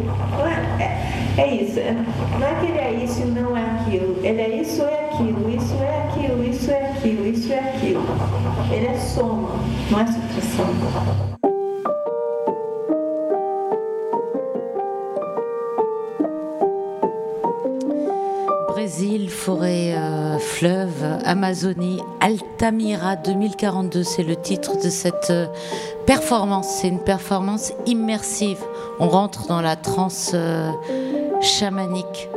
É, 0.45 0.83
é, 0.83 1.41
é 1.41 1.55
isso. 1.55 1.79
é- 1.79 1.95
não 2.39 2.47
é 2.47 2.55
que 2.59 2.65
ele 2.67 2.77
é 2.79 3.03
isso 3.03 3.21
e 3.21 3.25
não 3.25 3.55
é 3.57 3.61
aquilo. 3.61 4.17
Ele 4.23 4.41
é 4.41 4.49
isso 4.61 4.81
e 4.81 4.85
aquilo, 4.85 5.49
isso 5.49 5.75
é 5.81 6.05
aquilo, 6.07 6.43
isso 6.43 6.71
é 6.71 6.89
aquilo, 6.91 7.27
isso 7.27 7.53
é 7.53 7.59
aquilo. 7.59 8.03
Ele 8.71 8.87
é 8.87 8.97
soma, 8.97 9.49
não 9.89 9.99
é 9.99 10.05
subtração. 10.07 11.30
Fleuve, 20.61 21.17
Amazonie, 21.25 21.99
Altamira 22.19 23.15
2042, 23.15 24.03
c'est 24.03 24.21
le 24.21 24.35
titre 24.35 24.75
de 24.77 24.91
cette 24.91 25.31
euh, 25.31 25.47
performance. 26.05 26.67
C'est 26.67 26.87
une 26.87 26.99
performance 26.99 27.73
immersive. 27.87 28.59
On 28.99 29.09
rentre 29.09 29.47
dans 29.47 29.61
la 29.61 29.75
transe 29.75 30.33
euh, 30.35 30.69
chamanique 31.41 32.29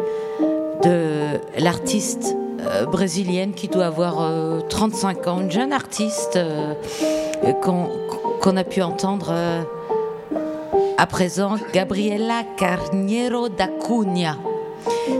de 0.82 1.38
l'artiste 1.58 2.34
euh, 2.60 2.86
brésilienne 2.86 3.52
qui 3.52 3.68
doit 3.68 3.84
avoir 3.84 4.22
euh, 4.22 4.60
35 4.70 5.26
ans, 5.26 5.40
une 5.42 5.50
jeune 5.50 5.74
artiste 5.74 6.38
qu'on 7.60 8.56
a 8.56 8.64
pu 8.64 8.80
entendre 8.80 9.34
à 10.96 11.06
présent, 11.06 11.56
Gabriela 11.74 12.40
Carneiro 12.56 13.50
da 13.50 13.66
Cunha. 13.66 14.38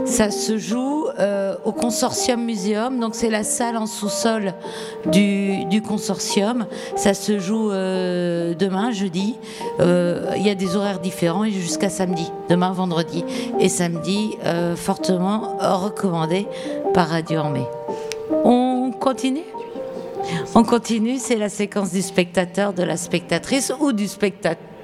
Ça 0.05 0.31
se 0.31 0.57
joue 0.57 1.04
euh, 1.19 1.55
au 1.63 1.71
Consortium 1.71 2.43
Museum, 2.43 2.99
donc 2.99 3.15
c'est 3.15 3.29
la 3.29 3.43
salle 3.43 3.77
en 3.77 3.85
sous-sol 3.85 4.53
du, 5.11 5.81
consortium. 5.81 6.65
Ça 6.95 7.13
se 7.13 7.39
joue 7.39 7.71
euh, 7.71 8.53
demain, 8.53 8.91
jeudi. 8.91 9.35
Euh, 9.79 10.31
Il 10.35 10.45
y 10.45 10.49
a 10.49 10.55
des 10.55 10.75
horaires 10.75 10.99
différents 10.99 11.45
jusqu'à 11.45 11.89
samedi, 11.89 12.31
demain, 12.49 12.71
vendredi 12.71 13.23
et 13.59 13.69
samedi, 13.69 14.37
fortement 14.75 15.57
recommandé 15.59 16.47
par 16.93 17.09
Radio 17.09 17.39
Ormée. 17.39 17.65
On 18.43 18.91
continue? 18.91 19.43
On 20.55 20.63
continue, 20.63 21.17
c'est 21.17 21.37
la 21.37 21.49
séquence 21.49 21.91
du 21.91 22.01
spectateur, 22.01 22.73
de 22.73 22.83
la 22.83 22.97
spectatrice 22.97 23.71
ou 23.79 23.91
du 23.93 24.07
spectateur 24.07 24.74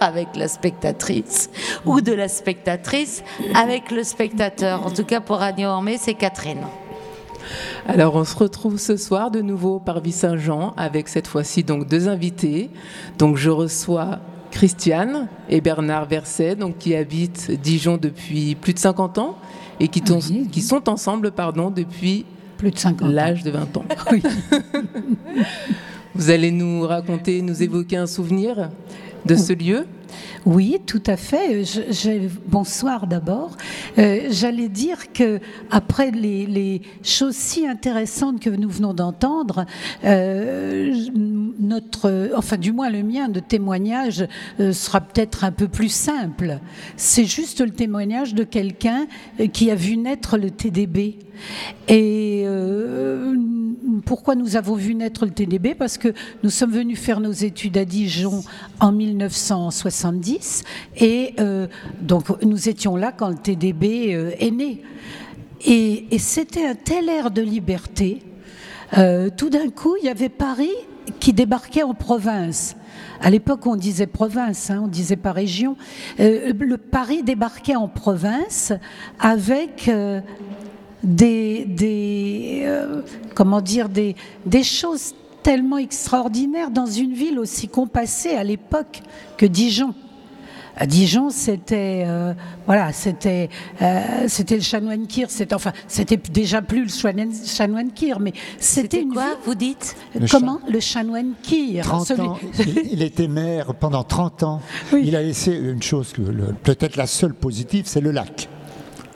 avec 0.00 0.28
la 0.36 0.48
spectatrice 0.48 1.50
ou 1.84 2.00
de 2.00 2.12
la 2.12 2.28
spectatrice 2.28 3.22
avec 3.54 3.90
le 3.90 4.04
spectateur. 4.04 4.86
En 4.86 4.90
tout 4.90 5.04
cas, 5.04 5.20
pour 5.20 5.38
Radio 5.38 5.68
Ormée, 5.68 5.98
c'est 5.98 6.14
Catherine. 6.14 6.66
Alors 7.86 8.16
on 8.16 8.24
se 8.24 8.36
retrouve 8.36 8.78
ce 8.78 8.96
soir 8.96 9.30
de 9.30 9.40
nouveau 9.40 9.76
au 9.76 9.78
Parvis 9.78 10.12
Saint-Jean 10.12 10.74
avec 10.76 11.08
cette 11.08 11.28
fois-ci 11.28 11.62
donc 11.62 11.86
deux 11.86 12.08
invités. 12.08 12.70
Donc 13.18 13.36
je 13.36 13.50
reçois 13.50 14.18
Christiane 14.50 15.28
et 15.48 15.60
Bernard 15.60 16.06
Verset, 16.06 16.56
donc 16.56 16.78
qui 16.78 16.96
habitent 16.96 17.52
Dijon 17.52 17.98
depuis 17.98 18.56
plus 18.56 18.72
de 18.72 18.78
50 18.78 19.18
ans 19.18 19.36
et 19.78 19.88
qui, 19.88 20.02
qui 20.02 20.62
sont 20.62 20.88
ensemble 20.88 21.30
pardon, 21.30 21.70
depuis 21.70 22.24
plus 22.56 22.70
de 22.70 22.78
50 22.78 23.08
l'âge 23.12 23.42
de 23.44 23.50
20 23.50 23.76
ans. 23.76 23.84
Vous 26.14 26.30
allez 26.30 26.50
nous 26.50 26.80
raconter, 26.80 27.42
nous 27.42 27.62
évoquer 27.62 27.98
un 27.98 28.06
souvenir? 28.06 28.70
De 29.26 29.34
ce 29.36 29.52
lieu 29.52 29.86
Oui, 30.46 30.78
tout 30.86 31.02
à 31.08 31.16
fait. 31.16 31.64
Je- 31.64 31.90
je- 31.92 32.28
bonsoir 32.46 33.06
d'abord. 33.08 33.56
Euh, 33.98 34.28
J'allais 34.30 34.68
dire 34.68 35.12
que 35.12 35.40
après 35.70 36.10
les, 36.12 36.46
les 36.46 36.80
choses 37.02 37.34
si 37.34 37.66
intéressantes 37.66 38.38
que 38.40 38.48
nous 38.50 38.68
venons 38.70 38.94
d'entendre, 38.94 39.66
euh, 40.04 40.94
notre, 41.58 42.30
enfin 42.36 42.56
du 42.56 42.72
moins 42.72 42.88
le 42.90 43.02
mien 43.02 43.28
de 43.28 43.40
témoignage 43.40 44.26
euh, 44.60 44.72
sera 44.72 45.00
peut-être 45.00 45.42
un 45.44 45.52
peu 45.52 45.66
plus 45.68 45.88
simple. 45.92 46.60
C'est 46.96 47.24
juste 47.26 47.60
le 47.60 47.70
témoignage 47.72 48.32
de 48.34 48.44
quelqu'un 48.44 49.06
euh, 49.40 49.48
qui 49.48 49.70
a 49.70 49.74
vu 49.74 49.96
naître 49.96 50.38
le 50.38 50.50
TDB. 50.50 51.18
Et 51.88 52.44
euh, 52.46 53.34
pourquoi 54.04 54.34
nous 54.34 54.56
avons 54.56 54.74
vu 54.74 54.94
naître 54.94 55.24
le 55.24 55.30
TDB 55.30 55.74
Parce 55.74 55.98
que 55.98 56.12
nous 56.42 56.50
sommes 56.50 56.72
venus 56.72 56.98
faire 56.98 57.20
nos 57.20 57.32
études 57.32 57.76
à 57.78 57.84
Dijon 57.84 58.42
en 58.80 58.92
1970 58.92 60.64
et 60.96 61.34
euh, 61.40 61.66
donc 62.00 62.42
nous 62.42 62.68
étions 62.68 62.96
là 62.96 63.12
quand 63.12 63.28
le 63.28 63.36
TDB 63.36 64.14
euh, 64.14 64.30
est 64.38 64.50
né. 64.50 64.82
Et, 65.64 66.06
c'était 66.18 66.66
un 66.66 66.74
tel 66.74 67.08
air 67.08 67.30
de 67.30 67.42
liberté. 67.42 68.22
Euh, 68.98 69.30
tout 69.34 69.50
d'un 69.50 69.70
coup, 69.70 69.96
il 70.00 70.06
y 70.06 70.10
avait 70.10 70.28
Paris 70.28 70.74
qui 71.18 71.32
débarquait 71.32 71.82
en 71.82 71.94
province. 71.94 72.76
À 73.20 73.30
l'époque, 73.30 73.66
on 73.66 73.76
disait 73.76 74.06
province, 74.06 74.70
hein, 74.70 74.82
on 74.84 74.88
disait 74.88 75.16
pas 75.16 75.32
région. 75.32 75.76
Le 76.18 76.76
Paris 76.76 77.22
débarquait 77.22 77.76
en 77.76 77.88
province 77.88 78.72
avec 79.18 79.90
des, 81.02 81.64
des 81.64 82.62
euh, 82.64 83.02
comment 83.34 83.60
dire, 83.60 83.88
des, 83.88 84.16
des 84.44 84.62
choses 84.64 85.14
tellement 85.42 85.78
extraordinaires 85.78 86.70
dans 86.70 86.86
une 86.86 87.12
ville 87.12 87.38
aussi 87.38 87.68
compassée 87.68 88.30
à 88.34 88.42
l'époque 88.44 89.02
que 89.36 89.46
Dijon. 89.46 89.94
À 90.78 90.84
Dijon, 90.86 91.30
c'était 91.30 92.04
euh, 92.06 92.34
voilà, 92.66 92.92
c'était 92.92 93.48
euh, 93.80 94.02
c'était 94.28 94.56
le 94.56 94.60
chanoine 94.60 95.06
Kir, 95.06 95.30
c'était 95.30 95.54
enfin 95.54 95.72
c'était 95.88 96.18
déjà 96.18 96.60
plus 96.60 96.82
le 96.82 96.88
chanoine, 96.88 97.30
chanoine 97.46 97.92
Kir, 97.92 98.20
mais 98.20 98.34
c'était 98.58 99.00
une 99.00 99.14
quoi 99.14 99.38
vous 99.46 99.54
dites? 99.54 99.96
Le 100.14 100.26
Comment? 100.28 100.60
Le 100.68 100.78
chanoine 100.80 101.32
Kir 101.42 101.82
30 101.82 102.06
celui- 102.06 102.20
ans, 102.28 102.38
il, 102.58 102.78
il 102.92 103.02
était 103.02 103.26
maire 103.28 103.72
pendant 103.74 104.04
30 104.04 104.42
ans. 104.42 104.60
Il 104.92 105.16
a 105.16 105.22
laissé 105.22 105.52
une 105.56 105.82
chose, 105.82 106.12
peut-être 106.62 106.96
la 106.96 107.06
seule 107.06 107.32
positive, 107.32 107.84
c'est 107.86 108.02
le 108.02 108.10
lac. 108.10 108.46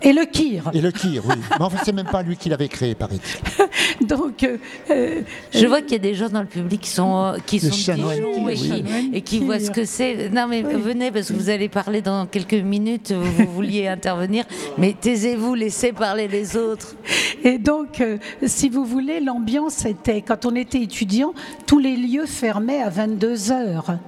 Et 0.02 0.12
le 0.12 0.24
Kir. 0.24 0.70
Et 0.72 0.80
le 0.80 0.90
Kir, 0.90 1.22
oui. 1.26 1.34
Mais 1.58 1.64
enfin, 1.64 1.78
c'est 1.84 1.92
même 1.92 2.06
pas 2.06 2.22
lui 2.22 2.36
qui 2.36 2.48
l'avait 2.48 2.68
créé, 2.68 2.94
paraît-il. 2.94 4.06
Donc, 4.06 4.42
euh, 4.44 4.56
euh, 4.90 5.22
Je 5.52 5.66
vois 5.66 5.82
qu'il 5.82 5.92
y 5.92 5.96
a 5.96 5.98
des 5.98 6.14
gens 6.14 6.28
dans 6.28 6.40
le 6.40 6.46
public 6.46 6.80
qui 6.80 6.90
sont, 6.90 7.16
euh, 7.16 7.36
qui 7.44 7.58
Le 7.58 7.70
sont 7.70 7.94
Dijon 7.94 8.48
et, 8.48 8.54
qui, 8.54 8.72
oui. 8.72 9.10
et 9.12 9.20
qui 9.20 9.40
voient 9.40 9.60
ce 9.60 9.70
que 9.70 9.84
c'est. 9.84 10.30
Non, 10.30 10.46
mais 10.48 10.62
venez 10.62 11.10
parce 11.10 11.28
que 11.28 11.34
vous 11.34 11.50
allez 11.50 11.68
parler 11.68 12.00
dans 12.00 12.26
quelques 12.26 12.54
minutes. 12.54 13.12
Vous 13.12 13.46
vouliez 13.52 13.88
intervenir, 13.88 14.44
mais 14.78 14.94
taisez-vous, 14.98 15.54
laissez 15.54 15.92
parler 15.92 16.28
les 16.28 16.56
autres. 16.56 16.94
Et 17.44 17.58
donc, 17.58 18.00
euh, 18.00 18.18
si 18.46 18.68
vous 18.68 18.84
voulez, 18.84 19.20
l'ambiance 19.20 19.84
était, 19.84 20.22
quand 20.22 20.46
on 20.46 20.54
était 20.54 20.80
étudiant, 20.82 21.32
tous 21.66 21.78
les 21.78 21.96
lieux 21.96 22.26
fermaient 22.26 22.82
à 22.82 22.90
22 22.90 23.52
heures. 23.52 23.98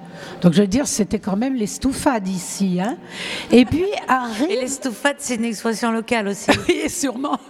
Donc, 0.40 0.52
je 0.52 0.62
veux 0.62 0.68
dire, 0.68 0.86
c'était 0.86 1.18
quand 1.18 1.36
même 1.36 1.54
les 1.54 1.66
stoufades 1.66 2.28
ici. 2.28 2.80
Hein. 2.80 2.96
Et 3.50 3.64
puis, 3.64 3.86
arrive... 4.08 4.50
Et 4.50 4.60
les 4.60 4.68
stoufades, 4.68 5.16
c'est 5.18 5.36
une 5.36 5.44
expression 5.44 5.92
locale 5.92 6.28
aussi. 6.28 6.50
oui, 6.68 6.88
sûrement. 6.88 7.38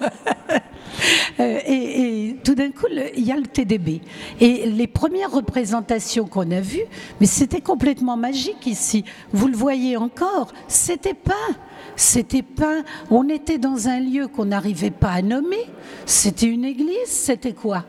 Euh, 1.41 1.59
et, 1.67 2.29
et 2.29 2.37
tout 2.45 2.55
d'un 2.55 2.71
coup, 2.71 2.87
il 3.17 3.25
y 3.25 3.33
a 3.33 3.37
le 3.37 3.47
TDB. 3.47 4.03
Et 4.41 4.67
les 4.67 4.87
premières 4.87 5.31
représentations 5.31 6.27
qu'on 6.27 6.51
a 6.51 6.61
vues, 6.61 6.85
mais 7.19 7.27
c'était 7.27 7.63
complètement 7.63 8.19
magique 8.19 8.67
ici. 8.67 9.03
Vous 9.33 9.49
le 9.49 9.57
voyez 9.57 9.97
encore, 9.97 10.53
c'était 10.69 11.15
peint. 11.15 11.57
C'était 11.97 12.43
peint. 12.43 12.85
On 13.11 13.29
était 13.29 13.59
dans 13.59 13.89
un 13.89 14.01
lieu 14.01 14.29
qu'on 14.29 14.47
n'arrivait 14.47 14.91
pas 14.91 15.11
à 15.11 15.23
nommer. 15.23 15.67
C'était 16.05 16.47
une 16.47 16.65
église, 16.65 17.07
c'était 17.07 17.55
quoi? 17.55 17.85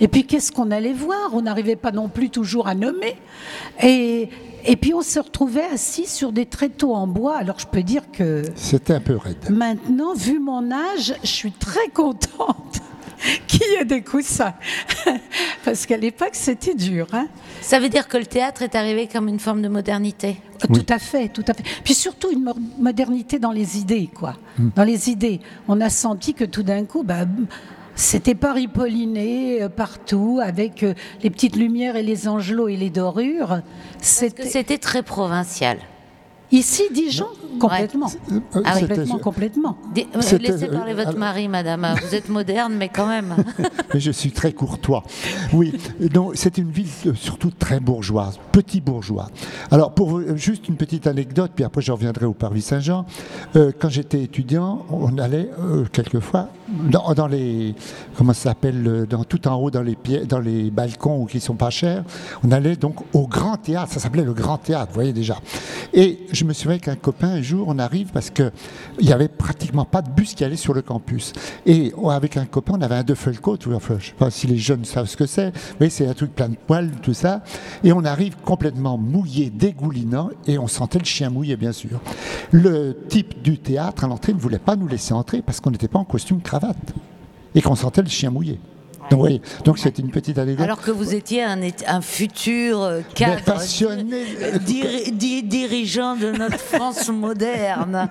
Et 0.00 0.08
puis 0.08 0.24
qu'est-ce 0.24 0.52
qu'on 0.52 0.70
allait 0.70 0.92
voir? 0.92 1.30
On 1.32 1.42
n'arrivait 1.42 1.76
pas 1.76 1.92
non 1.92 2.08
plus 2.08 2.30
toujours 2.30 2.68
à 2.68 2.74
nommer. 2.74 3.16
Et, 3.82 4.28
et 4.64 4.76
puis 4.76 4.94
on 4.94 5.02
se 5.02 5.18
retrouvait 5.18 5.66
assis 5.72 6.06
sur 6.06 6.32
des 6.32 6.46
tréteaux 6.46 6.94
en 6.94 7.06
bois. 7.06 7.36
Alors 7.36 7.58
je 7.58 7.66
peux 7.66 7.82
dire 7.82 8.02
que 8.12 8.42
C'était 8.54 8.94
un 8.94 9.00
peu 9.00 9.16
raide. 9.16 9.50
Maintenant, 9.50 10.14
vu 10.14 10.38
mon 10.38 10.70
âge, 10.70 11.14
je 11.22 11.28
suis 11.28 11.52
très 11.52 11.88
contente 11.88 12.80
qu'il 13.46 13.66
y 13.72 13.80
ait 13.80 13.84
des 13.84 14.02
coussins. 14.02 14.54
Parce 15.64 15.86
qu'à 15.86 15.96
l'époque, 15.96 16.30
c'était 16.32 16.74
dur. 16.74 17.06
Hein. 17.12 17.28
Ça 17.60 17.80
veut 17.80 17.88
dire 17.88 18.08
que 18.08 18.16
le 18.16 18.26
théâtre 18.26 18.62
est 18.62 18.74
arrivé 18.74 19.08
comme 19.08 19.28
une 19.28 19.40
forme 19.40 19.62
de 19.62 19.68
modernité 19.68 20.40
Tout 20.72 20.86
à 20.88 20.98
fait, 20.98 21.28
tout 21.28 21.44
à 21.46 21.54
fait. 21.54 21.64
Puis 21.84 21.94
surtout 21.94 22.30
une 22.30 22.52
modernité 22.78 23.38
dans 23.38 23.52
les 23.52 23.78
idées, 23.78 24.08
quoi. 24.12 24.36
Mm. 24.58 24.68
Dans 24.74 24.84
les 24.84 25.10
idées. 25.10 25.40
On 25.66 25.80
a 25.80 25.90
senti 25.90 26.34
que 26.34 26.44
tout 26.44 26.62
d'un 26.62 26.84
coup, 26.84 27.02
bah, 27.02 27.24
c'était 27.98 28.36
Paris 28.36 28.68
Pauliné 28.68 29.60
euh, 29.60 29.68
partout, 29.68 30.38
avec 30.40 30.84
euh, 30.84 30.94
les 31.24 31.30
petites 31.30 31.56
lumières 31.56 31.96
et 31.96 32.04
les 32.04 32.28
angelots 32.28 32.68
et 32.68 32.76
les 32.76 32.90
dorures. 32.90 33.58
C'était 34.00 34.78
très 34.78 35.02
provincial. 35.02 35.78
Ici, 36.50 36.84
Dijon, 36.92 37.26
complètement. 37.58 38.10
Ah 38.64 38.78
complètement, 38.80 39.18
complètement. 39.18 39.76
Euh, 39.96 40.38
laissez 40.38 40.68
parler 40.68 40.94
votre 40.94 41.16
mari, 41.16 41.46
madame. 41.48 41.86
Vous 42.02 42.14
êtes 42.14 42.28
moderne, 42.28 42.74
mais 42.78 42.88
quand 42.88 43.06
même. 43.06 43.36
je 43.94 44.10
suis 44.10 44.30
très 44.30 44.52
courtois. 44.52 45.02
Oui, 45.52 45.74
c'est 46.34 46.58
une 46.58 46.70
ville 46.70 46.88
surtout 47.14 47.50
très 47.50 47.80
bourgeoise, 47.80 48.38
petit 48.52 48.80
bourgeois. 48.80 49.28
Alors, 49.70 49.92
pour 49.92 50.20
juste 50.36 50.68
une 50.68 50.76
petite 50.76 51.06
anecdote, 51.06 51.52
puis 51.54 51.64
après 51.64 51.82
je 51.82 51.92
reviendrai 51.92 52.24
au 52.24 52.32
Parvis 52.32 52.62
Saint-Jean. 52.62 53.04
quand 53.54 53.88
j'étais 53.90 54.22
étudiant, 54.22 54.86
on 54.90 55.18
allait 55.18 55.50
quelquefois 55.92 56.48
dans, 56.68 57.26
les, 57.26 57.74
comment 58.16 58.32
ça 58.32 58.50
s'appelle, 58.50 59.06
dans, 59.08 59.24
tout 59.24 59.46
en 59.48 59.56
haut 59.56 59.70
dans 59.70 59.82
les, 59.82 59.96
pieds, 59.96 60.24
dans 60.24 60.38
les 60.38 60.70
balcons 60.70 61.26
qui 61.26 61.40
sont 61.40 61.54
pas 61.54 61.70
chers, 61.70 62.04
on 62.44 62.50
allait 62.50 62.76
donc 62.76 62.96
au 63.14 63.26
Grand 63.26 63.56
Théâtre, 63.56 63.92
ça 63.92 64.00
s'appelait 64.00 64.24
le 64.24 64.34
Grand 64.34 64.58
Théâtre, 64.58 64.88
vous 64.88 64.94
voyez 64.94 65.12
déjà. 65.12 65.38
Et 65.92 66.18
je 66.38 66.44
me 66.44 66.52
souviens 66.52 66.78
qu'un 66.78 66.94
copain, 66.94 67.28
un 67.28 67.42
jour, 67.42 67.66
on 67.68 67.78
arrive 67.78 68.10
parce 68.12 68.30
qu'il 68.30 68.52
n'y 69.02 69.12
avait 69.12 69.28
pratiquement 69.28 69.84
pas 69.84 70.02
de 70.02 70.10
bus 70.10 70.34
qui 70.34 70.44
allait 70.44 70.56
sur 70.56 70.72
le 70.72 70.82
campus. 70.82 71.32
Et 71.66 71.92
avec 72.08 72.36
un 72.36 72.46
copain, 72.46 72.74
on 72.78 72.82
avait 72.82 72.94
un 72.94 73.02
Duffelcoat, 73.02 73.58
enfin, 73.74 73.98
je 73.98 74.12
ne 74.24 74.30
sais 74.30 74.38
si 74.38 74.46
les 74.46 74.56
jeunes 74.56 74.84
savent 74.84 75.06
ce 75.06 75.16
que 75.16 75.26
c'est, 75.26 75.52
mais 75.80 75.90
c'est 75.90 76.06
un 76.06 76.14
truc 76.14 76.34
plein 76.34 76.48
de 76.48 76.56
poils, 76.56 76.92
tout 77.02 77.14
ça. 77.14 77.42
Et 77.82 77.92
on 77.92 78.04
arrive 78.04 78.36
complètement 78.44 78.96
mouillé, 78.96 79.50
dégoulinant, 79.50 80.30
et 80.46 80.58
on 80.58 80.68
sentait 80.68 81.00
le 81.00 81.04
chien 81.04 81.30
mouillé, 81.30 81.56
bien 81.56 81.72
sûr. 81.72 82.00
Le 82.52 82.96
type 83.08 83.42
du 83.42 83.58
théâtre 83.58 84.04
à 84.04 84.06
l'entrée 84.06 84.32
ne 84.32 84.38
voulait 84.38 84.58
pas 84.58 84.76
nous 84.76 84.86
laisser 84.86 85.12
entrer 85.12 85.42
parce 85.42 85.60
qu'on 85.60 85.70
n'était 85.70 85.88
pas 85.88 85.98
en 85.98 86.04
costume 86.04 86.40
cravate 86.40 86.94
et 87.54 87.62
qu'on 87.62 87.74
sentait 87.74 88.02
le 88.02 88.08
chien 88.08 88.30
mouillé. 88.30 88.60
Donc, 89.10 89.22
oui, 89.22 89.40
donc 89.64 89.78
c'est 89.78 89.98
une 89.98 90.10
petite 90.10 90.38
anecdote. 90.38 90.64
Alors 90.64 90.80
que 90.80 90.90
vous 90.90 91.14
étiez 91.14 91.42
un, 91.42 91.58
un 91.86 92.00
futur 92.00 92.82
euh, 92.82 93.00
cadre, 93.14 93.42
passionné, 93.42 94.24
dirigeant 95.42 96.16
de 96.16 96.30
notre 96.32 96.58
France 96.58 97.08
moderne. 97.08 98.08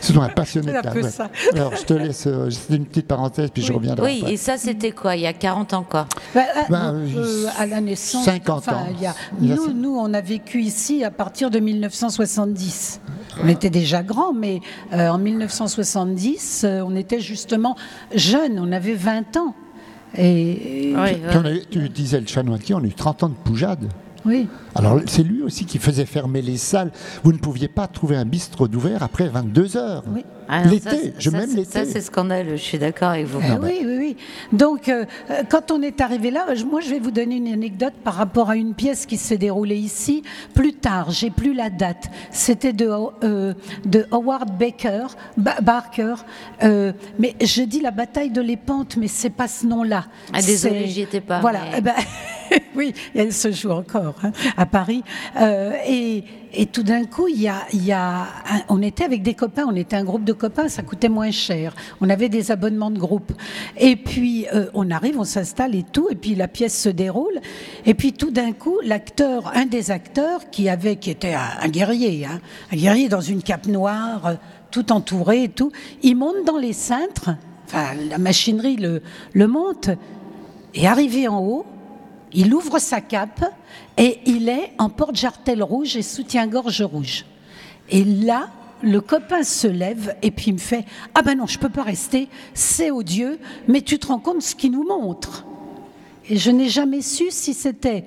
C'est 0.00 0.16
un 0.16 0.28
passionné 0.28 0.72
de 0.72 0.80
cadre. 0.80 1.28
Alors 1.54 1.76
je 1.76 1.82
te 1.84 1.94
laisse, 1.94 2.26
euh, 2.26 2.50
c'est 2.50 2.74
une 2.74 2.86
petite 2.86 3.06
parenthèse, 3.06 3.50
puis 3.50 3.62
je 3.62 3.72
reviendrai. 3.72 4.04
Oui, 4.04 4.24
et 4.28 4.36
ça 4.36 4.56
c'était 4.56 4.92
quoi 4.92 5.16
Il 5.16 5.22
y 5.22 5.26
a 5.26 5.32
40 5.32 5.74
ans 5.74 5.86
quoi 5.88 6.06
bah, 6.34 6.42
euh, 6.56 6.60
bah, 6.68 7.52
À 7.58 7.66
la 7.66 7.80
naissance. 7.80 8.24
50 8.24 8.68
ans. 8.68 8.86
nous, 9.40 9.72
nous, 9.72 9.96
on 9.96 10.12
a 10.14 10.20
vécu 10.20 10.60
ici 10.62 11.04
à 11.04 11.10
partir 11.10 11.50
de 11.50 11.58
1970. 11.58 13.00
On 13.42 13.48
était 13.48 13.70
déjà 13.70 14.02
grands, 14.02 14.32
mais 14.32 14.60
euh, 14.92 15.08
en 15.08 15.18
1970, 15.18 16.62
euh, 16.64 16.80
on 16.86 16.96
était 16.96 17.20
justement 17.20 17.76
jeunes, 18.14 18.58
on 18.58 18.72
avait 18.72 18.94
20 18.94 19.36
ans. 19.36 19.54
Et, 20.16 20.94
tu 21.70 21.88
disais 21.88 22.20
le 22.20 22.26
chanoine 22.26 22.60
on 22.70 22.82
a 22.82 22.86
eu 22.86 22.92
30 22.92 23.22
ans 23.24 23.28
de 23.28 23.34
poujade. 23.34 23.88
Oui. 24.24 24.48
Alors 24.78 25.00
c'est 25.06 25.22
lui 25.22 25.42
aussi 25.42 25.64
qui 25.64 25.78
faisait 25.78 26.06
fermer 26.06 26.42
les 26.42 26.56
salles. 26.56 26.92
Vous 27.22 27.32
ne 27.32 27.38
pouviez 27.38 27.68
pas 27.68 27.86
trouver 27.86 28.16
un 28.16 28.24
bistrot 28.24 28.68
d'ouvert 28.68 29.02
après 29.02 29.28
22 29.28 29.76
heures. 29.76 30.04
Oui. 30.08 30.24
l'été, 30.70 31.14
je 31.18 31.30
même 31.30 31.54
l'été. 31.54 31.72
Ça 31.72 31.84
c'est 31.84 32.00
scandaleux, 32.00 32.56
je 32.56 32.62
suis 32.62 32.78
d'accord 32.78 33.10
avec 33.10 33.26
vous. 33.26 33.40
Ah 33.42 33.58
oui, 33.62 33.80
oui, 33.84 33.96
oui. 33.98 34.16
Donc 34.52 34.88
euh, 34.88 35.04
quand 35.48 35.70
on 35.70 35.82
est 35.82 36.00
arrivé 36.00 36.30
là, 36.30 36.46
moi 36.68 36.80
je 36.80 36.90
vais 36.90 36.98
vous 36.98 37.10
donner 37.10 37.36
une 37.36 37.48
anecdote 37.48 37.94
par 38.04 38.14
rapport 38.14 38.50
à 38.50 38.56
une 38.56 38.74
pièce 38.74 39.06
qui 39.06 39.16
s'est 39.16 39.38
déroulée 39.38 39.76
ici. 39.76 40.22
Plus 40.54 40.74
tard, 40.74 41.10
j'ai 41.10 41.30
plus 41.30 41.54
la 41.54 41.70
date. 41.70 42.10
C'était 42.30 42.72
de, 42.72 42.90
euh, 43.24 43.54
de 43.84 44.06
Howard 44.10 44.56
Baker, 44.58 45.06
Barker. 45.36 46.16
Euh, 46.62 46.92
mais 47.18 47.34
je 47.40 47.62
dis 47.62 47.80
la 47.80 47.90
bataille 47.90 48.30
de 48.30 48.40
l'Épante, 48.40 48.96
mais 48.96 49.08
c'est 49.08 49.30
pas 49.30 49.48
ce 49.48 49.66
nom-là. 49.66 50.06
Ah 50.32 50.42
désolé, 50.42 50.86
j'y 50.86 51.02
étais 51.02 51.20
pas. 51.20 51.40
Voilà. 51.40 51.60
Eh 51.76 51.80
ben, 51.80 51.94
oui, 52.76 52.92
elle 53.14 53.32
se 53.32 53.50
joue 53.50 53.70
encore 53.70 54.14
hein, 54.22 54.32
Paris. 54.66 55.02
Euh, 55.40 55.72
et, 55.86 56.24
tout 56.72 56.82
d'un 56.82 57.04
coup, 57.04 57.28
il 57.28 57.42
y 57.42 57.92
a, 57.92 58.26
on 58.68 58.80
était 58.80 59.04
avec 59.04 59.22
des 59.22 59.34
copains, 59.34 59.66
on 59.68 59.76
était 59.76 59.96
un 59.96 60.04
groupe 60.04 60.24
de 60.24 60.32
copains, 60.32 60.68
ça 60.68 60.82
coûtait 60.82 61.10
moins 61.10 61.30
cher. 61.30 61.74
On 62.00 62.08
avait 62.08 62.30
des 62.30 62.50
abonnements 62.50 62.90
de 62.90 62.98
groupe. 62.98 63.32
Et 63.78 63.96
puis, 63.96 64.46
euh, 64.54 64.66
on 64.72 64.90
arrive, 64.90 65.18
on 65.18 65.24
s'installe 65.24 65.74
et 65.74 65.82
tout, 65.82 66.08
et 66.10 66.14
puis 66.14 66.34
la 66.34 66.48
pièce 66.48 66.80
se 66.80 66.88
déroule. 66.88 67.40
Et 67.84 67.92
puis, 67.94 68.14
tout 68.14 68.30
d'un 68.30 68.52
coup, 68.52 68.78
l'acteur, 68.82 69.52
un 69.54 69.66
des 69.66 69.90
acteurs, 69.90 70.50
qui 70.50 70.70
avait, 70.70 70.96
qui 70.96 71.10
était 71.10 71.34
un, 71.34 71.68
guerrier, 71.68 72.24
hein, 72.24 72.40
un 72.72 72.76
guerrier 72.76 73.08
dans 73.08 73.20
une 73.20 73.42
cape 73.42 73.66
noire, 73.66 74.26
euh, 74.26 74.34
tout 74.70 74.92
entouré 74.92 75.44
et 75.44 75.48
tout, 75.48 75.72
il 76.02 76.16
monte 76.16 76.44
dans 76.46 76.58
les 76.58 76.72
cintres, 76.72 77.30
enfin, 77.66 77.88
la 78.08 78.18
machinerie 78.18 78.76
le, 78.76 79.02
le 79.34 79.46
monte, 79.46 79.90
et 80.74 80.86
arrivé 80.86 81.28
en 81.28 81.40
haut, 81.40 81.66
il 82.36 82.54
ouvre 82.54 82.78
sa 82.78 83.00
cape 83.00 83.44
et 83.96 84.20
il 84.26 84.48
est 84.48 84.72
en 84.78 84.90
porte-jartel 84.90 85.62
rouge 85.62 85.96
et 85.96 86.02
soutien-gorge 86.02 86.82
rouge. 86.82 87.24
Et 87.88 88.04
là, 88.04 88.50
le 88.82 89.00
copain 89.00 89.42
se 89.42 89.66
lève 89.66 90.14
et 90.22 90.30
puis 90.30 90.48
il 90.48 90.54
me 90.54 90.58
fait 90.58 90.84
Ah 91.14 91.22
ben 91.22 91.36
non, 91.38 91.46
je 91.46 91.58
peux 91.58 91.70
pas 91.70 91.82
rester, 91.82 92.28
c'est 92.52 92.90
odieux, 92.90 93.38
mais 93.66 93.80
tu 93.80 93.98
te 93.98 94.08
rends 94.08 94.18
compte 94.18 94.42
ce 94.42 94.54
qu'il 94.54 94.72
nous 94.72 94.86
montre. 94.86 95.46
Et 96.28 96.36
je 96.36 96.50
n'ai 96.50 96.68
jamais 96.68 97.00
su 97.00 97.30
si 97.30 97.54
c'était 97.54 98.04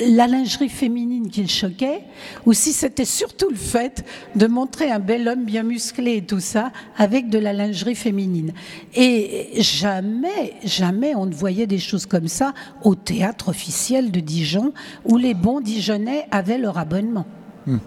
la 0.00 0.26
lingerie 0.26 0.68
féminine 0.68 1.28
qui 1.28 1.42
le 1.42 1.48
choquait, 1.48 2.02
ou 2.46 2.52
si 2.52 2.72
c'était 2.72 3.04
surtout 3.04 3.48
le 3.48 3.56
fait 3.56 4.04
de 4.34 4.46
montrer 4.46 4.90
un 4.90 4.98
bel 4.98 5.28
homme 5.28 5.44
bien 5.44 5.62
musclé 5.62 6.16
et 6.16 6.22
tout 6.22 6.40
ça 6.40 6.72
avec 6.96 7.28
de 7.28 7.38
la 7.38 7.52
lingerie 7.52 7.94
féminine. 7.94 8.52
Et 8.94 9.50
jamais, 9.60 10.54
jamais 10.64 11.14
on 11.14 11.26
ne 11.26 11.34
voyait 11.34 11.66
des 11.66 11.78
choses 11.78 12.06
comme 12.06 12.28
ça 12.28 12.54
au 12.82 12.94
théâtre 12.94 13.48
officiel 13.48 14.10
de 14.10 14.20
Dijon, 14.20 14.72
où 15.04 15.16
les 15.16 15.34
bons 15.34 15.60
Dijonnais 15.60 16.26
avaient 16.30 16.58
leur 16.58 16.78
abonnement. 16.78 17.26
Hmm. 17.66 17.78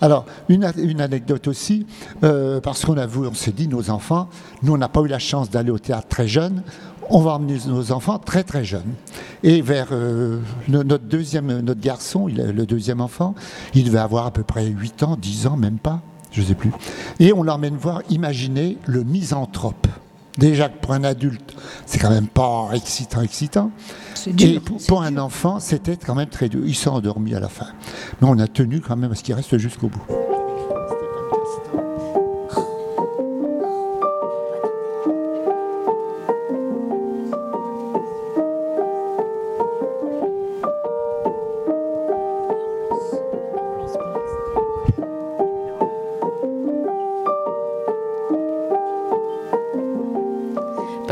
Alors, 0.00 0.26
une, 0.48 0.64
anecdote 0.64 1.48
aussi, 1.48 1.86
euh, 2.24 2.60
parce 2.60 2.84
qu'on 2.84 2.96
a 2.96 3.06
vu, 3.06 3.26
on 3.26 3.34
s'est 3.34 3.52
dit, 3.52 3.68
nos 3.68 3.90
enfants, 3.90 4.28
nous, 4.62 4.72
on 4.72 4.78
n'a 4.78 4.88
pas 4.88 5.00
eu 5.00 5.08
la 5.08 5.18
chance 5.18 5.50
d'aller 5.50 5.70
au 5.70 5.78
théâtre 5.78 6.08
très 6.08 6.28
jeune, 6.28 6.62
on 7.10 7.20
va 7.20 7.32
emmener 7.32 7.58
nos 7.66 7.92
enfants 7.92 8.18
très 8.18 8.44
très 8.44 8.64
jeunes. 8.64 8.94
Et 9.42 9.62
vers 9.62 9.88
euh, 9.92 10.38
notre 10.68 11.04
deuxième, 11.04 11.60
notre 11.60 11.80
garçon, 11.80 12.28
le 12.28 12.64
deuxième 12.66 13.00
enfant, 13.00 13.34
il 13.74 13.84
devait 13.84 13.98
avoir 13.98 14.26
à 14.26 14.30
peu 14.30 14.44
près 14.44 14.66
8 14.66 15.02
ans, 15.02 15.16
10 15.20 15.46
ans, 15.48 15.56
même 15.56 15.78
pas, 15.78 16.00
je 16.30 16.40
ne 16.40 16.46
sais 16.46 16.54
plus. 16.54 16.70
Et 17.18 17.32
on 17.32 17.42
l'emmène 17.42 17.76
voir, 17.76 18.02
imaginer 18.10 18.78
le 18.86 19.02
misanthrope. 19.02 19.86
Déjà 20.38 20.68
que 20.68 20.78
pour 20.78 20.92
un 20.92 21.04
adulte, 21.04 21.54
c'est 21.86 21.98
quand 21.98 22.10
même 22.10 22.28
pas 22.28 22.70
excitant, 22.72 23.22
excitant. 23.22 23.70
et 24.38 24.60
pour, 24.60 25.02
un 25.02 25.16
enfant, 25.18 25.60
c'était 25.60 25.96
quand 25.96 26.14
même 26.14 26.28
très 26.28 26.48
dur. 26.48 26.62
Il 26.64 26.74
s'est 26.74 26.88
endormi 26.88 27.34
à 27.34 27.40
la 27.40 27.48
fin. 27.48 27.66
Mais 28.20 28.28
on 28.28 28.38
a 28.38 28.46
tenu 28.46 28.80
quand 28.80 28.96
même 28.96 29.10
parce 29.10 29.22
qu'il 29.22 29.34
reste 29.34 29.58
jusqu'au 29.58 29.88
bout. 29.88 30.04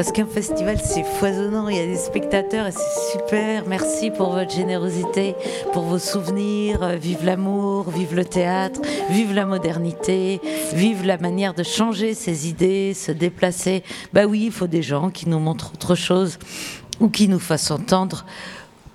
Parce 0.09 0.17
qu'un 0.17 0.27
festival, 0.27 0.79
c'est 0.83 1.05
foisonnant, 1.05 1.69
il 1.69 1.77
y 1.77 1.81
a 1.81 1.85
des 1.85 1.99
spectateurs 1.99 2.67
et 2.67 2.73
c'est 2.73 3.13
super. 3.13 3.65
Merci 3.67 4.11
pour 4.11 4.31
votre 4.31 4.51
générosité, 4.51 5.35
pour 5.75 5.83
vos 5.83 5.99
souvenirs. 5.99 6.83
Euh, 6.83 6.97
vive 6.97 7.27
l'amour, 7.27 7.91
vive 7.91 8.15
le 8.15 8.25
théâtre, 8.25 8.81
vive 9.11 9.35
la 9.35 9.45
modernité, 9.45 10.41
vive 10.73 11.05
la 11.05 11.19
manière 11.19 11.53
de 11.53 11.63
changer 11.63 12.15
ses 12.15 12.49
idées, 12.49 12.95
se 12.95 13.13
déplacer. 13.13 13.83
Bah 14.15 14.25
oui, 14.25 14.45
il 14.47 14.51
faut 14.51 14.67
des 14.67 14.81
gens 14.81 15.11
qui 15.11 15.29
nous 15.29 15.41
montrent 15.41 15.75
autre 15.75 15.95
chose 15.95 16.39
ou 17.01 17.11
qui 17.11 17.29
nous 17.29 17.39
fassent 17.39 17.71
entendre 17.71 18.25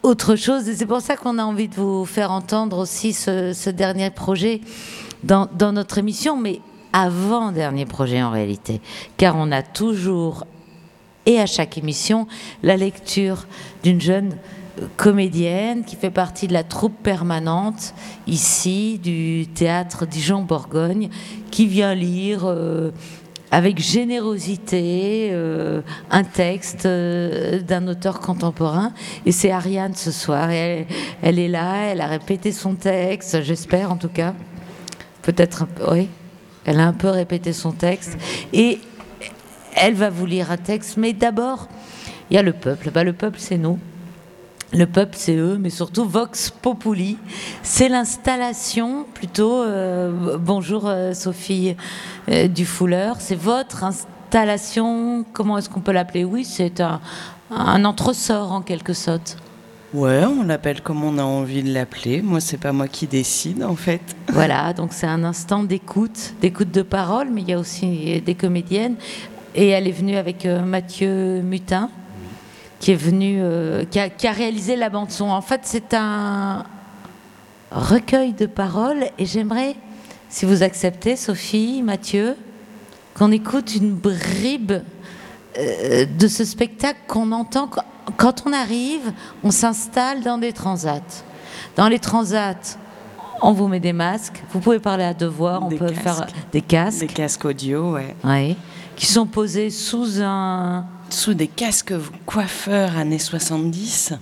autre 0.02 0.36
chose. 0.36 0.68
Et 0.68 0.76
c'est 0.76 0.88
pour 0.88 1.02
ça 1.02 1.16
qu'on 1.16 1.38
a 1.38 1.44
envie 1.44 1.68
de 1.68 1.76
vous 1.76 2.06
faire 2.06 2.32
entendre 2.32 2.80
aussi 2.80 3.14
ce, 3.14 3.70
dernier 3.70 4.10
projet 4.10 4.62
dans, 5.24 5.48
notre 5.74 6.00
émission, 6.00 6.38
mais 6.38 6.60
avant-dernier 6.92 7.86
projet 7.86 8.24
en 8.24 8.32
réalité, 8.32 8.82
car 9.18 9.36
on 9.36 9.52
a 9.52 9.62
toujours 9.62 10.46
et 11.26 11.40
à 11.40 11.46
chaque 11.46 11.78
émission 11.78 12.28
la 12.62 12.78
lecture 12.78 13.48
d'une 13.84 14.02
jeune 14.02 14.36
comédienne 14.98 15.84
qui 15.86 15.96
fait 15.96 16.10
partie 16.10 16.48
de 16.48 16.54
la 16.54 16.64
troupe 16.64 17.02
permanente 17.04 17.94
ici 18.28 19.00
du 19.02 19.48
théâtre 19.48 20.06
Dijon-Bourgogne 20.06 21.10
qui 21.52 21.68
vient 21.68 21.94
lire 21.94 22.44
euh, 22.46 22.92
avec 23.52 23.80
générosité 23.80 25.30
euh, 25.32 25.82
un 26.10 26.24
texte 26.24 26.88
euh, 26.88 27.62
d'un 27.62 27.88
auteur 27.88 28.20
contemporain. 28.20 28.94
Et 29.28 29.32
c'est 29.32 29.52
Ariane 29.52 29.94
ce 29.94 30.12
soir. 30.12 30.50
elle, 30.50 30.88
elle, 31.22 31.38
est 31.38 31.48
là, 31.48 31.86
elle 31.86 32.02
a 32.02 32.08
répété 32.08 32.52
son 32.52 32.74
texte, 32.74 33.44
j'espère 33.44 33.92
en 33.92 33.98
tout 33.98 34.10
cas. 34.10 34.34
Peut-être 35.22 35.68
oui. 35.92 36.10
Elle 36.66 36.80
a 36.80 36.88
un 36.88 36.94
peu 36.94 37.10
répété 37.10 37.54
son 37.54 37.74
texte. 37.74 38.18
Et 38.54 38.80
elle 39.76 39.94
va 39.94 40.10
vous 40.10 40.26
lire 40.26 40.52
un 40.52 40.58
texte. 40.58 40.98
Mais 40.98 41.14
d'abord, 41.14 41.68
il 42.30 42.36
y 42.36 42.38
a 42.38 42.44
le 42.44 42.54
peuple. 42.54 42.92
Bah, 42.92 43.04
le 43.04 43.14
peuple, 43.14 43.38
c'est 43.40 43.58
nous. 43.58 43.80
Le 44.76 44.88
peuple, 44.88 45.14
c'est 45.16 45.36
eux, 45.36 45.58
mais 45.60 45.70
surtout 45.70 46.04
Vox 46.04 46.50
Populi. 46.50 47.18
C'est 47.62 47.90
l'installation, 47.90 49.06
plutôt, 49.14 49.62
euh, 49.62 50.38
bonjour 50.40 50.88
euh, 50.88 51.14
Sophie 51.14 51.76
euh, 52.28 52.48
Dufouleur, 52.48 53.18
c'est 53.20 53.36
votre 53.36 53.84
installation, 53.84 55.26
comment 55.32 55.60
est-ce 55.60 55.70
qu'on 55.70 55.82
peut 55.82 55.92
l'appeler? 55.92 56.24
Oui, 56.24 56.44
c'est 56.44 56.82
un, 56.82 57.02
un 57.52 57.86
entresort 57.86 58.52
en 58.52 58.62
quelque 58.62 58.94
sorte. 58.94 59.38
Ouais, 59.94 60.26
on 60.26 60.42
l'appelle 60.42 60.82
comme 60.82 61.04
on 61.04 61.20
a 61.20 61.24
envie 61.24 61.62
de 61.62 61.72
l'appeler. 61.72 62.24
Moi, 62.24 62.40
c'est 62.40 62.58
pas 62.58 62.72
moi 62.72 62.88
qui 62.88 63.06
décide, 63.06 63.64
en 63.64 63.76
fait. 63.76 64.02
Voilà, 64.30 64.74
donc 64.74 64.92
c'est 64.92 65.06
un 65.06 65.24
instant 65.24 65.62
d'écoute, 65.62 66.34
d'écoute 66.42 66.72
de 66.72 66.82
parole, 66.82 67.30
mais 67.32 67.42
il 67.42 67.50
y 67.50 67.54
a 67.54 67.60
aussi 67.60 68.20
des 68.22 68.34
comédiennes. 68.34 68.96
Et 69.56 69.70
elle 69.70 69.88
est 69.88 69.92
venue 69.92 70.16
avec 70.16 70.46
Mathieu 70.46 71.42
Mutin, 71.42 71.90
qui 72.80 72.92
est 72.92 72.96
venu, 72.96 73.38
euh, 73.40 73.86
qui, 73.86 74.00
a, 74.00 74.32
réalisé 74.32 74.76
la 74.76 74.90
bande 74.90 75.10
son. 75.10 75.30
En 75.30 75.42
fait, 75.42 75.62
c'est 75.64 75.94
un 75.94 76.66
recueil 77.72 78.34
de 78.34 78.46
paroles 78.46 79.06
et 79.18 79.26
j'aimerais, 79.26 79.76
si 80.28 80.46
vous 80.46 80.64
acceptez, 80.64 81.16
Sophie, 81.16 81.82
Mathieu, 81.82 82.36
qu'on 83.14 83.32
écoute 83.32 83.76
une 83.76 83.94
bribe 83.94 84.74
euh, 85.58 86.06
de 86.06 86.28
ce 86.28 86.44
spectacle 86.44 87.00
qu'on 87.08 87.32
entend 87.32 87.70
quand 88.18 88.44
on 88.46 88.52
arrive, 88.52 89.14
on 89.44 89.52
s'installe 89.52 90.22
dans 90.22 90.38
des 90.38 90.52
transats. 90.52 91.24
Dans 91.78 91.88
les 91.88 92.00
transats, 92.00 92.78
on 93.42 93.54
vous 93.54 93.68
met 93.68 93.80
des 93.80 93.94
masques, 93.94 94.44
vous 94.52 94.60
pouvez 94.60 94.80
parler 94.80 95.06
à 95.06 95.14
deux 95.14 95.28
voix, 95.28 95.60
on 95.62 95.70
peut 95.70 95.88
faire 95.88 96.28
des 96.52 96.62
casques. 96.62 97.00
Des 97.00 97.08
casques 97.08 97.46
audio, 97.46 97.94
ouais. 97.94 98.16
Oui, 98.24 98.58
qui 98.96 99.06
sont 99.06 99.26
posés 99.26 99.70
sous 99.70 100.22
un, 100.22 100.86
sous 101.10 101.34
des 101.34 101.48
casques 101.48 101.94
coiffeurs 102.26 102.98
années 102.98 103.20
70. 103.20 104.14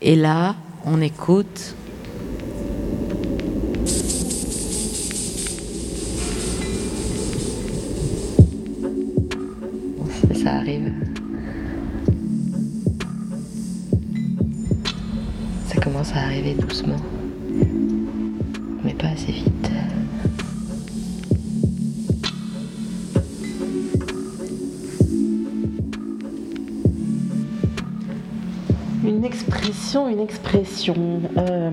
Et 0.00 0.16
là, 0.16 0.56
on 0.84 1.00
écoute. 1.00 1.74
Ça 10.42 10.54
arrive. 10.54 10.92
Ça 15.68 15.80
commence 15.80 16.12
à 16.12 16.22
arriver 16.22 16.54
doucement, 16.54 16.96
mais 18.82 18.94
pas 18.94 19.08
assez 19.08 19.30
vite. 19.30 19.71
Une 29.22 29.28
expression, 29.28 30.08
une 30.08 30.18
expression. 30.18 31.22
Euh, 31.36 31.70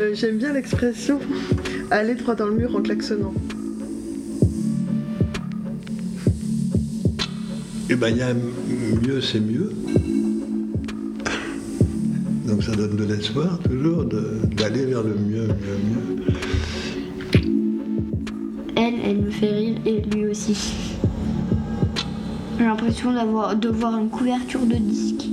euh, 0.00 0.10
j'aime 0.12 0.38
bien 0.38 0.52
l'expression 0.52 1.20
aller 1.92 2.16
droit 2.16 2.34
dans 2.34 2.46
le 2.46 2.56
mur 2.56 2.74
en 2.74 2.82
klaxonnant. 2.82 3.32
Eh 7.88 7.94
ben, 7.94 8.08
il 8.08 8.16
y 8.16 8.22
a 8.22 8.34
mieux, 8.34 9.20
c'est 9.20 9.38
mieux. 9.38 9.70
Donc 12.48 12.64
ça 12.64 12.72
donne 12.72 12.96
de 12.96 13.04
l'espoir 13.04 13.60
toujours 13.60 14.06
d'aller 14.06 14.86
vers 14.86 15.04
le 15.04 15.14
mieux, 15.14 15.46
mieux, 15.46 15.78
mieux. 15.86 16.24
Elle, 18.74 18.94
elle 19.04 19.18
me 19.18 19.30
fait 19.30 19.52
rire 19.52 19.76
et 19.86 20.00
lui 20.00 20.26
aussi. 20.26 20.91
J'ai 22.62 22.68
l'impression 22.68 23.12
d'avoir 23.12 23.56
de 23.56 23.68
voir 23.68 23.98
une 23.98 24.08
couverture 24.08 24.60
de 24.60 24.76
disque. 24.76 25.26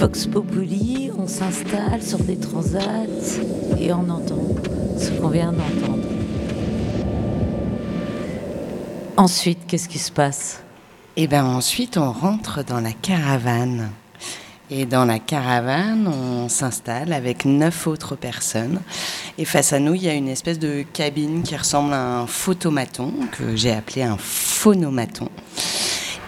Vox 0.00 0.26
Populi, 0.26 1.12
on 1.16 1.28
s'installe 1.28 2.02
sur 2.02 2.18
des 2.18 2.38
transats 2.38 2.80
et 3.78 3.92
on 3.92 4.10
entend 4.10 4.48
ce 4.98 5.12
qu'on 5.12 5.28
vient 5.28 5.52
d'entendre. 5.52 6.08
Ensuite, 9.16 9.60
qu'est-ce 9.68 9.88
qui 9.88 10.00
se 10.00 10.10
passe? 10.10 10.64
Et 11.16 11.26
bien 11.26 11.44
ensuite, 11.44 11.96
on 11.96 12.12
rentre 12.12 12.64
dans 12.64 12.80
la 12.80 12.92
caravane. 12.92 13.90
Et 14.72 14.86
dans 14.86 15.04
la 15.04 15.18
caravane, 15.18 16.06
on 16.06 16.48
s'installe 16.48 17.12
avec 17.12 17.44
neuf 17.44 17.88
autres 17.88 18.14
personnes. 18.14 18.80
Et 19.36 19.44
face 19.44 19.72
à 19.72 19.80
nous, 19.80 19.94
il 19.94 20.04
y 20.04 20.08
a 20.08 20.14
une 20.14 20.28
espèce 20.28 20.60
de 20.60 20.84
cabine 20.92 21.42
qui 21.42 21.56
ressemble 21.56 21.92
à 21.92 22.20
un 22.20 22.26
photomaton, 22.28 23.12
que 23.32 23.56
j'ai 23.56 23.72
appelé 23.72 24.02
un 24.02 24.16
phonomaton. 24.16 25.28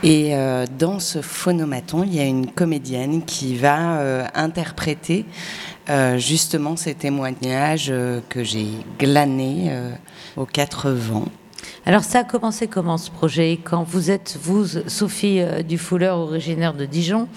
Et 0.03 0.35
euh, 0.35 0.67
dans 0.79 0.99
ce 0.99 1.23
phonomaton, 1.23 2.03
il 2.03 2.17
y 2.17 2.19
a 2.19 2.25
une 2.25 2.51
comédienne 2.51 3.25
qui 3.25 3.55
va 3.55 3.99
euh, 3.99 4.27
interpréter 4.35 5.25
euh, 5.89 6.19
justement 6.19 6.77
ces 6.77 6.95
témoignages 6.95 7.93
que 8.29 8.43
j'ai 8.43 8.67
glanés 8.99 9.71
aux 10.37 10.47
quatre 10.47 10.91
vents. 10.91 11.29
Alors 11.87 12.05
ça 12.05 12.21
a 12.21 12.25
commencé 12.25 12.69
comment 12.69 12.99
ce 12.99 13.11
projet 13.11 13.59
Quand 13.63 13.83
vous 13.83 14.11
êtes, 14.11 14.39
vous, 14.43 14.65
Sophie 14.87 15.41
euh, 15.41 15.63
Dufouleur, 15.63 16.19
originaire 16.19 16.75
de 16.75 16.85
Dijon, 16.85 17.29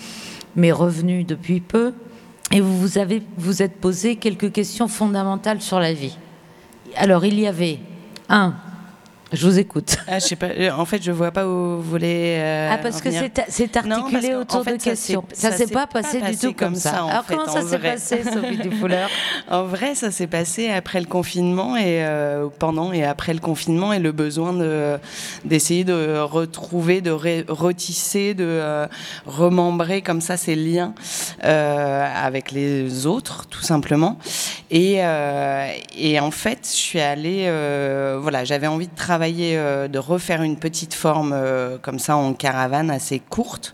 mais 0.55 0.71
revenue 0.71 1.23
depuis 1.23 1.61
peu, 1.61 1.93
et 2.51 2.61
vous 2.61 2.77
vous, 2.77 2.97
avez, 2.97 3.23
vous 3.37 3.61
êtes 3.61 3.77
posé 3.77 4.15
quelques 4.15 4.51
questions 4.51 4.87
fondamentales 4.87 5.61
sur 5.61 5.79
la 5.79 5.93
vie. 5.93 6.17
Alors 6.95 7.25
il 7.25 7.39
y 7.39 7.47
avait, 7.47 7.79
un, 8.29 8.55
je 9.35 9.45
vous 9.47 9.59
écoute. 9.59 9.97
Ah, 10.07 10.19
je 10.19 10.25
sais 10.25 10.35
pas. 10.35 10.47
Euh, 10.47 10.71
en 10.71 10.85
fait, 10.85 11.03
je 11.03 11.11
vois 11.11 11.31
pas 11.31 11.45
où 11.45 11.77
vous 11.77 11.81
voulez. 11.81 12.37
Euh, 12.37 12.71
ah, 12.71 12.77
parce 12.77 13.01
que 13.01 13.09
c'est 13.49 13.77
articulé 13.77 14.33
autour 14.35 14.63
de 14.63 14.75
questions. 14.77 15.25
Ça 15.33 15.51
s'est 15.51 15.67
pas 15.67 15.87
passé 15.87 16.21
du 16.21 16.37
tout 16.37 16.53
comme 16.53 16.75
ça. 16.75 17.05
Alors 17.05 17.25
comment 17.27 17.47
ça 17.47 17.61
s'est 17.61 17.79
passé, 17.79 18.23
Sophie 18.23 18.57
Dufouleur 18.57 19.09
En 19.49 19.63
vrai, 19.63 19.95
ça 19.95 20.11
s'est 20.11 20.27
passé 20.27 20.69
après 20.69 20.99
le 20.99 21.05
confinement 21.05 21.75
et 21.75 22.03
euh, 22.05 22.47
pendant 22.59 22.91
et 22.91 23.03
après 23.03 23.33
le 23.33 23.39
confinement 23.39 23.93
et 23.93 23.99
le 23.99 24.11
besoin 24.11 24.53
de 24.53 24.97
d'essayer 25.43 25.83
de 25.83 26.19
retrouver, 26.19 27.01
de 27.01 27.11
retisser, 27.11 28.33
de 28.33 28.87
remembrer 29.25 30.01
comme 30.01 30.21
ça 30.21 30.37
ces 30.37 30.55
liens 30.55 30.93
avec 31.41 32.51
les 32.51 33.05
autres, 33.05 33.45
tout 33.49 33.63
simplement. 33.63 34.17
Et 34.71 35.01
et 35.97 36.19
en 36.19 36.31
fait, 36.31 36.59
je 36.63 36.77
suis 36.77 37.01
allée. 37.01 37.49
voilà, 38.21 38.45
j'avais 38.45 38.67
envie 38.67 38.87
de 38.87 38.95
travailler 38.95 39.24
euh, 39.33 39.87
de 39.87 39.99
refaire 39.99 40.41
une 40.41 40.57
petite 40.57 40.93
forme 40.93 41.31
euh, 41.33 41.77
comme 41.81 41.99
ça 41.99 42.15
en 42.15 42.33
caravane 42.33 42.89
assez 42.89 43.19
courte. 43.19 43.73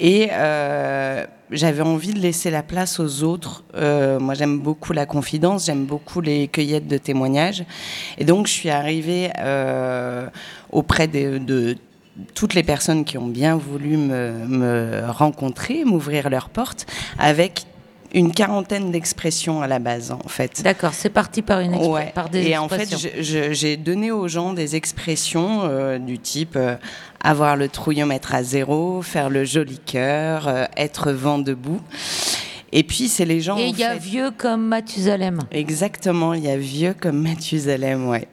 Et 0.00 0.28
euh, 0.32 1.26
j'avais 1.50 1.82
envie 1.82 2.12
de 2.12 2.18
laisser 2.18 2.50
la 2.50 2.62
place 2.62 3.00
aux 3.00 3.22
autres. 3.22 3.64
moi, 3.74 4.34
j'aime 4.34 4.58
beaucoup 4.58 4.92
la 4.92 5.06
confidence, 5.06 5.66
j'aime 5.66 5.84
beaucoup 5.84 6.20
les 6.20 6.48
cueillettes 6.48 6.88
de 6.88 6.98
témoignages. 6.98 7.64
Et 8.18 8.24
donc, 8.24 8.46
je 8.46 8.52
suis 8.52 8.70
arrivée 8.70 9.30
auprès 10.70 11.08
de, 11.08 11.38
de 11.38 11.76
toutes 12.34 12.54
les 12.54 12.62
personnes 12.62 13.04
qui 13.04 13.18
ont 13.18 13.26
bien 13.26 13.56
voulu 13.56 13.96
me, 13.96 14.46
me 14.46 15.02
rencontrer, 15.08 15.84
m'ouvrir 15.84 16.30
leurs 16.30 16.48
portes, 16.48 16.86
avec 17.18 17.64
une 18.14 18.32
quarantaine 18.32 18.90
d'expressions 18.90 19.62
à 19.62 19.66
la 19.66 19.78
base, 19.78 20.12
en 20.12 20.28
fait. 20.28 20.62
D'accord, 20.62 20.92
c'est 20.94 21.10
parti 21.10 21.42
par, 21.42 21.60
une 21.60 21.76
par 22.14 22.28
des 22.28 22.48
Et 22.48 22.58
en 22.58 22.68
fait, 22.68 22.94
j'ai 23.20 23.76
donné 23.76 24.10
aux 24.10 24.28
gens 24.28 24.52
des 24.52 24.76
expressions 24.76 25.62
euh, 25.64 25.98
du 25.98 26.18
type 26.18 26.56
euh, 26.56 26.76
avoir 27.22 27.56
le 27.56 27.68
trouillomètre 27.68 28.34
à 28.34 28.42
zéro, 28.42 29.02
faire 29.02 29.30
le 29.30 29.44
joli 29.44 29.78
cœur, 29.78 30.48
euh, 30.48 30.64
être 30.76 31.12
vent 31.12 31.38
debout. 31.38 31.80
Et 32.72 32.82
puis, 32.82 33.08
c'est 33.08 33.24
les 33.24 33.40
gens. 33.40 33.56
Et 33.58 33.68
il 33.68 33.78
y 33.78 33.84
a 33.84 33.94
vieux 33.94 34.30
comme 34.30 34.66
Mathusalem. 34.66 35.40
Exactement, 35.50 36.34
il 36.34 36.44
y 36.44 36.50
a 36.50 36.56
vieux 36.56 36.94
comme 36.98 37.20
Mathusalem, 37.20 38.08
ouais. 38.08 38.28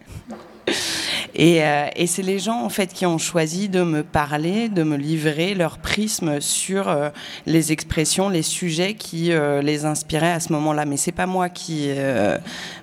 Et, 1.36 1.64
euh, 1.64 1.88
et 1.96 2.08
c'est 2.08 2.22
les 2.22 2.40
gens 2.40 2.64
en 2.64 2.70
fait 2.70 2.94
qui 2.94 3.06
ont 3.06 3.18
choisi 3.18 3.70
de 3.70 3.84
me 3.84 4.04
parler, 4.04 4.70
de 4.70 4.84
me 4.84 4.98
livrer 4.98 5.54
leur 5.54 5.78
prisme 5.78 6.42
sur 6.42 6.88
euh, 6.88 7.10
les 7.46 7.72
expressions, 7.72 8.30
les 8.30 8.42
sujets 8.42 8.94
qui 8.96 9.32
euh, 9.32 9.62
les 9.62 9.86
inspiraient 9.86 10.32
à 10.32 10.40
ce 10.40 10.52
moment-là. 10.54 10.86
Mais 10.86 10.98
c'est 10.98 11.12
pas 11.12 11.28
moi 11.28 11.50
qui, 11.50 11.90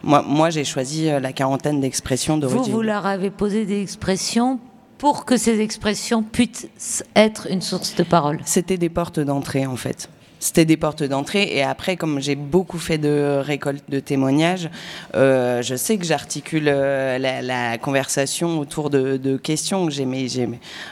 moi, 0.03 0.23
moi 0.27 0.51
j'ai 0.51 0.65
choisi 0.65 1.07
la 1.07 1.33
quarantaine 1.33 1.81
d'expressions 1.81 2.39
de 2.39 2.47
Vous, 2.47 2.63
vous 2.65 2.83
leur 2.83 3.07
avez 3.07 3.31
posé 3.31 3.67
des 3.67 3.83
expressions 3.83 4.59
pour 4.99 5.25
que 5.25 5.37
ces 5.37 5.61
expressions 5.61 6.23
puissent 6.23 7.05
être 7.15 7.49
une 7.51 7.61
source 7.61 7.95
de 7.95 8.03
parole. 8.03 8.39
C'était 8.45 8.79
des 8.79 8.89
portes 8.89 9.21
d'entrée 9.21 9.67
en 9.67 9.77
fait. 9.77 10.09
C'était 10.39 10.67
des 10.67 10.77
portes 10.77 11.03
d'entrée 11.03 11.49
et 11.57 11.63
après, 11.63 11.97
comme 11.97 12.21
j'ai 12.21 12.35
beaucoup 12.35 12.79
fait 12.79 12.99
de 12.99 13.41
récoltes 13.43 13.89
de 13.89 14.01
témoignages, 14.01 14.69
euh, 15.15 15.63
je 15.63 15.75
sais 15.77 15.97
que 15.97 16.05
j'articule 16.05 16.67
euh, 16.69 17.19
la, 17.19 17.79
conversation 17.79 18.59
autour 18.59 18.91
de, 18.91 19.37
questions 19.39 19.87
que 19.87 19.93
j'ai. 19.93 20.07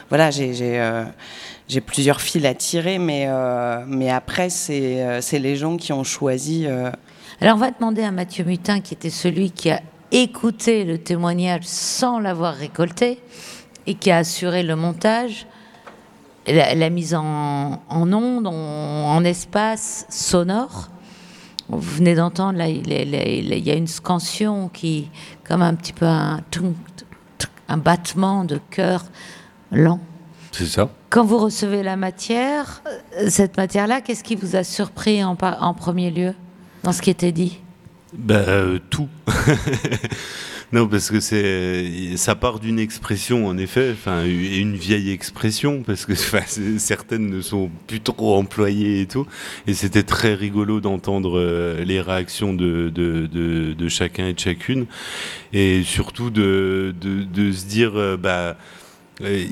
Voilà, 0.09 0.29
euh, 0.39 1.05
j'ai 1.67 1.81
plusieurs 1.81 2.21
fils 2.21 2.43
à 2.45 2.53
tirer, 2.53 2.97
mais, 2.97 3.27
mais 3.87 4.09
après, 4.09 4.49
c'est 4.49 5.39
les 5.39 5.55
gens 5.55 5.77
qui 5.77 5.93
ont 5.93 6.03
choisi. 6.03 6.65
Alors 7.41 7.55
on 7.55 7.59
va 7.59 7.71
demander 7.71 8.03
à 8.03 8.11
Mathieu 8.11 8.45
Mutin, 8.45 8.81
qui 8.81 8.93
était 8.93 9.09
celui 9.09 9.51
qui 9.51 9.69
a 9.69 9.81
écouté 10.11 10.85
le 10.85 10.97
témoignage 10.97 11.63
sans 11.63 12.19
l'avoir 12.19 12.55
récolté 12.55 13.19
et 13.87 13.95
qui 13.95 14.11
a 14.11 14.17
assuré 14.17 14.63
le 14.63 14.75
montage, 14.75 15.45
la, 16.47 16.75
la 16.75 16.89
mise 16.89 17.15
en, 17.15 17.81
en 17.89 18.13
onde, 18.13 18.47
en, 18.47 18.53
en 18.53 19.23
espace 19.23 20.05
sonore. 20.09 20.89
Vous 21.67 21.79
venez 21.79 22.13
d'entendre, 22.15 22.59
là, 22.59 22.67
il, 22.67 22.87
y 22.87 23.71
a 23.71 23.73
une 23.73 23.87
scansion 23.87 24.69
qui, 24.69 25.09
comme 25.47 25.63
un 25.63 25.73
petit 25.73 25.93
peu 25.93 26.05
un, 26.05 26.41
battement 27.77 28.43
de 28.43 28.59
cœur 28.69 29.05
lent. 29.71 29.99
C'est 30.51 30.67
ça. 30.67 30.89
Quand 31.09 31.25
vous 31.25 31.39
recevez 31.39 31.81
la 31.81 31.95
matière, 31.95 32.83
euh, 33.19 33.29
cette 33.29 33.57
matière-là, 33.57 34.01
qu'est-ce 34.01 34.23
qui 34.23 34.35
vous 34.35 34.55
a 34.55 34.63
surpris 34.63 35.23
en, 35.23 35.35
premier 35.35 36.11
lieu 36.11 36.33
dans 36.83 36.91
ce 36.91 37.01
qui 37.01 37.09
était 37.09 37.31
dit? 37.31 37.59
Bah, 38.13 38.35
euh, 38.35 38.79
tout. 38.89 39.09
non, 40.73 40.87
parce 40.87 41.09
que 41.09 41.19
c'est, 41.19 42.17
ça 42.17 42.35
part 42.35 42.59
d'une 42.59 42.79
expression, 42.79 43.47
en 43.47 43.57
effet, 43.57 43.91
enfin, 43.93 44.25
une 44.25 44.75
vieille 44.75 45.11
expression, 45.11 45.83
parce 45.83 46.05
que 46.05 46.13
certaines 46.77 47.29
ne 47.29 47.41
sont 47.41 47.69
plus 47.87 48.01
trop 48.01 48.35
employées 48.35 49.01
et 49.01 49.05
tout. 49.05 49.25
Et 49.67 49.73
c'était 49.73 50.03
très 50.03 50.33
rigolo 50.33 50.81
d'entendre 50.81 51.37
euh, 51.39 51.83
les 51.85 52.01
réactions 52.01 52.53
de, 52.53 52.89
de, 52.93 53.27
de, 53.27 53.73
de 53.73 53.89
chacun 53.89 54.27
et 54.27 54.33
de 54.33 54.39
chacune. 54.39 54.85
Et 55.53 55.83
surtout 55.83 56.29
de, 56.29 56.93
se 56.93 57.65
dire, 57.65 57.93
euh, 57.95 58.17
bah, 58.17 58.57
euh, 59.21 59.43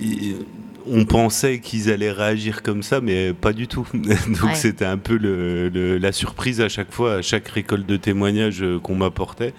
on 0.86 1.06
pensait 1.06 1.60
qu'ils 1.60 1.90
allaient 1.90 2.12
réagir 2.12 2.62
comme 2.64 2.84
ça, 2.84 3.00
mais 3.00 3.32
pas 3.34 3.54
du 3.54 3.68
tout. 3.68 3.88
Donc 3.94 4.44
Ouais. 4.44 4.56
c'était 4.56 4.84
un 4.86 4.98
peu 4.98 5.16
le- 5.18 5.70
le- 5.70 5.98
la 5.98 6.12
surprise 6.12 6.60
à 6.60 6.68
chaque 6.68 6.92
fois, 6.92 7.16
à 7.16 7.22
chaque 7.22 7.48
récolte 7.48 7.86
de 7.86 7.96
témoignages 7.96 8.64
qu'on 8.82 8.96
m'apportait. 8.96 9.54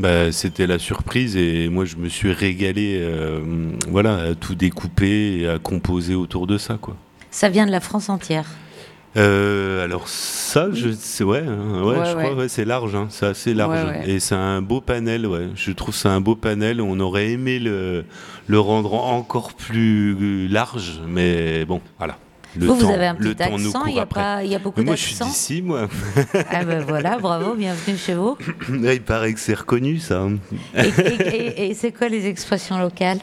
Bah, 0.00 0.32
c'était 0.32 0.66
la 0.66 0.78
surprise 0.78 1.36
et 1.36 1.68
moi 1.68 1.84
je 1.84 1.96
me 1.96 2.08
suis 2.08 2.32
régalé 2.32 2.96
euh, 2.98 3.40
voilà, 3.86 4.16
à 4.16 4.34
tout 4.34 4.54
découper 4.54 5.40
et 5.40 5.46
à 5.48 5.58
composer 5.58 6.14
autour 6.14 6.46
de 6.46 6.56
ça. 6.56 6.78
Quoi. 6.80 6.96
Ça 7.30 7.50
vient 7.50 7.66
de 7.66 7.70
la 7.70 7.80
France 7.80 8.08
entière. 8.08 8.46
Euh, 9.18 9.84
alors 9.84 10.08
ça, 10.08 10.68
je 10.72 10.88
ouais, 11.22 11.42
hein, 11.46 11.82
ouais, 11.82 11.98
Ouais, 11.98 12.06
je 12.06 12.16
crois, 12.16 12.34
ouais. 12.34 12.48
c'est 12.48 12.64
large, 12.64 12.94
hein, 12.94 13.08
c'est 13.10 13.26
assez 13.26 13.52
large, 13.52 13.76
et 14.06 14.20
c'est 14.20 14.36
un 14.36 14.62
beau 14.62 14.80
panel, 14.80 15.26
ouais. 15.26 15.48
Je 15.54 15.72
trouve 15.72 15.94
ça 15.94 16.12
un 16.12 16.20
beau 16.20 16.36
panel. 16.36 16.80
On 16.80 16.98
aurait 17.00 17.30
aimé 17.32 17.58
le, 17.58 18.04
le 18.46 18.60
rendre 18.60 18.94
encore 18.94 19.52
plus 19.52 20.48
large, 20.48 21.00
mais 21.06 21.64
bon, 21.66 21.82
voilà. 21.98 22.16
Le 22.56 22.66
vous, 22.66 22.74
vous 22.74 22.90
avez 22.90 23.06
un 23.06 23.14
petit 23.14 23.40
accent, 23.42 23.86
il 23.86 23.94
y 23.94 24.00
a, 24.00 24.06
pas, 24.06 24.42
il 24.42 24.50
y 24.50 24.54
a 24.54 24.58
beaucoup 24.58 24.80
Mais 24.80 24.86
moi, 24.86 24.96
je 24.96 25.02
suis 25.02 25.14
d'ici, 25.24 25.62
moi. 25.62 25.88
Ah 26.50 26.64
ben 26.64 26.84
voilà, 26.86 27.16
bravo, 27.18 27.54
bienvenue 27.56 27.96
chez 27.96 28.14
vous. 28.14 28.36
Il 28.68 29.02
paraît 29.02 29.32
que 29.34 29.40
c'est 29.40 29.54
reconnu, 29.54 29.98
ça. 29.98 30.26
Et, 30.76 30.80
et- 30.88 31.36
et- 31.66 31.70
et 31.70 31.74
c'est 31.74 31.92
quoi 31.92 32.08
les 32.08 32.26
expressions 32.26 32.78
locales? 32.78 33.20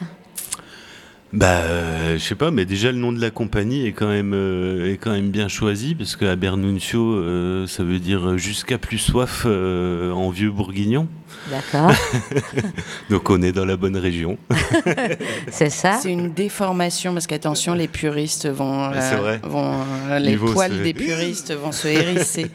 Bah, 1.34 1.58
euh, 1.58 2.14
je 2.14 2.22
sais 2.24 2.34
pas, 2.34 2.50
mais 2.50 2.64
déjà 2.64 2.90
le 2.90 2.96
nom 2.96 3.12
de 3.12 3.20
la 3.20 3.30
compagnie 3.30 3.86
est 3.86 3.92
quand 3.92 4.08
même 4.08 4.32
euh, 4.34 4.90
est 4.90 4.96
quand 4.96 5.10
même 5.10 5.28
bien 5.30 5.48
choisi 5.48 5.94
parce 5.94 6.16
que 6.16 6.24
Abernuncio, 6.24 7.02
euh, 7.16 7.66
ça 7.66 7.84
veut 7.84 7.98
dire 7.98 8.38
jusqu'à 8.38 8.78
plus 8.78 8.96
soif 8.96 9.42
euh, 9.44 10.10
en 10.12 10.30
vieux 10.30 10.50
bourguignon. 10.50 11.06
D'accord. 11.50 11.92
Donc 13.10 13.28
on 13.28 13.42
est 13.42 13.52
dans 13.52 13.66
la 13.66 13.76
bonne 13.76 13.96
région. 13.98 14.38
C'est 15.50 15.68
ça 15.68 15.98
C'est 16.00 16.10
une 16.10 16.32
déformation 16.32 17.12
parce 17.12 17.26
qu'attention, 17.26 17.74
les 17.74 17.88
puristes 17.88 18.48
vont, 18.48 18.84
euh, 18.84 19.16
vrai. 19.18 19.40
vont 19.42 19.74
euh, 20.08 20.18
les 20.18 20.36
poils 20.38 20.72
se- 20.78 20.82
des 20.82 20.94
puristes 20.94 21.52
vont 21.54 21.72
se 21.72 21.88
hérisser. 21.88 22.46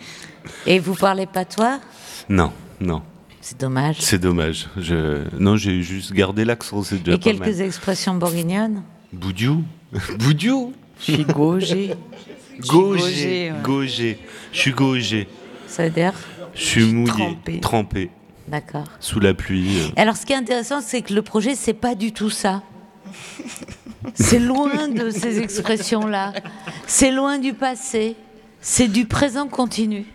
Et 0.65 0.80
vous 0.80 0.95
parlez 0.95 1.28
patois 1.28 1.80
Non, 2.28 2.51
non. 2.82 3.03
C'est 3.46 3.60
dommage. 3.60 3.98
C'est 4.00 4.20
dommage. 4.20 4.70
Je... 4.78 5.24
Non, 5.38 5.58
j'ai 5.58 5.82
juste 5.84 6.14
gardé 6.14 6.46
l'accent, 6.46 6.82
c'est 6.82 7.00
déjà 7.00 7.16
Et 7.16 7.18
pas 7.18 7.24
quelques 7.26 7.39
mal. 7.58 7.62
expressions 7.62 8.16
bourguignonnes 8.16 8.84
Boudiou 9.12 9.66
Boudiou 10.20 10.72
Je 11.00 11.12
suis 11.12 11.26
gaugé. 11.26 11.94
Gaugé, 12.68 13.52
gaugé. 13.64 14.18
Je 14.54 14.60
suis 14.60 14.72
gaugé. 14.72 15.28
Ça 15.68 15.84
veut 15.86 15.89
dire 15.89 16.14
Je 16.56 16.62
suis 16.64 16.86
mouillé, 16.86 17.08
trempé. 17.12 17.60
trempé, 17.60 18.10
D'accord. 18.48 18.86
sous 19.02 19.20
la 19.20 19.34
pluie. 19.34 19.80
euh. 19.82 19.88
Alors, 19.98 20.16
ce 20.16 20.26
qui 20.26 20.32
est 20.34 20.38
intéressant, 20.38 20.80
c'est 20.80 21.02
que 21.02 21.14
le 21.14 21.22
projet, 21.24 21.56
c'est 21.56 21.74
pas 21.74 21.96
du 21.96 22.14
tout 22.14 22.30
ça. 22.30 22.62
C'est 24.14 24.39
loin 24.39 24.88
de 24.88 25.10
ces 25.10 25.39
expressions-là. 25.39 26.34
C'est 26.88 27.12
loin 27.12 27.39
du 27.39 27.54
passé. 27.54 28.16
C'est 28.62 28.88
du 28.88 29.06
présent 29.06 29.48
continu. 29.48 30.06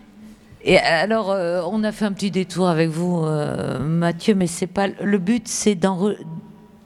Et 0.69 0.77
alors, 0.77 1.31
euh, 1.31 1.63
on 1.65 1.83
a 1.83 1.91
fait 1.91 2.05
un 2.05 2.13
petit 2.13 2.29
détour 2.29 2.69
avec 2.69 2.89
vous, 2.89 3.23
euh, 3.25 3.79
Mathieu, 3.79 4.35
mais 4.35 4.45
c'est 4.45 4.67
pas 4.67 4.85
le 4.87 5.17
but, 5.17 5.47
c'est 5.47 5.75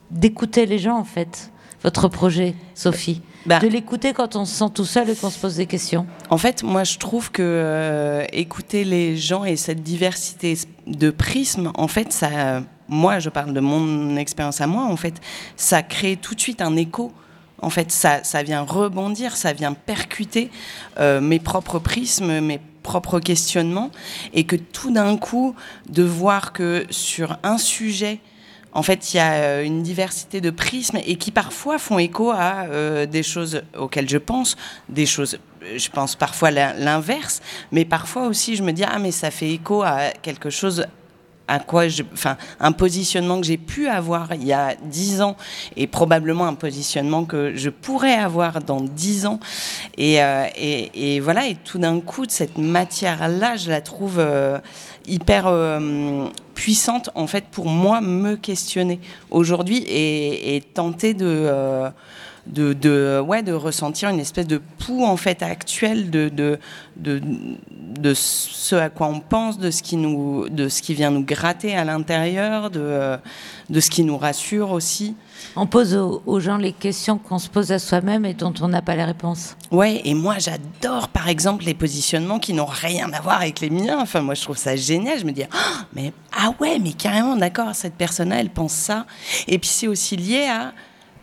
d'écouter 0.10 0.66
les 0.66 0.80
gens 0.80 0.98
en 0.98 1.04
fait. 1.04 1.52
Votre 1.84 2.08
projet, 2.08 2.56
Sophie, 2.76 3.22
Bah. 3.46 3.60
de 3.60 3.68
l'écouter 3.68 4.14
quand 4.14 4.38
on 4.38 4.46
se 4.46 4.56
sent 4.56 4.72
tout 4.74 4.86
seul 4.86 5.10
et 5.10 5.16
qu'on 5.18 5.30
se 5.30 5.38
pose 5.38 5.58
des 5.58 5.66
questions. 5.66 6.08
En 6.30 6.38
fait, 6.38 6.64
moi, 6.64 6.86
je 6.86 6.98
trouve 6.98 7.30
que 7.30 7.42
euh, 7.44 8.24
écouter 8.32 8.86
les 8.86 9.18
gens 9.18 9.44
et 9.44 9.58
cette 9.58 9.84
diversité 9.84 10.58
de 10.88 11.12
prismes, 11.12 11.74
en 11.76 11.90
fait, 11.90 12.14
ça, 12.14 12.62
moi, 12.88 13.20
je 13.20 13.28
parle 13.28 13.54
de 13.54 13.60
mon 13.60 14.16
expérience 14.16 14.62
à 14.62 14.68
moi, 14.68 14.86
en 14.86 14.96
fait, 14.96 15.16
ça 15.58 15.84
crée 15.84 16.16
tout 16.16 16.36
de 16.36 16.40
suite 16.40 16.62
un 16.62 16.78
écho. 16.78 17.12
En 17.62 17.70
fait, 17.70 17.92
ça, 17.92 18.24
ça 18.24 18.44
vient 18.44 18.62
rebondir, 18.62 19.36
ça 19.36 19.52
vient 19.52 19.74
percuter 19.74 20.52
mes 21.00 21.40
propres 21.40 21.80
prismes, 21.80 22.40
mes 22.40 22.62
propres 22.84 23.20
questionnements, 23.20 23.90
et 24.34 24.44
que 24.44 24.56
tout 24.56 24.92
d'un 24.92 25.18
coup, 25.18 25.56
de 25.90 26.04
voir 26.04 26.54
que 26.54 26.86
sur 26.92 27.38
un 27.44 27.58
sujet, 27.58 28.20
en 28.76 28.82
fait, 28.82 29.14
il 29.14 29.18
y 29.18 29.20
a 29.20 29.34
euh, 29.34 29.64
une 29.64 29.84
diversité 29.84 30.42
de 30.42 30.50
prismes 30.50 30.98
et 31.06 31.16
qui 31.16 31.30
parfois 31.32 31.78
font 31.78 32.00
écho 32.00 32.32
à 32.32 32.64
euh, 32.70 33.06
des 33.06 33.22
choses 33.22 33.62
auxquelles 33.78 34.10
je 34.10 34.18
pense, 34.18 34.56
des 34.90 35.06
choses, 35.06 35.38
euh, 35.64 35.78
je 35.78 35.90
pense 35.90 36.16
parfois 36.16 36.50
l'in- 36.50 36.74
l'inverse, 36.74 37.42
mais 37.72 37.86
parfois 37.86 38.26
aussi 38.28 38.56
je 38.56 38.64
me 38.64 38.72
dis 38.72 38.84
ah 38.84 38.98
mais 39.00 39.12
ça 39.12 39.30
fait 39.30 39.52
écho 39.52 39.84
à 39.84 40.10
quelque 40.24 40.50
chose 40.50 40.88
un 41.48 42.72
positionnement 42.72 43.40
que 43.42 43.46
j'ai 43.46 43.58
pu 43.58 43.88
avoir 43.88 44.34
il 44.34 44.46
y 44.46 44.54
a 44.54 44.76
dix 44.82 45.22
ans 45.22 45.36
et 45.76 45.88
probablement 45.88 46.48
un 46.48 46.54
positionnement 46.54 47.26
que 47.26 47.56
je 47.56 47.70
pourrais 47.70 48.16
avoir 48.16 48.62
dans 48.62 48.82
dix 48.82 49.26
ans. 49.26 49.40
Et, 49.98 50.22
euh, 50.22 51.20
voilà, 51.22 51.48
et 51.48 51.56
tout 51.56 51.80
d'un 51.80 52.00
coup, 52.00 52.26
cette 52.28 52.58
matière-là, 52.58 53.58
je 53.58 53.70
la 53.70 53.82
trouve 53.82 54.20
euh, 54.20 54.60
hyper 55.06 55.48
euh, 55.48 56.28
puissante, 56.56 57.10
en 57.16 57.28
fait, 57.28 57.46
pour 57.46 57.66
moi, 57.66 58.02
me 58.02 58.36
questionner 58.36 59.00
aujourd'hui 59.30 59.84
et 59.88 60.64
tenter 60.74 61.14
de. 61.14 61.92
De, 62.48 62.74
de, 62.74 63.24
ouais, 63.26 63.42
de 63.42 63.54
ressentir 63.54 64.10
une 64.10 64.20
espèce 64.20 64.48
de 64.48 64.58
pouls 64.58 65.06
en 65.06 65.16
fait 65.16 65.42
actuel 65.42 66.12
de, 66.12 66.28
de, 66.30 66.60
de, 66.98 67.22
de 68.00 68.14
ce 68.14 68.76
à 68.76 68.90
quoi 68.90 69.08
on 69.08 69.22
pense, 69.22 69.58
de 69.58 69.72
ce 69.72 69.82
qui, 69.82 69.96
nous, 69.96 70.50
de 70.50 70.68
ce 70.68 70.82
qui 70.82 70.94
vient 70.94 71.12
nous 71.12 71.24
gratter 71.24 71.76
à 71.76 71.86
l'intérieur, 71.86 72.70
de, 72.70 73.18
de 73.70 73.80
ce 73.80 73.90
qui 73.90 74.04
nous 74.04 74.18
rassure 74.18 74.72
aussi. 74.72 75.16
On 75.56 75.68
pose 75.68 75.96
aux, 75.96 76.22
aux 76.26 76.40
gens 76.40 76.58
les 76.58 76.74
questions 76.74 77.18
qu'on 77.18 77.40
se 77.40 77.50
pose 77.50 77.72
à 77.72 77.80
soi-même 77.80 78.26
et 78.26 78.34
dont 78.34 78.54
on 78.62 78.68
n'a 78.68 78.82
pas 78.82 78.96
les 78.96 79.04
réponses. 79.06 79.56
Ouais, 79.72 80.02
et 80.04 80.14
moi 80.14 80.36
j'adore 80.40 81.08
par 81.10 81.30
exemple 81.30 81.64
les 81.64 81.74
positionnements 81.74 82.40
qui 82.40 82.54
n'ont 82.54 82.66
rien 82.66 83.12
à 83.14 83.22
voir 83.22 83.42
avec 83.42 83.62
les 83.62 83.70
miens. 83.70 84.00
Enfin, 84.02 84.22
moi 84.22 84.34
je 84.36 84.42
trouve 84.42 84.58
ça 84.58 84.76
génial. 84.76 85.18
Je 85.20 85.26
me 85.26 85.32
dis, 85.32 85.44
Ah, 85.52 85.86
mais 85.94 86.12
ah 86.38 86.54
ouais, 86.60 86.78
mais 86.80 86.92
carrément, 86.94 87.36
d'accord, 87.38 87.74
cette 87.74 87.96
personne-là, 87.96 88.40
elle 88.40 88.50
pense 88.50 88.74
ça. 88.74 89.06
Et 89.48 89.60
puis 89.60 89.70
c'est 89.70 89.88
aussi 89.88 90.18
lié 90.18 90.46
à 90.50 90.74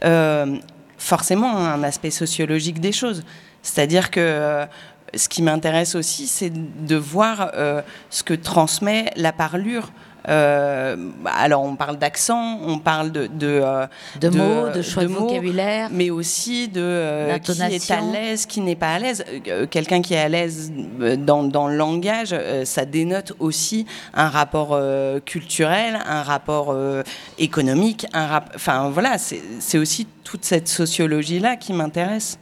euh, 0.05 0.57
forcément 1.01 1.57
un 1.57 1.83
aspect 1.83 2.11
sociologique 2.11 2.79
des 2.81 2.93
choses. 2.93 3.25
C'est-à-dire 3.63 4.11
que 4.11 4.21
euh, 4.21 4.67
ce 5.15 5.29
qui 5.29 5.43
m'intéresse 5.43 5.95
aussi, 5.95 6.27
c'est 6.27 6.51
de 6.51 6.97
voir 6.97 7.51
euh, 7.55 7.83
ce 8.11 8.23
que 8.23 8.35
transmet 8.35 9.11
la 9.17 9.33
parlure 9.33 9.91
Euh, 10.29 10.97
alors 11.25 11.63
on 11.63 11.77
parle 11.77 11.97
d'accent, 11.99 12.59
on 12.63 12.79
parle 12.79 13.11
de 13.11 13.27
de, 13.27 13.47
euh, 13.65 13.87
De 14.21 14.29
mots, 14.29 14.69
de 14.75 14.83
choix 14.83 15.05
de 15.05 15.09
vocabulaire. 15.09 15.89
mais 15.91 16.11
aussi 16.11 16.69
de 16.69 16.81
euh, 16.83 17.39
qui 17.39 17.53
est 17.63 17.91
à 17.91 18.01
l'aise, 18.03 18.45
qui 18.47 18.61
n'est 18.61 18.77
pas 18.77 18.95
à 18.95 18.99
l'aise. 18.99 19.25
Euh, 19.49 19.67
Quelqu'un 19.67 20.03
qui 20.03 20.15
est 20.15 20.19
à 20.21 20.29
l'aise 20.29 20.71
dans, 21.19 21.43
dans 21.45 21.69
le 21.69 21.77
langage, 21.77 22.35
ça 22.65 22.85
dénote 22.85 23.33
aussi 23.39 23.87
un 24.15 24.29
rapport 24.29 24.71
euh, 24.73 25.21
culturel, 25.21 25.99
un 26.07 26.23
rapport 26.23 26.69
euh, 26.71 27.03
économique, 27.39 28.07
un 28.13 28.27
rap- 28.27 28.53
enfin 28.55 28.91
voilà, 28.91 29.17
c'est 29.19 29.41
c'est 29.59 29.79
aussi 29.79 30.07
toute 30.25 30.45
cette 30.45 30.69
sociologie 30.69 31.41
là 31.41 31.57
qui 31.57 31.73
m'intéresse. 31.73 32.39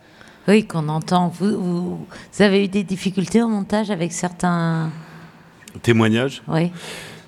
Oui, 0.49 0.67
qu'on 0.67 0.89
entend. 0.89 1.29
Vous, 1.29 1.51
vous, 1.61 2.07
vous 2.33 2.43
avez 2.43 2.65
eu 2.65 2.69
des 2.69 2.83
difficultés 2.83 3.43
au 3.43 3.49
montage 3.49 3.91
avec 3.91 4.13
certains. 4.13 4.91
Témoignage 5.83 6.43
Oui. 6.49 6.73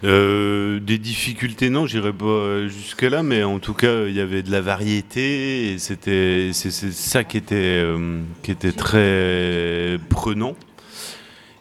Euh, 0.03 0.81
des 0.81 0.97
difficultés, 0.97 1.69
non, 1.69 1.87
j'irai 1.87 2.13
pas 2.13 2.25
euh, 2.25 2.69
jusque-là, 2.69 3.23
mais 3.23 3.43
en 3.43 3.59
tout 3.59 3.75
cas, 3.75 4.07
il 4.07 4.15
y 4.15 4.21
avait 4.21 4.43
de 4.43 4.51
la 4.51 4.63
variété 4.63 5.73
et 5.73 5.79
c'était 5.79 6.51
c'est 6.55 6.71
ça 6.71 7.23
qui 7.23 7.37
était, 7.37 7.83
euh, 7.85 8.23
qui 8.43 8.51
était 8.51 8.73
très 8.73 9.99
prenant 10.09 10.55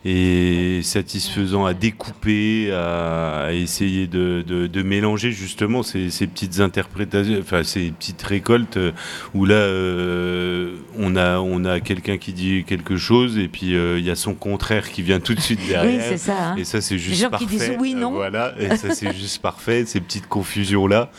et 0.06 0.80
satisfaisant 0.82 1.66
à 1.66 1.74
découper, 1.74 2.72
à, 2.72 3.48
à 3.48 3.52
essayer 3.52 4.08
de, 4.08 4.44
de- 4.48 4.68
de 4.68 4.82
mélanger 4.82 5.32
justement 5.34 5.84
ces, 5.84 6.10
ces 6.10 6.26
petites 6.26 6.62
interprétations, 6.62 7.38
enfin 7.42 7.64
ces 7.64 7.92
petites 7.92 8.22
récoltes 8.22 8.78
euh, 8.78 8.92
où 9.34 9.44
là 9.46 9.56
euh, 9.56 10.76
on 10.98 11.18
a, 11.18 11.40
on 11.40 11.66
a 11.66 11.82
quelqu'un 11.82 12.18
qui 12.18 12.32
dit 12.32 12.64
quelque 12.66 12.96
chose 12.96 13.38
et 13.38 13.50
puis 13.50 13.76
euh, 13.76 14.00
il 14.00 14.06
y 14.06 14.10
a 14.10 14.16
son 14.16 14.34
contraire 14.36 14.90
qui 14.90 15.02
vient 15.02 15.20
tout 15.20 15.36
de 15.36 15.42
suite 15.42 15.60
derrière. 15.68 16.02
c'est 16.08 16.18
ça, 16.18 16.52
hein. 16.52 16.56
Et 16.58 16.64
ça 16.64 16.80
c'est 16.80 16.94
Les 16.96 17.00
juste 17.02 17.22
gens 17.22 17.28
qui 17.38 17.46
parfait. 17.46 17.70
disent 17.70 17.72
oui, 17.80 17.94
non. 17.94 18.12
Voilà, 18.12 18.54
et 18.58 18.78
ça 18.78 18.94
c'est 18.96 19.14
juste 19.18 19.42
parfait, 19.42 19.84
ces 19.86 20.00
petites 20.00 20.28
confusions 20.28 20.88
là. 20.88 21.12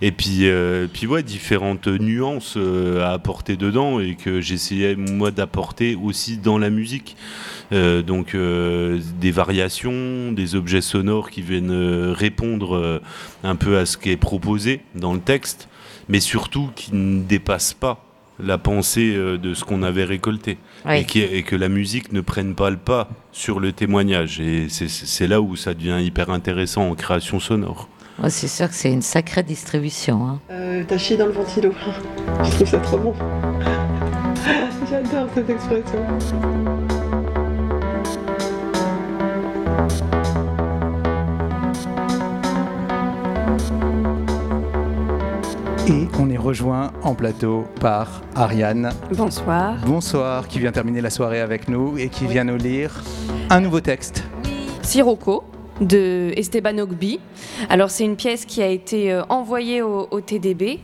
Et 0.00 0.10
puis, 0.10 0.46
euh, 0.48 0.88
puis 0.92 1.06
ouais, 1.06 1.22
différentes 1.22 1.86
nuances 1.86 2.56
à 3.00 3.12
apporter 3.12 3.56
dedans 3.56 4.00
et 4.00 4.16
que 4.16 4.40
j'essayais 4.40 4.96
moi 4.96 5.30
d'apporter 5.30 5.96
aussi 6.02 6.38
dans 6.38 6.56
la 6.58 6.70
musique. 6.70 7.16
Donc 7.70 8.31
euh, 8.34 8.98
des 9.20 9.30
variations, 9.30 10.32
des 10.32 10.54
objets 10.54 10.80
sonores 10.80 11.30
qui 11.30 11.42
viennent 11.42 11.70
euh, 11.70 12.12
répondre 12.16 12.76
euh, 12.76 13.00
un 13.44 13.56
peu 13.56 13.78
à 13.78 13.86
ce 13.86 13.96
qui 13.96 14.10
est 14.10 14.16
proposé 14.16 14.80
dans 14.94 15.12
le 15.14 15.20
texte, 15.20 15.68
mais 16.08 16.20
surtout 16.20 16.70
qui 16.74 16.94
ne 16.94 17.22
dépassent 17.22 17.74
pas 17.74 18.04
la 18.42 18.58
pensée 18.58 19.14
de 19.14 19.54
ce 19.54 19.62
qu'on 19.62 19.82
avait 19.82 20.04
récolté 20.04 20.58
Oui. 20.86 20.98
et, 21.00 21.04
qui- 21.04 21.20
et 21.20 21.42
que 21.42 21.54
la 21.54 21.68
musique 21.68 22.12
ne 22.12 22.20
prenne 22.22 22.54
pas 22.54 22.70
le 22.70 22.76
pas 22.78 23.08
sur 23.30 23.60
le 23.60 23.72
témoignage. 23.72 24.40
Et 24.40 24.66
c'est- 24.68 25.26
là 25.28 25.40
où 25.40 25.54
ça 25.54 25.74
devient 25.74 26.00
hyper 26.02 26.30
intéressant 26.30 26.88
en 26.90 26.94
création 26.94 27.38
sonore. 27.38 27.88
Ouais, 28.22 28.30
c'est 28.30 28.48
sûr 28.48 28.68
que 28.68 28.74
c'est 28.74 28.90
une 28.92 29.02
sacrée 29.02 29.42
distribution. 29.42 30.26
hein. 30.26 30.40
Euh, 30.50 30.82
T'as 30.88 30.98
chié 30.98 31.16
dans 31.16 31.26
le 31.26 31.32
ventilo. 31.32 31.72
Je 32.44 32.50
trouve 32.50 32.66
ça 32.68 32.78
trop 32.78 32.98
bon. 32.98 33.14
J'adore 34.90 35.28
cette 35.34 35.48
expression. 35.50 36.06
Et 45.88 46.06
on 46.20 46.30
est 46.30 46.36
rejoint 46.36 46.92
en 47.02 47.16
plateau 47.16 47.64
par 47.80 48.22
Ariane. 48.36 48.92
Bonsoir. 49.16 49.78
Bonsoir, 49.84 50.46
qui 50.46 50.60
vient 50.60 50.70
terminer 50.70 51.00
la 51.00 51.10
soirée 51.10 51.40
avec 51.40 51.66
nous 51.66 51.98
et 51.98 52.08
qui 52.08 52.26
vient 52.26 52.44
nous 52.44 52.56
lire 52.56 53.02
un 53.50 53.60
nouveau 53.60 53.80
texte. 53.80 54.22
Sirocco 54.82 55.42
de 55.80 56.32
Esteban 56.36 56.78
Ogbi. 56.78 57.18
Alors 57.68 57.90
c'est 57.90 58.04
une 58.04 58.14
pièce 58.14 58.44
qui 58.44 58.62
a 58.62 58.68
été 58.68 59.12
euh, 59.12 59.24
envoyée 59.28 59.82
au, 59.82 60.06
au 60.12 60.20
TDB 60.20 60.78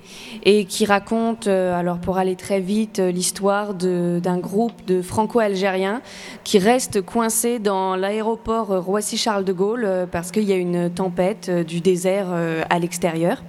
et 0.44 0.64
qui 0.64 0.84
raconte, 0.84 1.46
euh, 1.46 1.78
alors 1.78 1.98
pour 1.98 2.18
aller 2.18 2.34
très 2.34 2.58
vite, 2.58 2.98
euh, 2.98 3.12
l'histoire 3.12 3.74
d'un 3.74 4.38
groupe 4.38 4.84
de 4.86 5.00
franco-algériens 5.00 6.02
qui 6.42 6.58
reste 6.58 7.02
coincé 7.02 7.60
dans 7.60 7.94
l'aéroport 7.94 8.84
Roissy-Charles 8.84 9.44
de 9.44 9.52
Gaulle 9.52 10.08
parce 10.10 10.32
qu'il 10.32 10.44
y 10.44 10.52
a 10.52 10.56
une 10.56 10.90
tempête 10.90 11.50
du 11.50 11.80
désert 11.80 12.28
à 12.68 12.78
l'extérieur. 12.78 13.42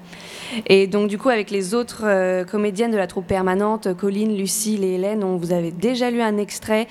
Et 0.67 0.87
donc 0.87 1.09
du 1.09 1.17
coup 1.17 1.29
avec 1.29 1.51
les 1.51 1.73
autres 1.73 2.01
euh, 2.05 2.43
comédiennes 2.43 2.91
de 2.91 2.97
la 2.97 3.07
troupe 3.07 3.27
permanente, 3.27 3.93
Colline, 3.95 4.35
Lucille 4.37 4.83
et 4.83 4.95
Hélène, 4.95 5.23
on 5.23 5.37
vous 5.37 5.51
avait 5.51 5.71
déjà 5.71 6.09
lu 6.11 6.21
un 6.21 6.37
extrait 6.37 6.87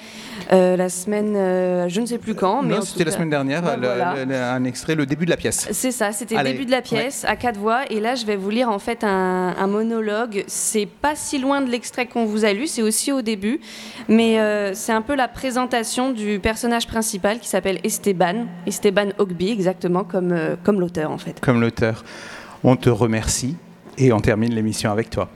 euh, 0.53 0.77
la 0.77 0.89
semaine, 0.89 1.35
euh, 1.37 1.89
je 1.89 2.01
ne 2.01 2.07
sais 2.07 2.19
plus 2.19 2.35
quand. 2.35 2.63
mais 2.63 2.75
non, 2.77 2.83
c'était 2.83 3.05
la 3.05 3.11
semaine 3.11 3.31
dernière, 3.31 3.65
Ouais, 3.65 3.77
le- 3.77 3.87
voilà. 3.87 4.25
le- 4.25 4.35
un 4.35 4.65
extrait, 4.65 4.95
le 4.95 5.07
début 5.07 5.25
de 5.25 5.31
la 5.31 5.37
pièce. 5.37 5.69
C'est 5.73 5.91
ça, 5.93 6.13
c'était 6.13 6.37
le 6.37 6.45
début 6.45 6.65
de 6.67 6.71
la 6.71 6.83
pièce 6.83 7.25
à 7.27 7.37
quatre 7.37 7.59
voix. 7.59 7.81
Et 7.91 8.01
là, 8.01 8.15
je 8.15 8.25
vais 8.27 8.37
vous 8.37 8.51
lire 8.51 8.69
en 8.71 8.79
fait 8.79 9.05
un, 9.05 9.55
un 9.59 9.67
monologue. 9.67 10.45
C'est 10.47 10.87
pas 10.87 11.15
si 11.15 11.39
loin 11.39 11.61
de 11.61 11.71
l'extrait 11.71 12.07
qu'on 12.07 12.25
vous 12.25 12.45
a 12.45 12.53
lu, 12.53 12.67
c'est 12.67 12.83
aussi 12.83 13.13
au 13.13 13.23
début. 13.23 13.61
Mais 14.09 14.39
c'est 14.75 14.93
un 14.93 15.03
peu 15.03 15.15
la 15.15 15.29
présentation 15.29 16.11
du 16.13 16.39
personnage 16.39 16.87
principal 16.87 17.39
qui 17.39 17.49
s'appelle 17.49 17.79
Esteban. 17.85 18.47
Esteban 18.67 19.09
Ogbi, 19.19 19.51
exactement 19.51 20.05
comme, 20.05 20.35
comme 20.65 20.81
l'auteur 20.81 21.11
en 21.11 21.19
fait. 21.19 21.41
Comme 21.41 21.61
l'auteur. 21.61 22.05
On 22.65 22.77
te 22.77 22.91
remercie 22.91 23.57
et 23.97 24.13
on 24.13 24.21
termine 24.21 24.55
l'émission 24.55 24.91
avec 24.91 25.11
toi. 25.11 25.29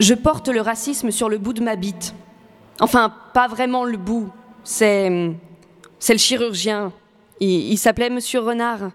Je 0.00 0.14
porte 0.14 0.48
le 0.48 0.60
racisme 0.60 1.10
sur 1.10 1.28
le 1.28 1.38
bout 1.38 1.52
de 1.52 1.62
ma 1.62 1.76
bite. 1.76 2.14
Enfin, 2.80 3.14
pas 3.32 3.48
vraiment 3.48 3.84
le 3.84 3.96
bout. 3.96 4.30
C'est. 4.64 5.30
C'est 5.98 6.12
le 6.12 6.18
chirurgien. 6.18 6.92
Il, 7.40 7.76
s'appelait 7.78 8.10
Monsieur 8.10 8.40
Renard. 8.40 8.90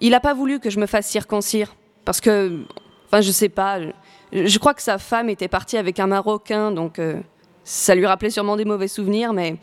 Il 0.00 0.10
n'a 0.10 0.20
pas 0.20 0.34
voulu 0.34 0.60
que 0.60 0.70
je 0.70 0.78
me 0.78 0.86
fasse 0.86 1.06
circoncire. 1.06 1.74
Parce 2.04 2.20
que. 2.20 2.64
Enfin, 3.06 3.20
je 3.20 3.30
sais 3.30 3.48
pas. 3.48 3.80
Je, 3.80 4.46
je 4.46 4.58
crois 4.58 4.74
que 4.74 4.82
sa 4.82 4.98
femme 4.98 5.28
était 5.28 5.48
partie 5.48 5.76
avec 5.76 5.98
un 6.00 6.06
Marocain, 6.06 6.70
donc. 6.72 6.98
euh, 6.98 7.20
ça 7.64 7.94
lui 7.96 8.06
rappelait 8.06 8.30
sûrement 8.30 8.56
des 8.56 8.64
mauvais 8.64 8.88
souvenirs, 8.88 9.32
mais. 9.32 9.56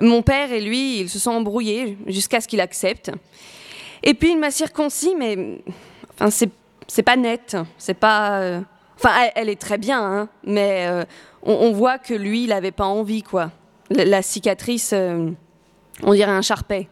Mon 0.00 0.22
père 0.22 0.52
et 0.52 0.60
lui, 0.60 1.00
ils 1.00 1.08
se 1.08 1.18
sont 1.18 1.30
embrouillés 1.30 1.96
jusqu'à 2.06 2.40
ce 2.40 2.48
qu'il 2.48 2.60
accepte. 2.60 3.10
Et 4.02 4.12
puis 4.12 4.32
il 4.32 4.38
m'a 4.38 4.50
circoncis, 4.50 5.14
mais. 5.16 5.62
Enfin, 6.20 6.46
c'est 6.86 7.02
pas 7.02 7.16
net. 7.16 7.56
C'est 7.78 7.94
pas. 7.94 8.40
euh, 8.40 8.60
Enfin, 8.98 9.10
elle, 9.34 9.50
est 9.50 9.60
très 9.60 9.76
bien, 9.76 10.02
hein, 10.02 10.28
mais 10.42 10.86
euh, 10.88 11.04
on, 11.42 11.70
voit 11.72 11.98
que 11.98 12.14
lui, 12.14 12.44
il 12.44 12.52
avait 12.52 12.70
pas 12.70 12.86
envie, 12.86 13.22
quoi. 13.22 13.50
La, 13.90 14.22
cicatrice, 14.22 14.94
euh, 14.94 15.32
on 16.02 16.14
dirait 16.14 16.30
un 16.30 16.40
charpet. 16.40 16.88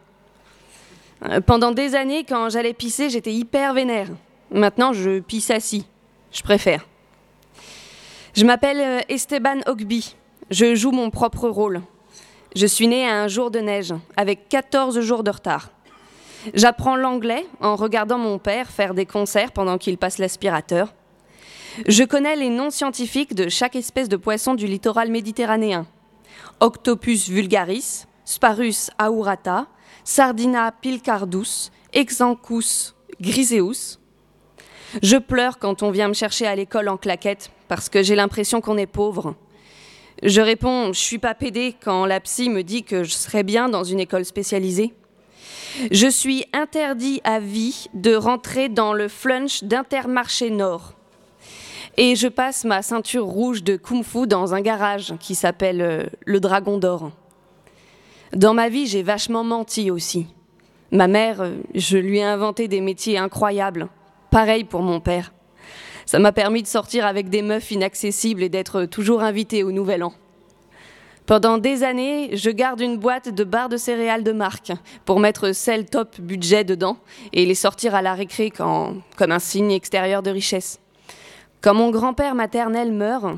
Pendant 1.47 1.71
des 1.71 1.95
années, 1.95 2.23
quand 2.23 2.49
j'allais 2.49 2.73
pisser, 2.73 3.09
j'étais 3.09 3.33
hyper 3.33 3.73
vénère. 3.73 4.09
Maintenant, 4.51 4.93
je 4.93 5.19
pisse 5.19 5.49
assis. 5.49 5.87
Je 6.31 6.43
préfère. 6.43 6.85
Je 8.35 8.45
m'appelle 8.45 9.03
Esteban 9.09 9.61
Ogbi. 9.65 10.15
Je 10.51 10.75
joue 10.75 10.91
mon 10.91 11.09
propre 11.09 11.49
rôle. 11.49 11.81
Je 12.55 12.67
suis 12.67 12.87
née 12.87 13.07
à 13.07 13.23
un 13.23 13.27
jour 13.27 13.49
de 13.49 13.59
neige, 13.59 13.95
avec 14.15 14.47
14 14.47 14.99
jours 14.99 15.23
de 15.23 15.31
retard. 15.31 15.71
J'apprends 16.53 16.95
l'anglais 16.95 17.45
en 17.59 17.75
regardant 17.75 18.17
mon 18.17 18.37
père 18.37 18.69
faire 18.69 18.93
des 18.93 19.05
concerts 19.05 19.51
pendant 19.51 19.77
qu'il 19.77 19.97
passe 19.97 20.17
l'aspirateur. 20.17 20.93
Je 21.87 22.03
connais 22.03 22.35
les 22.35 22.49
noms 22.49 22.69
scientifiques 22.69 23.35
de 23.35 23.49
chaque 23.49 23.75
espèce 23.75 24.09
de 24.09 24.17
poisson 24.17 24.53
du 24.53 24.67
littoral 24.67 25.11
méditerranéen. 25.11 25.87
Octopus 26.59 27.27
vulgaris, 27.29 28.05
Sparus 28.23 28.91
aurata, 28.99 29.67
Sardina 30.03 30.71
pilcardus, 30.71 31.71
Exanchus 31.93 32.93
griseus. 33.19 33.99
Je 35.01 35.17
pleure 35.17 35.59
quand 35.59 35.83
on 35.83 35.91
vient 35.91 36.07
me 36.07 36.13
chercher 36.13 36.47
à 36.47 36.55
l'école 36.55 36.87
en 36.87 36.97
claquette 36.97 37.51
parce 37.67 37.89
que 37.89 38.03
j'ai 38.03 38.15
l'impression 38.15 38.61
qu'on 38.61 38.77
est 38.77 38.85
pauvre. 38.85 39.35
Je 40.23 40.39
réponds 40.39 40.93
Je 40.93 40.99
suis 40.99 41.17
pas 41.17 41.35
pédé 41.35 41.75
quand 41.83 42.05
la 42.05 42.19
psy 42.21 42.49
me 42.49 42.63
dit 42.63 42.83
que 42.83 43.03
je 43.03 43.11
serais 43.11 43.43
bien 43.43 43.67
dans 43.67 43.83
une 43.83 43.99
école 43.99 44.23
spécialisée. 44.23 44.93
Je 45.91 46.07
suis 46.07 46.45
interdit 46.53 47.21
à 47.23 47.39
vie 47.39 47.87
de 47.93 48.15
rentrer 48.15 48.69
dans 48.69 48.93
le 48.93 49.07
flunch 49.07 49.63
d'Intermarché 49.63 50.49
Nord. 50.49 50.93
Et 51.97 52.15
je 52.15 52.27
passe 52.27 52.65
ma 52.65 52.81
ceinture 52.81 53.25
rouge 53.25 53.63
de 53.63 53.75
kung-fu 53.77 54.27
dans 54.27 54.53
un 54.53 54.61
garage 54.61 55.13
qui 55.19 55.35
s'appelle 55.35 55.81
euh, 55.81 56.03
le 56.25 56.39
Dragon 56.39 56.77
d'Or. 56.77 57.11
Dans 58.33 58.53
ma 58.53 58.67
vie, 58.67 58.85
j'ai 58.85 59.03
vachement 59.03 59.43
menti 59.43 59.91
aussi. 59.91 60.27
Ma 60.91 61.07
mère, 61.07 61.41
euh, 61.41 61.55
je 61.73 61.97
lui 61.97 62.19
ai 62.19 62.23
inventé 62.23 62.67
des 62.67 62.81
métiers 62.81 63.17
incroyables. 63.17 63.87
Pareil 64.29 64.65
pour 64.65 64.81
mon 64.81 64.99
père. 64.99 65.31
Ça 66.05 66.19
m'a 66.19 66.31
permis 66.31 66.61
de 66.61 66.67
sortir 66.67 67.05
avec 67.05 67.29
des 67.29 67.41
meufs 67.41 67.71
inaccessibles 67.71 68.43
et 68.43 68.49
d'être 68.49 68.85
toujours 68.85 69.23
invitée 69.23 69.63
au 69.63 69.71
Nouvel 69.71 70.03
An. 70.03 70.13
Pendant 71.25 71.57
des 71.57 71.83
années, 71.83 72.37
je 72.37 72.51
garde 72.51 72.81
une 72.81 72.97
boîte 72.97 73.29
de 73.33 73.43
barres 73.43 73.69
de 73.69 73.77
céréales 73.77 74.23
de 74.23 74.31
marque 74.31 74.71
pour 75.05 75.19
mettre 75.19 75.53
celle 75.53 75.85
top 75.85 76.21
budget 76.21 76.63
dedans 76.63 76.97
et 77.33 77.47
les 77.47 77.55
sortir 77.55 77.95
à 77.95 78.03
la 78.03 78.13
récré 78.13 78.51
comme 78.51 79.01
un 79.19 79.39
signe 79.39 79.71
extérieur 79.71 80.21
de 80.21 80.29
richesse. 80.29 80.79
Quand 81.61 81.73
mon 81.73 81.89
grand-père 81.89 82.35
maternel 82.35 82.91
meurt, 82.91 83.37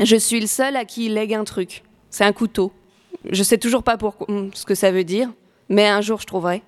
je 0.00 0.16
suis 0.16 0.40
le 0.40 0.48
seul 0.48 0.74
à 0.74 0.84
qui 0.84 1.06
il 1.06 1.14
lègue 1.14 1.34
un 1.34 1.44
truc. 1.44 1.84
C'est 2.10 2.24
un 2.24 2.32
couteau. 2.32 2.72
Je 3.30 3.44
sais 3.44 3.58
toujours 3.58 3.84
pas 3.84 3.96
pour, 3.96 4.16
ce 4.52 4.64
que 4.64 4.74
ça 4.74 4.90
veut 4.90 5.04
dire, 5.04 5.30
mais 5.68 5.86
un 5.86 6.00
jour 6.00 6.20
je 6.20 6.26
trouverai. 6.26 6.64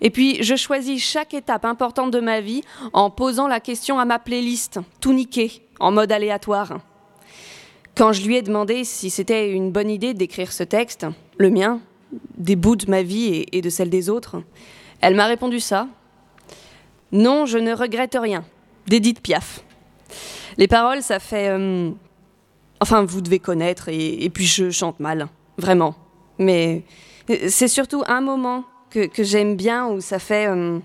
Et 0.00 0.10
puis, 0.10 0.42
je 0.42 0.56
choisis 0.56 1.02
chaque 1.02 1.34
étape 1.34 1.64
importante 1.64 2.10
de 2.10 2.20
ma 2.20 2.40
vie 2.40 2.62
en 2.92 3.10
posant 3.10 3.46
la 3.46 3.60
question 3.60 3.98
à 4.00 4.04
ma 4.04 4.18
playlist, 4.18 4.80
tout 5.00 5.12
niqué, 5.12 5.62
en 5.78 5.92
mode 5.92 6.10
aléatoire. 6.10 6.80
Quand 7.98 8.12
je 8.12 8.24
lui 8.24 8.36
ai 8.36 8.42
demandé 8.42 8.84
si 8.84 9.10
c'était 9.10 9.50
une 9.50 9.72
bonne 9.72 9.90
idée 9.90 10.14
d'écrire 10.14 10.52
ce 10.52 10.62
texte, 10.62 11.04
le 11.36 11.50
mien, 11.50 11.80
des 12.36 12.54
bouts 12.54 12.76
de 12.76 12.88
ma 12.88 13.02
vie 13.02 13.44
et, 13.50 13.60
de 13.60 13.68
celle 13.70 13.90
des 13.90 14.08
autres, 14.08 14.40
elle 15.00 15.16
m'a 15.16 15.26
répondu 15.26 15.58
ça. 15.58 15.88
Non, 17.10 17.44
je 17.44 17.58
ne 17.58 17.74
regrette 17.74 18.16
rien. 18.16 18.44
D'Edith 18.86 19.20
Piaf. 19.20 19.64
Les 20.58 20.68
paroles, 20.68 21.02
ça 21.02 21.18
fait. 21.18 21.48
Euh, 21.48 21.90
enfin, 22.78 23.04
vous 23.04 23.20
devez 23.20 23.40
connaître, 23.40 23.88
et, 23.88 24.30
puis 24.32 24.46
je 24.46 24.70
chante 24.70 25.00
mal, 25.00 25.26
vraiment. 25.56 25.96
Mais 26.38 26.84
c'est 27.48 27.66
surtout 27.66 28.04
un 28.06 28.20
moment 28.20 28.64
que, 28.90 29.08
j'aime 29.18 29.56
bien 29.56 29.88
où 29.88 30.00
ça 30.00 30.20
fait. 30.20 30.46
Euh, 30.46 30.78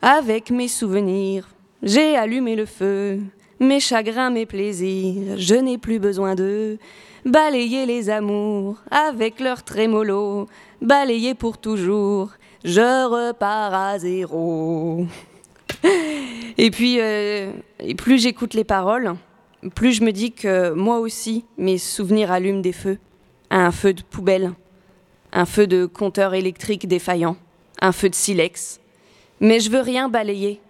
avec 0.00 0.50
mes 0.50 0.68
souvenirs, 0.68 1.50
j'ai 1.82 2.16
allumé 2.16 2.56
le 2.56 2.64
feu. 2.64 3.20
Mes 3.62 3.78
chagrins, 3.78 4.30
mes 4.30 4.46
plaisirs, 4.46 5.36
je 5.36 5.54
n'ai 5.54 5.76
plus 5.76 5.98
besoin 5.98 6.34
d'eux. 6.34 6.78
Balayer 7.26 7.84
les 7.84 8.08
amours 8.08 8.78
avec 8.90 9.38
leur 9.38 9.62
trémolo, 9.64 10.48
balayer 10.80 11.34
pour 11.34 11.58
toujours, 11.58 12.30
je 12.64 12.80
repars 12.80 13.74
à 13.74 13.98
zéro. 13.98 15.04
et 16.56 16.70
puis, 16.70 17.00
euh, 17.00 17.52
plus 17.98 18.22
j'écoute 18.22 18.54
les 18.54 18.64
paroles, 18.64 19.16
plus 19.74 19.92
je 19.92 20.04
me 20.04 20.12
dis 20.12 20.32
que 20.32 20.70
moi 20.70 20.98
aussi, 20.98 21.44
mes 21.58 21.76
souvenirs 21.76 22.32
allument 22.32 22.62
des 22.62 22.72
feux. 22.72 22.96
Un 23.50 23.72
feu 23.72 23.92
de 23.92 24.00
poubelle, 24.00 24.52
un 25.34 25.44
feu 25.44 25.66
de 25.66 25.84
compteur 25.84 26.32
électrique 26.32 26.88
défaillant, 26.88 27.36
un 27.82 27.92
feu 27.92 28.08
de 28.08 28.14
silex. 28.14 28.80
Mais 29.38 29.60
je 29.60 29.70
veux 29.70 29.82
rien 29.82 30.08
balayer, 30.08 30.62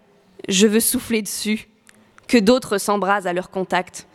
je 0.49 0.67
veux 0.67 0.81
souffler 0.81 1.23
dessus 1.23 1.70
que 2.31 2.39
d'autres 2.39 2.79
s'embrasent 2.79 3.27
à 3.27 3.33
leur 3.33 3.51
contact, 3.51 4.07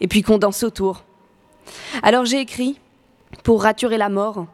et 0.00 0.08
puis 0.08 0.22
qu'on 0.22 0.38
danse 0.38 0.62
autour. 0.62 1.04
Alors 2.02 2.24
j'ai 2.24 2.40
écrit 2.40 2.80
pour 3.44 3.62
raturer 3.62 3.98
la 3.98 4.08
mort, 4.08 4.46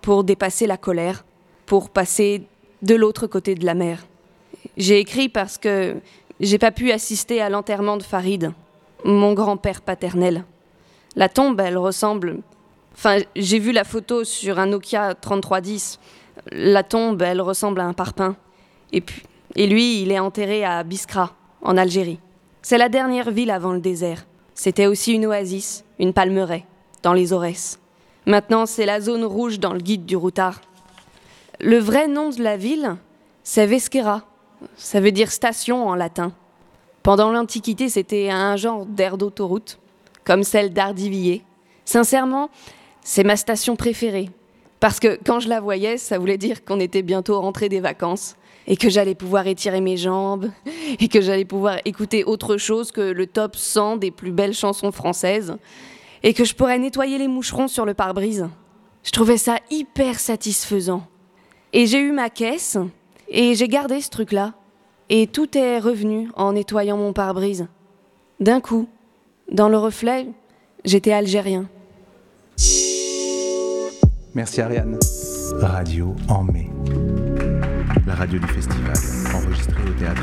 pour 0.00 0.24
dépasser 0.24 0.66
la 0.66 0.78
colère, 0.78 1.26
pour 1.66 1.90
passer 1.90 2.46
de 2.80 2.94
l'autre 2.94 3.26
côté 3.26 3.54
de 3.54 3.66
la 3.66 3.74
mer. 3.74 4.06
J'ai 4.78 4.98
écrit 4.98 5.28
parce 5.28 5.58
que 5.58 5.96
j'ai 6.40 6.56
pas 6.56 6.70
pu 6.70 6.90
assister 6.90 7.42
à 7.42 7.50
l'enterrement 7.50 7.98
de 7.98 8.02
Farid, 8.02 8.52
mon 9.04 9.34
grand-père 9.34 9.82
paternel. 9.82 10.44
La 11.16 11.28
tombe, 11.28 11.60
elle 11.60 11.76
ressemble. 11.76 12.38
Enfin, 12.94 13.18
j'ai 13.36 13.58
vu 13.58 13.72
la 13.72 13.84
photo 13.84 14.24
sur 14.24 14.58
un 14.58 14.66
Nokia 14.66 15.14
3310. 15.14 16.00
La 16.50 16.82
tombe, 16.82 17.20
elle 17.20 17.42
ressemble 17.42 17.80
à 17.80 17.84
un 17.84 17.92
parpaing. 17.92 18.36
Et, 18.90 19.02
puis, 19.02 19.22
et 19.54 19.66
lui, 19.66 20.00
il 20.00 20.10
est 20.10 20.18
enterré 20.18 20.64
à 20.64 20.82
Biskra, 20.82 21.34
en 21.60 21.76
Algérie. 21.76 22.20
C'est 22.66 22.78
la 22.78 22.88
dernière 22.88 23.30
ville 23.30 23.50
avant 23.50 23.74
le 23.74 23.80
désert. 23.80 24.24
C'était 24.54 24.86
aussi 24.86 25.12
une 25.12 25.26
oasis, 25.26 25.84
une 25.98 26.14
palmeraie, 26.14 26.64
dans 27.02 27.12
les 27.12 27.34
Aurès. 27.34 27.78
Maintenant, 28.24 28.64
c'est 28.64 28.86
la 28.86 29.02
zone 29.02 29.26
rouge 29.26 29.60
dans 29.60 29.74
le 29.74 29.80
guide 29.80 30.06
du 30.06 30.16
routard. 30.16 30.62
Le 31.60 31.76
vrai 31.76 32.08
nom 32.08 32.30
de 32.30 32.42
la 32.42 32.56
ville, 32.56 32.96
c'est 33.42 33.66
Vesquera. 33.66 34.22
Ça 34.76 34.98
veut 35.00 35.12
dire 35.12 35.30
station 35.30 35.86
en 35.86 35.94
latin. 35.94 36.32
Pendant 37.02 37.32
l'Antiquité, 37.32 37.90
c'était 37.90 38.30
un 38.30 38.56
genre 38.56 38.86
d'aire 38.86 39.18
d'autoroute, 39.18 39.78
comme 40.24 40.42
celle 40.42 40.72
d'Ardivillé. 40.72 41.44
Sincèrement, 41.84 42.48
c'est 43.02 43.24
ma 43.24 43.36
station 43.36 43.76
préférée. 43.76 44.30
Parce 44.80 45.00
que 45.00 45.18
quand 45.26 45.38
je 45.38 45.50
la 45.50 45.60
voyais, 45.60 45.98
ça 45.98 46.18
voulait 46.18 46.38
dire 46.38 46.64
qu'on 46.64 46.80
était 46.80 47.02
bientôt 47.02 47.38
rentré 47.42 47.68
des 47.68 47.80
vacances 47.80 48.36
et 48.66 48.76
que 48.76 48.88
j'allais 48.88 49.14
pouvoir 49.14 49.46
étirer 49.46 49.80
mes 49.80 49.96
jambes 49.96 50.50
et 51.00 51.08
que 51.08 51.20
j'allais 51.20 51.44
pouvoir 51.44 51.78
écouter 51.84 52.24
autre 52.24 52.56
chose 52.56 52.92
que 52.92 53.00
le 53.00 53.26
top 53.26 53.56
100 53.56 53.98
des 53.98 54.10
plus 54.10 54.32
belles 54.32 54.54
chansons 54.54 54.92
françaises 54.92 55.56
et 56.22 56.34
que 56.34 56.44
je 56.44 56.54
pourrais 56.54 56.78
nettoyer 56.78 57.18
les 57.18 57.28
moucherons 57.28 57.68
sur 57.68 57.84
le 57.84 57.94
pare-brise. 57.94 58.48
Je 59.02 59.10
trouvais 59.10 59.36
ça 59.36 59.58
hyper 59.70 60.18
satisfaisant. 60.18 61.06
Et 61.72 61.86
j'ai 61.86 62.00
eu 62.00 62.12
ma 62.12 62.30
caisse 62.30 62.78
et 63.28 63.54
j'ai 63.54 63.68
gardé 63.68 64.00
ce 64.00 64.08
truc-là. 64.08 64.54
Et 65.10 65.26
tout 65.26 65.58
est 65.58 65.78
revenu 65.78 66.30
en 66.34 66.54
nettoyant 66.54 66.96
mon 66.96 67.12
pare-brise. 67.12 67.66
D'un 68.40 68.60
coup, 68.60 68.88
dans 69.52 69.68
le 69.68 69.76
reflet, 69.76 70.26
j'étais 70.84 71.12
algérien. 71.12 71.68
Merci 74.34 74.60
Ariane. 74.62 74.98
Radio 75.60 76.16
en 76.28 76.42
mai 76.42 76.70
radio 78.14 78.38
du 78.38 78.46
festival, 78.46 78.94
enregistrée 79.34 79.82
au 79.84 79.92
théâtre. 79.98 80.22